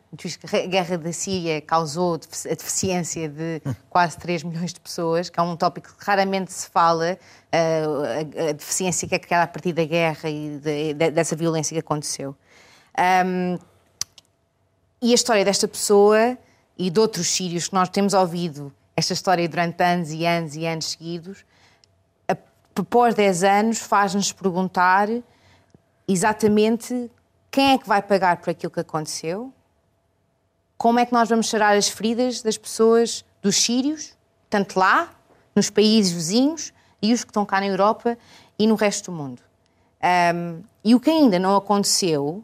A 0.53 0.67
guerra 0.67 0.97
da 0.97 1.11
Síria 1.11 1.61
causou 1.61 2.15
a 2.15 2.53
deficiência 2.53 3.27
de 3.27 3.61
quase 3.89 4.17
3 4.17 4.43
milhões 4.43 4.73
de 4.73 4.79
pessoas, 4.79 5.29
que 5.29 5.39
é 5.39 5.43
um 5.43 5.55
tópico 5.55 5.95
que 5.97 6.05
raramente 6.05 6.53
se 6.53 6.69
fala, 6.69 7.17
uh, 7.17 8.39
a, 8.39 8.49
a, 8.49 8.51
deficiência 8.51 9.07
que 9.07 9.15
é 9.15 9.19
criada 9.19 9.45
a 9.45 9.47
partir 9.47 9.73
da 9.73 9.83
guerra 9.83 10.29
e 10.29 10.59
de, 10.59 10.93
de, 10.93 11.11
dessa 11.11 11.35
violência 11.35 11.73
que 11.73 11.79
aconteceu. 11.79 12.35
Um, 13.25 13.57
e 15.01 15.11
a 15.11 15.15
história 15.15 15.43
desta 15.43 15.67
pessoa 15.67 16.37
e 16.77 16.89
de 16.89 16.99
outros 16.99 17.27
sírios 17.27 17.67
que 17.67 17.73
nós 17.73 17.89
temos 17.89 18.13
ouvido 18.13 18.71
esta 18.95 19.13
história 19.13 19.47
durante 19.49 19.81
anos 19.81 20.11
e 20.11 20.25
anos 20.25 20.55
e 20.55 20.65
anos 20.65 20.85
seguidos, 20.91 21.43
após 22.75 23.15
10 23.15 23.43
anos, 23.43 23.79
faz-nos 23.79 24.31
perguntar 24.31 25.07
exatamente 26.07 27.09
quem 27.51 27.73
é 27.73 27.77
que 27.77 27.87
vai 27.87 28.01
pagar 28.01 28.37
por 28.37 28.49
aquilo 28.49 28.71
que 28.71 28.79
aconteceu? 28.79 29.53
Como 30.77 30.97
é 30.97 31.05
que 31.05 31.11
nós 31.11 31.27
vamos 31.27 31.49
sarar 31.49 31.75
as 31.75 31.89
feridas 31.89 32.41
das 32.41 32.57
pessoas, 32.57 33.25
dos 33.41 33.57
sírios, 33.57 34.17
tanto 34.49 34.79
lá, 34.79 35.13
nos 35.53 35.69
países 35.69 36.13
vizinhos, 36.13 36.73
e 37.01 37.13
os 37.13 37.23
que 37.23 37.29
estão 37.29 37.45
cá 37.45 37.59
na 37.59 37.67
Europa 37.67 38.17
e 38.57 38.65
no 38.65 38.75
resto 38.75 39.11
do 39.11 39.17
mundo? 39.17 39.41
Um, 40.33 40.63
e 40.83 40.95
o 40.95 40.99
que 40.99 41.09
ainda 41.09 41.37
não 41.37 41.55
aconteceu 41.55 42.43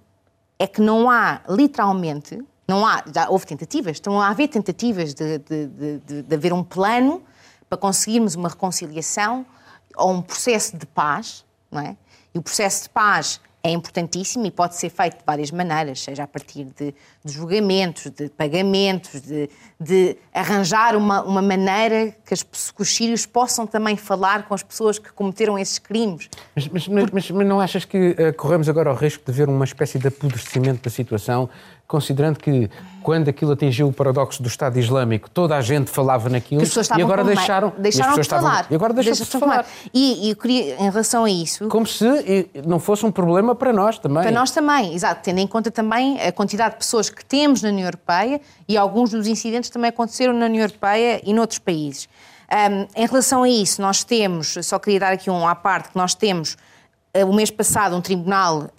é 0.59 0.67
que 0.67 0.81
não 0.81 1.09
há, 1.09 1.41
literalmente, 1.49 2.43
não 2.67 2.85
há, 2.85 3.03
já 3.13 3.29
houve 3.29 3.45
tentativas, 3.45 3.93
estão 3.93 4.19
a 4.21 4.27
haver 4.27 4.49
tentativas 4.49 5.13
de, 5.13 5.37
de, 5.39 5.67
de, 5.99 6.21
de 6.23 6.35
haver 6.35 6.51
um 6.51 6.63
plano 6.63 7.23
para 7.69 7.77
conseguirmos 7.77 8.35
uma 8.35 8.49
reconciliação 8.49 9.45
ou 9.95 10.11
um 10.11 10.21
processo 10.21 10.77
de 10.77 10.85
paz, 10.85 11.45
não 11.71 11.81
é? 11.81 11.95
E 12.33 12.37
o 12.37 12.41
processo 12.41 12.83
de 12.83 12.89
paz 12.89 13.39
é 13.63 13.71
importantíssimo 13.71 14.45
e 14.45 14.51
pode 14.51 14.75
ser 14.75 14.89
feito 14.89 15.17
de 15.17 15.23
várias 15.25 15.51
maneiras, 15.51 16.01
seja 16.01 16.23
a 16.23 16.27
partir 16.27 16.65
de, 16.65 16.93
de 17.23 17.33
julgamentos, 17.33 18.09
de 18.11 18.29
pagamentos, 18.29 19.21
de, 19.21 19.49
de 19.79 20.17
arranjar 20.33 20.95
uma, 20.95 21.21
uma, 21.23 21.41
maneira 21.41 22.15
que, 22.25 22.33
as, 22.33 22.43
que, 22.43 22.81
os 22.81 22.95
sírios 22.95 23.25
possam 23.25 23.67
também 23.67 23.97
falar 23.97 24.47
com 24.47 24.53
as 24.53 24.63
pessoas 24.63 24.97
que 24.99 25.11
cometeram 25.11 25.57
esses 25.59 25.79
crimes. 25.79 26.29
Mas, 26.55 26.67
mas, 26.67 26.87
mas, 26.87 27.31
mas 27.31 27.47
não 27.47 27.59
achas 27.59 27.83
que 27.83 28.11
uh, 28.11 28.33
corremos 28.37 28.69
agora 28.69 28.91
o 28.91 28.95
risco 28.95 29.23
de 29.25 29.31
ver 29.31 29.49
uma 29.49 29.65
espécie 29.65 29.99
de 29.99 30.07
apodrecimento 30.07 30.83
da 30.83 30.89
situação 30.89 31.49
considerando 31.87 32.37
que 32.37 32.69
quando 33.01 33.29
aquilo 33.29 33.53
atingiu 33.53 33.87
o 33.87 33.93
paradoxo 33.93 34.43
do 34.43 34.49
Estado 34.49 34.77
Islâmico, 34.77 35.29
toda 35.29 35.55
a 35.55 35.61
gente 35.61 35.89
falava 35.89 36.27
naquilo 36.27 36.61
e 36.61 37.01
agora 37.01 37.23
deixaram, 37.23 37.73
deixaram 37.77 38.19
de 38.19 38.27
falar. 38.27 38.49
Estavam, 38.49 38.67
e 38.69 38.75
agora 38.75 38.93
deixaram 38.93 39.15
de 39.17 39.25
falar. 39.25 39.65
E, 39.93 40.29
eu 40.29 40.35
queria, 40.35 40.75
em 40.75 40.89
relação 40.89 41.23
a 41.23 41.29
isso... 41.29 41.69
Como 41.69 41.87
se 41.87 42.05
não 42.65 42.79
fosse 42.79 43.05
um 43.05 43.11
problema 43.11 43.55
para 43.55 43.71
nós 43.71 43.97
também. 43.97 44.23
Para 44.23 44.31
nós 44.31 44.51
também, 44.51 44.93
exato. 44.93 45.21
Tendo 45.23 45.39
em 45.39 45.47
conta 45.47 45.71
também 45.71 46.19
a 46.19 46.31
quantidade 46.33 46.73
de 46.73 46.79
pessoas 46.79 47.09
que 47.09 47.23
temos 47.23 47.61
na 47.61 47.69
União 47.69 47.85
Europeia 47.85 48.41
e 48.67 48.75
alguns 48.75 49.11
dos 49.11 49.25
incidentes 49.25 49.69
também 49.69 49.87
aconteceram 49.89 50.33
na 50.33 50.47
União 50.47 50.63
Europeia 50.63 51.21
e 51.23 51.33
noutros 51.33 51.59
países. 51.59 52.09
Um, 52.49 52.87
em 53.01 53.05
relação 53.05 53.43
a 53.43 53.49
isso, 53.49 53.81
nós 53.81 54.03
temos, 54.03 54.57
só 54.63 54.79
queria 54.79 54.99
dar 54.99 55.13
aqui 55.13 55.29
um 55.29 55.47
à 55.47 55.55
parte, 55.55 55.89
que 55.89 55.97
nós 55.97 56.13
temos 56.13 56.57
uh, 57.15 57.25
o 57.25 57.33
mês 57.33 57.51
passado 57.51 57.95
um 57.95 58.01
tribunal 58.01 58.63
uh, 58.63 58.69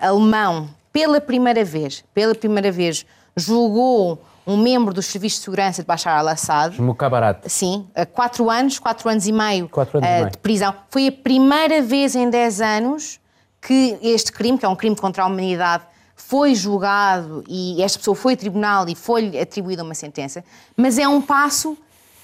alemão 0.00 0.68
pela 0.92 1.20
primeira 1.20 1.64
vez, 1.64 2.04
pela 2.14 2.34
primeira 2.34 2.70
vez, 2.72 3.04
julgou 3.36 4.22
um 4.46 4.56
membro 4.56 4.94
dos 4.94 5.06
serviços 5.06 5.40
de 5.40 5.44
segurança 5.44 5.82
de 5.82 5.86
Bashar 5.86 6.18
al-Assad. 6.18 6.80
Mukabarat. 6.80 7.46
Sim, 7.46 7.86
quatro 8.14 8.48
anos, 8.48 8.78
quatro 8.78 9.08
anos 9.08 9.26
e 9.26 9.32
meio, 9.32 9.68
quatro 9.68 9.98
anos 9.98 10.08
uh, 10.08 10.12
e 10.12 10.16
meio. 10.20 10.30
de 10.30 10.38
prisão. 10.38 10.74
Foi 10.88 11.08
a 11.08 11.12
primeira 11.12 11.82
vez 11.82 12.16
em 12.16 12.30
dez 12.30 12.60
anos 12.60 13.20
que 13.60 13.98
este 14.02 14.32
crime, 14.32 14.56
que 14.56 14.64
é 14.64 14.68
um 14.68 14.76
crime 14.76 14.96
contra 14.96 15.22
a 15.22 15.26
humanidade, 15.26 15.84
foi 16.16 16.54
julgado 16.54 17.44
e 17.46 17.82
esta 17.82 17.98
pessoa 17.98 18.14
foi 18.14 18.32
a 18.32 18.36
tribunal 18.36 18.88
e 18.88 18.94
foi 18.94 19.38
atribuída 19.38 19.82
uma 19.82 19.94
sentença, 19.94 20.42
mas 20.76 20.98
é 20.98 21.06
um 21.06 21.20
passo 21.20 21.76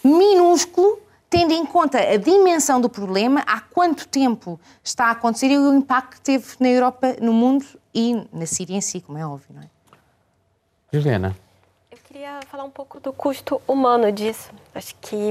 minúsculo 0.02 0.98
tendo 1.34 1.52
em 1.52 1.66
conta 1.66 1.98
a 1.98 2.16
dimensão 2.16 2.80
do 2.80 2.88
problema, 2.88 3.42
há 3.44 3.58
quanto 3.58 4.06
tempo 4.06 4.60
está 4.84 5.06
a 5.06 5.10
acontecer 5.10 5.48
e 5.48 5.58
o 5.58 5.74
impacto 5.74 6.12
que 6.12 6.20
teve 6.20 6.46
na 6.60 6.68
Europa, 6.68 7.16
no 7.20 7.32
mundo 7.32 7.66
e 7.92 8.24
na 8.32 8.46
Síria 8.46 8.76
em 8.76 8.80
si, 8.80 9.00
como 9.00 9.18
é 9.18 9.26
óbvio, 9.26 9.48
não 9.52 9.62
é? 9.62 9.66
Juliana. 10.92 11.36
Eu 11.90 11.98
queria 12.04 12.38
falar 12.48 12.62
um 12.62 12.70
pouco 12.70 13.00
do 13.00 13.12
custo 13.12 13.60
humano 13.66 14.12
disso. 14.12 14.52
Acho 14.72 14.94
que 15.00 15.30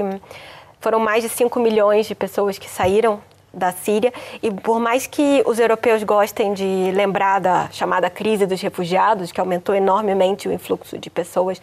foram 0.78 1.00
mais 1.00 1.22
de 1.24 1.30
5 1.30 1.58
milhões 1.58 2.04
de 2.04 2.14
pessoas 2.14 2.58
que 2.58 2.68
saíram 2.68 3.22
da 3.50 3.72
Síria 3.72 4.12
e 4.42 4.50
por 4.50 4.78
mais 4.78 5.06
que 5.06 5.42
os 5.46 5.58
europeus 5.58 6.02
gostem 6.02 6.52
de 6.52 6.92
lembrar 6.92 7.38
da 7.38 7.70
chamada 7.70 8.10
crise 8.10 8.44
dos 8.44 8.60
refugiados, 8.60 9.32
que 9.32 9.40
aumentou 9.40 9.74
enormemente 9.74 10.48
o 10.48 10.52
influxo 10.52 10.98
de 10.98 11.08
pessoas 11.08 11.62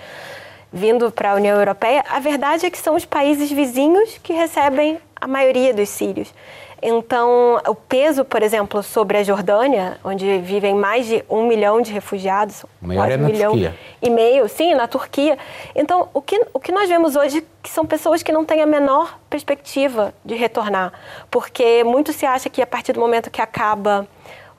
vindo 0.71 1.11
para 1.11 1.31
a 1.31 1.35
União 1.35 1.57
Europeia, 1.57 2.03
a 2.09 2.19
verdade 2.19 2.65
é 2.65 2.69
que 2.69 2.77
são 2.77 2.95
os 2.95 3.05
países 3.05 3.51
vizinhos 3.51 4.17
que 4.23 4.33
recebem 4.33 4.99
a 5.19 5.27
maioria 5.27 5.73
dos 5.73 5.89
sírios. 5.89 6.33
Então, 6.81 7.61
o 7.67 7.75
peso, 7.75 8.25
por 8.25 8.41
exemplo, 8.41 8.81
sobre 8.81 9.17
a 9.17 9.23
Jordânia, 9.23 9.99
onde 10.03 10.39
vivem 10.39 10.73
mais 10.73 11.05
de 11.05 11.23
um 11.29 11.45
milhão 11.45 11.79
de 11.79 11.91
refugiados, 11.91 12.65
quase 12.83 13.13
é 13.13 13.17
um 13.17 13.19
milhão 13.19 13.51
Turquia. 13.51 13.75
e 14.01 14.09
meio, 14.09 14.49
sim, 14.49 14.73
na 14.73 14.87
Turquia. 14.87 15.37
Então, 15.75 16.09
o 16.11 16.21
que, 16.23 16.43
o 16.51 16.59
que 16.59 16.71
nós 16.71 16.89
vemos 16.89 17.15
hoje 17.15 17.45
que 17.61 17.69
são 17.69 17.85
pessoas 17.85 18.23
que 18.23 18.31
não 18.31 18.43
têm 18.43 18.63
a 18.63 18.65
menor 18.65 19.19
perspectiva 19.29 20.11
de 20.25 20.33
retornar, 20.33 20.91
porque 21.29 21.83
muito 21.83 22.11
se 22.11 22.25
acha 22.25 22.49
que 22.49 22.63
a 22.63 22.67
partir 22.67 22.93
do 22.93 22.99
momento 22.99 23.29
que 23.29 23.41
acaba 23.41 24.07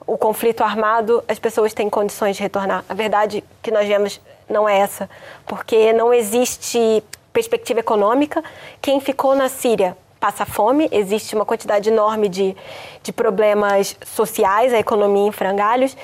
o 0.07 0.17
conflito 0.17 0.63
armado, 0.63 1.21
as 1.27 1.39
pessoas 1.39 1.73
têm 1.73 1.89
condições 1.89 2.37
de 2.37 2.43
retornar. 2.43 2.85
A 2.87 2.93
verdade 2.93 3.43
que 3.61 3.69
nós 3.69 3.85
vemos 3.85 4.21
não 4.53 4.69
é 4.69 4.77
essa, 4.77 5.09
porque 5.45 5.91
não 5.91 6.13
existe 6.13 7.03
perspectiva 7.33 7.79
econômica. 7.79 8.43
Quem 8.81 9.01
ficou 9.01 9.35
na 9.35 9.49
Síria 9.49 9.97
passa 10.19 10.45
fome, 10.45 10.87
existe 10.89 11.35
uma 11.35 11.45
quantidade 11.45 11.89
enorme 11.89 12.29
de, 12.29 12.55
de 13.01 13.11
problemas 13.11 13.97
sociais, 14.05 14.73
a 14.73 14.79
economia 14.79 15.27
em 15.27 15.31
frangalhos, 15.33 15.97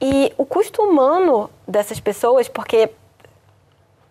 e 0.00 0.32
o 0.38 0.46
custo 0.46 0.80
humano 0.80 1.50
dessas 1.68 2.00
pessoas, 2.00 2.48
porque 2.48 2.88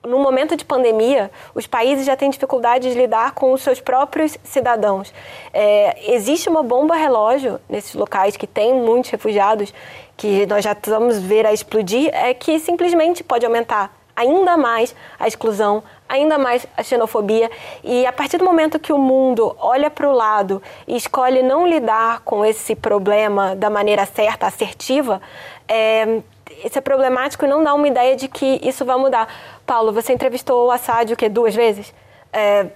no 0.05 0.19
momento 0.19 0.55
de 0.55 0.63
pandemia, 0.63 1.31
os 1.53 1.67
países 1.67 2.05
já 2.05 2.15
têm 2.15 2.29
dificuldade 2.29 2.91
de 2.91 2.97
lidar 2.97 3.33
com 3.33 3.51
os 3.51 3.61
seus 3.61 3.79
próprios 3.79 4.37
cidadãos. 4.43 5.13
É, 5.53 6.13
existe 6.13 6.49
uma 6.49 6.63
bomba 6.63 6.95
relógio 6.95 7.59
nesses 7.69 7.93
locais 7.93 8.37
que 8.37 8.47
tem 8.47 8.73
muitos 8.73 9.11
refugiados, 9.11 9.73
que 10.17 10.45
nós 10.45 10.63
já 10.63 10.71
estamos 10.71 11.19
ver 11.19 11.45
a 11.45 11.53
explodir, 11.53 12.09
é 12.13 12.33
que 12.33 12.59
simplesmente 12.59 13.23
pode 13.23 13.45
aumentar 13.45 13.91
ainda 14.15 14.55
mais 14.55 14.95
a 15.19 15.27
exclusão, 15.27 15.83
ainda 16.07 16.37
mais 16.37 16.65
a 16.77 16.83
xenofobia. 16.83 17.51
E 17.83 18.05
a 18.05 18.13
partir 18.13 18.37
do 18.37 18.45
momento 18.45 18.79
que 18.79 18.93
o 18.93 18.97
mundo 18.97 19.55
olha 19.59 19.89
para 19.89 20.09
o 20.09 20.13
lado 20.13 20.63
e 20.87 20.95
escolhe 20.95 21.43
não 21.43 21.67
lidar 21.67 22.21
com 22.21 22.45
esse 22.45 22.75
problema 22.75 23.55
da 23.55 23.69
maneira 23.69 24.05
certa, 24.05 24.47
assertiva, 24.47 25.21
é, 25.67 26.21
isso 26.63 26.77
é 26.77 26.81
problemático 26.81 27.45
e 27.45 27.47
não 27.47 27.63
dá 27.63 27.73
uma 27.73 27.87
ideia 27.87 28.15
de 28.15 28.27
que 28.27 28.59
isso 28.63 28.85
vai 28.85 28.97
mudar. 28.97 29.27
Paulo, 29.65 29.91
você 29.91 30.13
entrevistou 30.13 30.67
o 30.67 30.71
Assad 30.71 31.11
o 31.11 31.15
quê? 31.17 31.27
Duas 31.27 31.55
vezes? 31.55 31.93
É, 32.31 32.67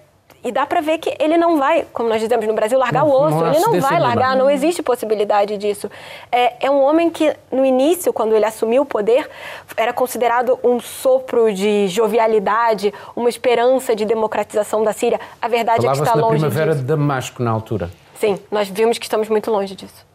e 0.43 0.51
dá 0.51 0.65
para 0.65 0.79
ver 0.79 0.99
que 0.99 1.13
ele 1.19 1.37
não 1.37 1.57
vai, 1.57 1.85
como 1.91 2.07
nós 2.07 2.21
dizemos 2.21 2.47
no 2.47 2.53
Brasil, 2.53 2.79
largar 2.79 3.03
não, 3.03 3.09
o 3.09 3.25
osso. 3.25 3.37
Não 3.37 3.47
ele 3.47 3.59
não 3.59 3.81
vai 3.81 3.99
largar, 3.99 4.35
não 4.37 4.49
existe 4.49 4.81
possibilidade 4.81 5.57
disso. 5.57 5.91
É, 6.31 6.65
é 6.65 6.71
um 6.71 6.81
homem 6.81 7.09
que, 7.09 7.35
no 7.51 7.65
início, 7.65 8.13
quando 8.13 8.33
ele 8.33 8.45
assumiu 8.45 8.83
o 8.83 8.85
poder, 8.85 9.29
era 9.75 9.91
considerado 9.91 10.57
um 10.63 10.79
sopro 10.79 11.53
de 11.53 11.87
jovialidade, 11.89 12.93
uma 13.15 13.27
esperança 13.27 13.93
de 13.93 14.05
democratização 14.05 14.83
da 14.83 14.93
Síria. 14.93 15.19
A 15.41 15.47
verdade 15.47 15.85
é 15.85 15.91
que 15.91 15.97
está 15.97 16.13
longe 16.13 16.39
primavera 16.39 16.71
disso. 16.71 16.83
de 16.83 16.87
Damasco, 16.87 17.43
na 17.43 17.51
altura. 17.51 17.89
Sim, 18.15 18.39
nós 18.49 18.69
vimos 18.69 18.97
que 18.97 19.05
estamos 19.05 19.27
muito 19.27 19.51
longe 19.51 19.75
disso. 19.75 20.07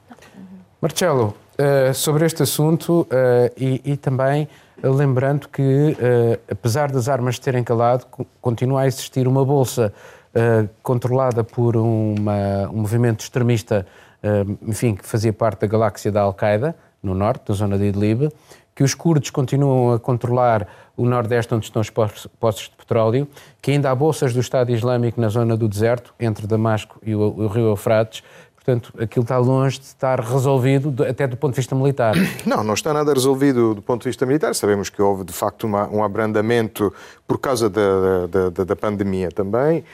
Marcelo, 0.81 1.35
uh, 1.59 1.93
sobre 1.93 2.25
este 2.25 2.43
assunto 2.43 3.03
uh, 3.03 3.53
e, 3.59 3.81
e 3.85 3.97
também 3.97 4.49
lembrando 4.83 5.49
que, 5.49 5.63
uh, 5.63 6.41
apesar 6.51 6.91
das 6.91 7.09
armas 7.09 7.39
terem 7.39 7.63
calado, 7.63 8.07
continua 8.41 8.83
a 8.83 8.87
existir 8.87 9.29
uma 9.29 9.45
bolsa 9.45 9.93
uh, 10.35 10.69
controlada 10.83 11.45
por 11.45 11.77
uma, 11.77 12.69
um 12.71 12.79
movimento 12.79 13.21
extremista, 13.21 13.87
uh, 14.23 14.59
enfim, 14.69 14.95
que 14.95 15.07
fazia 15.07 15.33
parte 15.33 15.61
da 15.61 15.67
galáxia 15.67 16.11
da 16.11 16.23
Al-Qaeda, 16.23 16.75
no 17.03 17.15
norte, 17.15 17.49
da 17.49 17.55
zona 17.55 17.79
de 17.79 17.85
Idlib, 17.85 18.31
que 18.75 18.83
os 18.83 18.95
curdos 18.95 19.31
continuam 19.31 19.93
a 19.93 20.01
controlar 20.01 20.67
o 20.97 21.05
nordeste 21.05 21.55
onde 21.55 21.67
estão 21.67 21.81
os 21.81 21.91
poços 21.91 22.69
de 22.69 22.77
petróleo, 22.77 23.29
que 23.61 23.71
ainda 23.71 23.91
há 23.91 23.95
bolsas 23.95 24.33
do 24.33 24.41
Estado 24.41 24.71
Islâmico 24.73 25.21
na 25.21 25.29
zona 25.29 25.57
do 25.57 25.69
deserto, 25.69 26.15
entre 26.19 26.47
Damasco 26.47 26.99
e 27.03 27.15
o, 27.15 27.21
o 27.21 27.47
rio 27.47 27.69
Eufrates, 27.69 28.23
Portanto, 28.65 28.95
aquilo 28.99 29.25
está 29.25 29.37
longe 29.37 29.79
de 29.79 29.85
estar 29.85 30.19
resolvido, 30.21 31.05
até 31.05 31.27
do 31.27 31.37
ponto 31.37 31.53
de 31.53 31.61
vista 31.61 31.75
militar. 31.75 32.15
Não, 32.47 32.65
não 32.65 32.73
está 32.73 32.95
nada 32.95 33.13
resolvido 33.13 33.75
do 33.75 33.83
ponto 33.83 34.03
de 34.03 34.09
vista 34.09 34.25
militar. 34.25 34.55
Sabemos 34.55 34.89
que 34.89 35.03
houve, 35.03 35.23
de 35.23 35.35
facto, 35.35 35.65
uma, 35.65 35.87
um 35.89 36.03
abrandamento 36.03 36.93
por 37.27 37.39
causa 37.39 37.69
da, 37.69 38.27
da, 38.27 38.49
da, 38.49 38.65
da 38.65 38.77
pandemia 38.77 39.29
também. 39.31 39.85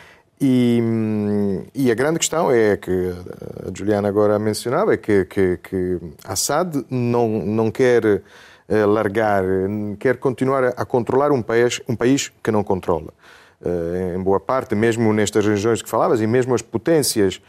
E, 0.40 0.80
e, 1.74 1.90
a 1.90 1.94
grande 1.94 2.18
questão 2.18 2.50
é 2.50 2.76
que 2.76 3.12
a 3.66 3.76
Juliana 3.76 4.08
agora 4.08 4.38
mencionava, 4.38 4.94
é 4.94 4.96
que, 4.96 5.24
que, 5.26 5.58
que 5.58 5.98
Assad 6.24 6.82
não, 6.88 7.28
não 7.28 7.70
quer 7.70 8.22
eh, 8.66 8.86
largar, 8.86 9.44
quer 9.98 10.16
continuar 10.16 10.72
a 10.76 10.84
controlar 10.86 11.30
um 11.30 11.42
país, 11.42 11.82
um 11.86 11.94
país 11.94 12.32
que 12.42 12.50
não 12.50 12.64
controla. 12.64 13.12
Eh, 13.62 14.14
em 14.16 14.22
boa 14.22 14.40
parte, 14.40 14.74
mesmo 14.74 15.12
nestas 15.12 15.44
regiões 15.44 15.82
que 15.82 15.90
falavas, 15.90 16.22
e 16.22 16.26
mesmo 16.26 16.54
as 16.54 16.62
potências 16.62 17.42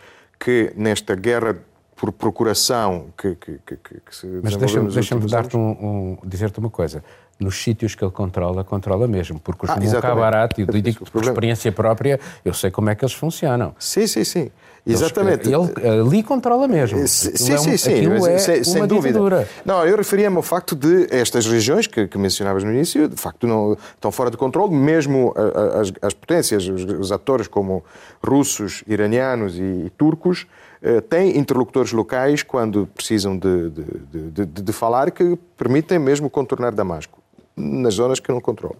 que 0.44 0.74
nesta 0.76 1.14
guerra 1.14 1.56
por 1.96 2.12
procuração 2.12 3.14
que, 3.16 3.36
que, 3.36 3.60
que, 3.64 3.78
que 3.78 4.16
se 4.16 4.26
Mas 4.42 4.56
deixa-me 4.56 4.90
deixa 4.92 5.20
dar-te 5.20 5.56
um, 5.56 5.70
um, 5.70 6.18
dizer-te 6.26 6.58
uma 6.58 6.70
coisa. 6.72 7.04
Nos 7.40 7.62
sítios 7.62 7.94
que 7.94 8.04
ele 8.04 8.12
controla, 8.12 8.64
controla 8.64 9.08
mesmo. 9.08 9.40
Porque 9.40 9.66
os 9.66 9.72
ah, 9.72 10.02
Cabarat, 10.02 10.58
e 10.58 10.82
digo 10.82 11.06
por 11.12 11.24
experiência 11.24 11.72
própria, 11.72 12.20
eu 12.44 12.56
sei 12.56 12.72
como 12.72 12.90
é 12.90 12.96
que 12.96 13.06
eles 13.06 13.14
funcionam. 13.14 13.76
Sim, 13.78 14.08
sim, 14.08 14.24
sim. 14.24 14.52
Exatamente. 14.86 15.48
Ele 15.48 15.88
ali 15.88 16.24
controla 16.24 16.68
mesmo. 16.68 17.00
Eh, 17.00 17.08
sim, 17.08 17.36
sim, 17.36 17.54
é 17.54 17.60
um, 17.60 17.64
sim. 17.64 17.78
sim. 17.78 18.06
É 18.28 18.38
sem, 18.38 18.64
sem 18.64 18.88
dúvida. 18.88 19.20
Ditadura. 19.20 19.48
Não, 19.64 19.86
eu 19.86 19.96
referia-me 19.96 20.38
ao 20.38 20.42
facto 20.42 20.76
de 20.76 21.08
estas 21.12 21.46
regiões 21.46 21.86
que, 21.86 22.08
que, 22.08 22.18
mencionavas 22.18 22.64
no 22.64 22.72
início, 22.72 23.08
de 23.08 23.16
facto, 23.16 23.46
não 23.46 23.78
estão 23.96 24.12
fora 24.12 24.32
de 24.32 24.38
controle, 24.38 24.74
mesmo 24.74 25.34
as, 25.80 25.94
as 26.02 26.14
potências, 26.14 26.68
os, 26.68 26.84
os, 26.84 27.12
atores 27.12 27.48
como 27.48 27.84
russos, 28.24 28.84
iranianos 28.88 29.58
e, 29.58 29.62
e 29.62 29.90
turcos, 29.98 30.48
eh, 30.82 31.00
têm 31.00 31.38
interlocutores 31.38 31.92
locais 31.92 32.42
quando 32.42 32.88
precisam 32.88 33.38
de, 33.38 33.70
de, 33.70 34.32
de, 34.32 34.46
de, 34.46 34.74
falar 34.74 35.12
que 35.12 35.38
permitem 35.56 36.00
mesmo 36.00 36.28
contornar 36.28 36.72
Damasco, 36.72 37.22
nas 37.56 37.94
zonas 37.94 38.20
que 38.20 38.32
não 38.32 38.42
controlam. 38.42 38.78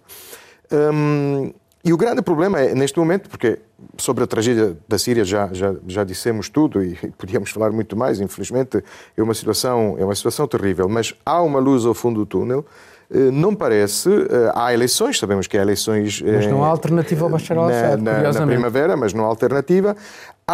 Hum, 0.72 1.52
E 1.84 1.92
o 1.92 1.96
grande 1.96 2.22
problema 2.22 2.60
é, 2.60 2.74
neste 2.74 2.98
momento, 2.98 3.28
porque 3.28 3.58
sobre 3.98 4.22
a 4.22 4.26
tragédia 4.26 4.76
da 4.88 4.98
Síria 4.98 5.24
já, 5.24 5.48
já, 5.52 5.74
já 5.86 6.04
dissemos 6.04 6.48
tudo 6.48 6.82
e 6.82 6.94
podíamos 7.18 7.50
falar 7.50 7.72
muito 7.72 7.96
mais, 7.96 8.20
infelizmente 8.20 8.82
é 9.16 9.22
uma 9.22 9.34
situação, 9.34 9.96
é 9.98 10.04
uma 10.04 10.14
situação 10.14 10.46
terrível, 10.46 10.88
mas 10.88 11.14
há 11.26 11.42
uma 11.42 11.58
luz 11.58 11.84
ao 11.84 11.94
fundo 11.94 12.20
do 12.20 12.26
túnel. 12.26 12.64
Eh, 13.12 13.30
não 13.30 13.54
parece, 13.54 14.08
eh, 14.08 14.52
há 14.54 14.72
eleições, 14.72 15.18
sabemos 15.18 15.46
que 15.46 15.58
há 15.58 15.62
eleições. 15.62 16.22
Mas 16.22 16.46
não 16.46 16.64
há 16.64 16.68
alternativa 16.68 17.24
ao 17.24 17.30
Bashar 17.30 17.58
al-Assad, 17.58 18.02
na, 18.02 18.22
na, 18.22 18.32
na 18.32 18.46
primavera, 18.46 18.96
mas 18.96 19.12
não 19.12 19.24
há 19.24 19.26
alternativa. 19.26 19.94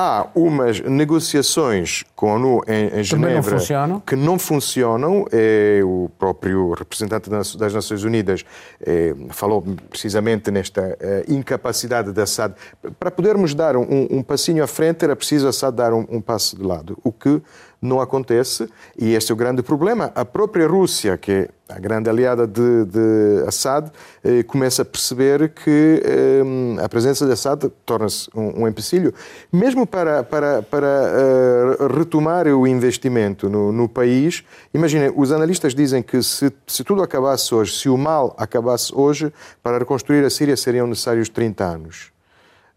Há 0.00 0.28
umas 0.32 0.78
negociações 0.78 2.04
com 2.14 2.30
a 2.30 2.34
ONU 2.34 2.60
em, 2.68 3.00
em 3.00 3.02
Genebra 3.02 3.58
não 3.88 3.98
que 3.98 4.14
não 4.14 4.38
funcionam. 4.38 5.24
É, 5.32 5.80
o 5.82 6.08
próprio 6.16 6.70
representante 6.70 7.28
das 7.28 7.74
Nações 7.74 8.04
Unidas 8.04 8.44
é, 8.80 9.12
falou 9.30 9.60
precisamente 9.90 10.52
nesta 10.52 10.96
é, 11.00 11.24
incapacidade 11.26 12.12
de 12.12 12.22
Assad. 12.22 12.54
Para 12.96 13.10
podermos 13.10 13.56
dar 13.56 13.76
um, 13.76 14.06
um, 14.08 14.22
passinho 14.22 14.62
à 14.62 14.68
frente, 14.68 15.04
era 15.04 15.16
preciso 15.16 15.48
Assad 15.48 15.74
dar 15.74 15.92
um, 15.92 16.06
um 16.08 16.20
passo 16.20 16.56
de 16.56 16.62
lado, 16.62 16.96
o 17.02 17.10
que 17.10 17.42
não 17.80 18.00
acontece, 18.00 18.68
e 18.98 19.14
este 19.14 19.30
é 19.30 19.34
o 19.34 19.36
grande 19.36 19.62
problema. 19.62 20.10
A 20.14 20.24
própria 20.24 20.66
Rússia, 20.66 21.16
que 21.16 21.32
é 21.32 21.48
a 21.68 21.78
grande 21.78 22.08
aliada 22.08 22.46
de, 22.46 22.84
de 22.86 23.44
Assad, 23.46 23.90
eh, 24.24 24.42
começa 24.42 24.82
a 24.82 24.84
perceber 24.84 25.50
que 25.50 26.02
eh, 26.04 26.82
a 26.82 26.88
presença 26.88 27.26
de 27.26 27.32
Assad 27.32 27.70
torna-se 27.84 28.28
um, 28.34 28.62
um, 28.62 28.68
empecilho, 28.68 29.14
mesmo 29.52 29.86
para, 29.86 30.24
para, 30.24 30.62
para 30.62 30.86
uh, 31.78 31.86
retomar 31.98 32.48
o 32.48 32.66
investimento 32.66 33.48
no, 33.48 33.70
no 33.70 33.88
país. 33.88 34.42
Imaginem, 34.74 35.12
os 35.14 35.30
analistas 35.30 35.74
dizem 35.74 36.02
que 36.02 36.22
se, 36.22 36.50
se 36.66 36.82
tudo 36.82 37.02
acabasse 37.02 37.54
hoje, 37.54 37.76
se 37.76 37.88
o 37.88 37.96
mal 37.96 38.34
acabasse 38.38 38.92
hoje, 38.94 39.32
para 39.62 39.78
reconstruir 39.78 40.24
a 40.24 40.30
Síria 40.30 40.56
seriam 40.56 40.86
necessários 40.86 41.28
30 41.28 41.64
anos. 41.64 42.17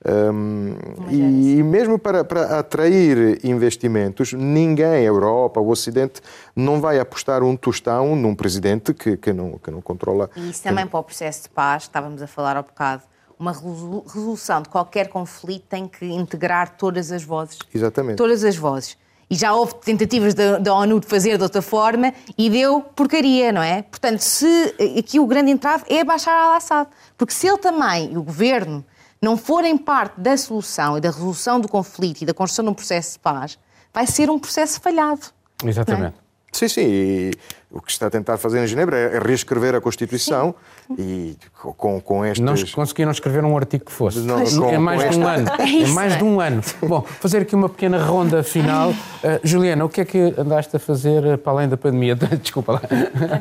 Um, 0.03 0.73
e, 1.09 1.59
e, 1.59 1.63
mesmo 1.63 1.99
para, 1.99 2.23
para, 2.23 2.57
atrair 2.57 3.39
investimentos, 3.45 4.33
ninguém, 4.33 4.85
a 4.85 5.01
Europa, 5.01 5.59
o 5.59 5.69
Ocidente, 5.69 6.21
não 6.55 6.81
vai 6.81 6.99
apostar 6.99 7.43
um 7.43 7.55
tostão 7.55 8.15
num 8.15 8.33
presidente 8.33 8.95
que, 8.95 9.15
que, 9.15 9.31
não, 9.31 9.59
que 9.59 9.69
não 9.69 9.79
controla. 9.79 10.29
E 10.35 10.49
isso 10.49 10.63
também 10.63 10.87
para 10.87 10.99
o 10.99 11.03
processo 11.03 11.43
de 11.43 11.49
paz, 11.49 11.83
estávamos 11.83 12.19
a 12.21 12.27
falar 12.27 12.57
há 12.57 12.63
bocado, 12.63 13.03
uma 13.37 13.51
resolução 13.53 14.61
de 14.61 14.69
qualquer 14.69 15.07
conflito 15.09 15.65
tem 15.69 15.87
que 15.87 16.05
integrar 16.05 16.77
todas 16.77 17.11
as 17.11 17.23
vozes. 17.23 17.59
Exatamente. 17.73 18.17
Todas 18.17 18.43
as 18.43 18.55
vozes. 18.55 18.97
E 19.29 19.35
já 19.35 19.53
houve 19.53 19.75
tentativas 19.75 20.33
da, 20.33 20.57
da 20.57 20.73
ONU 20.73 20.99
de 20.99 21.07
fazer 21.07 21.37
de 21.37 21.43
outra 21.43 21.61
forma 21.61 22.13
e 22.37 22.49
deu 22.49 22.81
porcaria, 22.81 23.51
não 23.51 23.63
é? 23.63 23.81
Portanto, 23.83 24.19
se 24.19 24.75
aqui 24.99 25.19
o 25.19 25.25
grande 25.25 25.51
entrave 25.51 25.85
é 25.87 26.03
baixar 26.03 26.35
al-Assad. 26.35 26.89
Porque 27.17 27.33
se 27.33 27.47
ele 27.47 27.57
também, 27.57 28.15
o 28.17 28.21
governo, 28.21 28.83
não 29.21 29.37
forem 29.37 29.77
parte 29.77 30.19
da 30.19 30.35
solução 30.35 30.97
e 30.97 31.01
da 31.01 31.09
resolução 31.09 31.59
do 31.59 31.67
conflito 31.67 32.21
e 32.21 32.25
da 32.25 32.33
construção 32.33 32.65
de 32.65 32.71
um 32.71 32.73
processo 32.73 33.13
de 33.13 33.19
paz, 33.19 33.59
vai 33.93 34.07
ser 34.07 34.29
um 34.29 34.39
processo 34.39 34.81
falhado. 34.81 35.27
Exatamente. 35.63 36.15
É? 36.17 36.21
Sim, 36.51 36.67
sim. 36.67 37.31
O 37.73 37.81
que 37.81 37.89
está 37.89 38.07
a 38.07 38.09
tentar 38.09 38.37
fazer 38.37 38.61
em 38.61 38.67
Genebra 38.67 38.97
é 38.97 39.19
reescrever 39.19 39.73
a 39.73 39.79
Constituição 39.79 40.53
sim. 40.87 40.95
e 40.99 41.37
com, 41.77 42.01
com 42.01 42.25
estes... 42.25 42.43
Não 42.43 42.53
conseguiram 42.73 43.11
escrever 43.11 43.45
um 43.45 43.55
artigo 43.55 43.85
que 43.85 43.91
fosse. 43.93 44.19
Não, 44.19 44.43
com, 44.43 44.67
é 44.73 44.77
mais 44.77 45.09
de 45.09 45.17
um 45.17 45.25
ano. 45.25 45.47
É, 45.57 45.83
é, 45.83 45.87
mais 45.87 46.17
de 46.17 46.23
um 46.23 46.41
ano. 46.41 46.61
Bom, 46.81 47.01
fazer 47.01 47.43
aqui 47.43 47.55
uma 47.55 47.69
pequena 47.69 48.03
ronda 48.03 48.43
final. 48.43 48.89
Uh, 48.89 49.39
Juliana, 49.41 49.85
o 49.85 49.89
que 49.89 50.01
é 50.01 50.05
que 50.05 50.33
andaste 50.37 50.75
a 50.75 50.79
fazer 50.79 51.25
eh, 51.25 51.37
para 51.37 51.53
além 51.53 51.69
da 51.69 51.77
pandemia? 51.77 52.13
Desculpa 52.41 52.73
lá. 52.73 52.81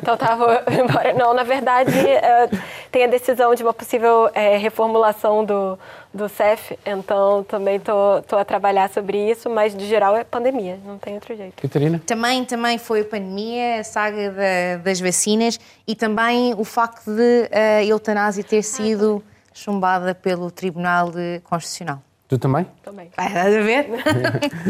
Então 0.01 0.13
estava 0.13 0.63
embora. 0.71 1.13
Não, 1.13 1.33
na 1.33 1.43
verdade, 1.43 1.91
uh, 1.91 2.57
tem 2.89 3.03
a 3.03 3.07
decisão 3.07 3.53
de 3.53 3.63
uma 3.63 3.73
possível 3.73 4.27
uh, 4.27 4.59
reformulação 4.59 5.43
do 5.43 5.77
do 6.13 6.27
CEF, 6.27 6.77
então 6.85 7.43
também 7.43 7.77
estou 7.77 8.37
a 8.37 8.45
trabalhar 8.45 8.89
sobre 8.89 9.31
isso, 9.31 9.49
mas 9.49 9.75
de 9.75 9.85
geral 9.85 10.15
é 10.15 10.23
pandemia, 10.23 10.77
não 10.85 10.97
tem 10.97 11.13
outro 11.13 11.35
jeito. 11.35 11.61
Catarina? 11.61 12.01
Também, 12.05 12.43
também 12.43 12.77
foi 12.77 13.01
a 13.01 13.05
pandemia, 13.05 13.79
a 13.79 13.83
saga 13.83 14.31
da, 14.31 14.83
das 14.83 14.99
vacinas 14.99 15.59
e 15.87 15.95
também 15.95 16.53
o 16.55 16.63
facto 16.63 17.15
de 17.15 17.49
a 17.51 17.83
eutanásia 17.83 18.43
ter 18.43 18.61
sido 18.61 19.23
chumbada 19.53 20.13
pelo 20.13 20.51
Tribunal 20.51 21.11
Constitucional. 21.43 22.01
Tu 22.27 22.37
também? 22.37 22.65
Também. 22.83 23.09
Vai 23.15 23.33
dar 23.33 23.47
a 23.47 23.49
ver? 23.49 23.87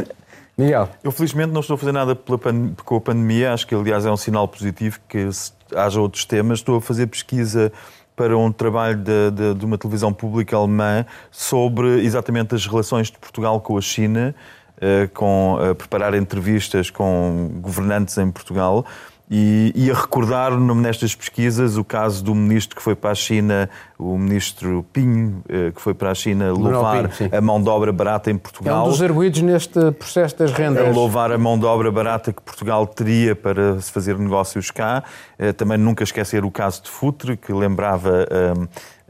Miguel? 0.58 0.90
Eu 1.04 1.12
felizmente 1.12 1.52
não 1.52 1.62
estou 1.62 1.76
a 1.76 1.78
fazer 1.78 1.92
nada 1.92 2.16
pan... 2.16 2.74
com 2.84 2.96
a 2.96 3.02
pandemia, 3.02 3.54
acho 3.54 3.66
que 3.66 3.74
aliás 3.74 4.06
é 4.06 4.12
um 4.12 4.18
sinal 4.18 4.48
positivo 4.48 5.00
que 5.08 5.28
haja 5.76 6.00
outros 6.00 6.26
temas. 6.26 6.60
Estou 6.60 6.78
a 6.78 6.82
fazer 6.82 7.08
pesquisa 7.08 7.72
para 8.16 8.38
um 8.38 8.52
trabalho 8.52 8.98
de, 8.98 9.32
de, 9.32 9.54
de, 9.56 9.66
uma 9.66 9.78
televisão 9.78 10.14
pública 10.14 10.56
alemã 10.56 11.06
sobre 11.32 12.04
exatamente 12.04 12.54
as 12.54 12.66
relações 12.66 13.08
de 13.08 13.18
Portugal 13.18 13.60
com 13.62 13.78
a 13.78 13.82
China, 13.82 14.36
uh, 14.78 15.10
com 15.14 15.56
uh, 15.56 15.74
preparar 15.76 16.14
entrevistas 16.14 16.90
com 16.90 17.50
governantes 17.62 18.18
em 18.18 18.30
Portugal. 18.30 18.86
E, 19.34 19.72
e, 19.74 19.90
a 19.90 19.94
recordar 19.94 20.60
nestas 20.60 21.16
pesquisas 21.16 21.78
o 21.78 21.86
caso 21.86 22.22
do 22.22 22.36
ministro 22.36 22.76
que 22.76 22.82
foi 22.82 22.96
para 22.96 23.12
a 23.12 23.16
China, 23.16 23.70
o 23.98 24.18
ministro 24.18 24.86
Pinho, 24.92 25.42
eh, 25.48 25.72
que 25.74 25.80
foi 25.82 25.94
para 25.94 26.12
a 26.12 26.14
China 26.14 26.52
louvar 26.52 27.08
Pinho, 27.08 27.30
a 27.34 27.40
mão 27.40 27.64
de 27.64 27.70
obra 27.70 27.94
barata 27.94 28.30
em 28.30 28.38
Portugal. 28.38 28.84
É 28.84 28.88
um 28.90 28.92
dos 28.92 29.02
arguídos 29.02 29.42
neste 29.42 29.80
processo 29.94 30.38
das 30.38 30.52
rendas. 30.52 30.94
Louvar 30.94 31.32
a 31.32 31.38
mão 31.38 31.58
de 31.58 31.66
obra 31.66 31.90
barata 31.90 32.34
que 32.34 32.42
Portugal 32.42 32.86
teria 32.86 33.34
para 33.34 33.80
se 33.80 33.90
fazer 33.90 34.20
negócios 34.20 34.70
cá. 34.70 35.02
Eh, 35.40 35.54
também 35.54 35.78
nunca 35.78 36.04
esquecer 36.04 36.44
o 36.44 36.52
caso 36.52 36.84
de 36.84 36.90
Futre, 36.90 37.38
que 37.38 37.54
lembrava 37.54 38.28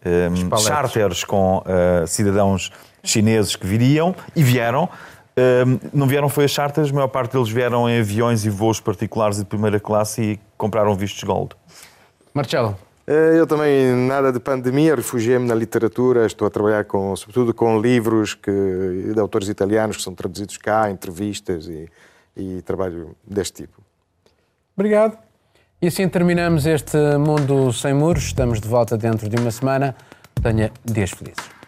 um, 0.05 0.53
um, 0.53 0.57
charters 0.59 1.23
com 1.23 1.63
uh, 1.65 2.05
cidadãos 2.05 2.71
chineses 3.03 3.55
que 3.55 3.65
viriam 3.65 4.15
e 4.35 4.43
vieram 4.43 4.87
não 5.93 6.07
vieram 6.07 6.29
foi 6.29 6.45
as 6.45 6.51
chartas, 6.51 6.89
a 6.89 6.93
maior 6.93 7.07
parte 7.07 7.33
deles 7.33 7.49
vieram 7.49 7.89
em 7.89 7.99
aviões 7.99 8.45
e 8.45 8.49
voos 8.49 8.79
particulares 8.79 9.37
de 9.37 9.45
primeira 9.45 9.79
classe 9.79 10.21
e 10.21 10.39
compraram 10.57 10.93
vistos 10.95 11.23
gold. 11.23 11.55
Marcelo. 12.33 12.77
Eh, 13.07 13.39
eu 13.39 13.47
também, 13.47 13.93
nada 14.07 14.31
de 14.31 14.39
pandemia, 14.39 14.95
refugiei-me 14.95 15.47
na 15.47 15.55
literatura, 15.55 16.25
estou 16.25 16.47
a 16.47 16.51
trabalhar 16.51 16.85
com, 16.85 17.15
sobretudo 17.15 17.53
com 17.53 17.79
livros 17.79 18.33
que, 18.33 18.51
de 19.13 19.19
autores 19.19 19.49
italianos 19.49 19.97
que 19.97 20.03
são 20.03 20.13
traduzidos 20.13 20.57
cá, 20.57 20.89
entrevistas 20.89 21.67
e, 21.67 21.89
e 22.37 22.61
trabalho 22.61 23.15
deste 23.25 23.63
tipo. 23.63 23.81
Obrigado. 24.75 25.17
E 25.81 25.87
assim 25.87 26.07
terminamos 26.07 26.65
este 26.65 26.97
Mundo 27.17 27.73
Sem 27.73 27.93
Muros. 27.93 28.25
Estamos 28.25 28.61
de 28.61 28.67
volta 28.67 28.97
dentro 28.97 29.27
de 29.27 29.35
uma 29.35 29.51
semana. 29.51 29.95
Tenha 30.41 30.71
dias 30.85 31.09
felizes. 31.09 31.60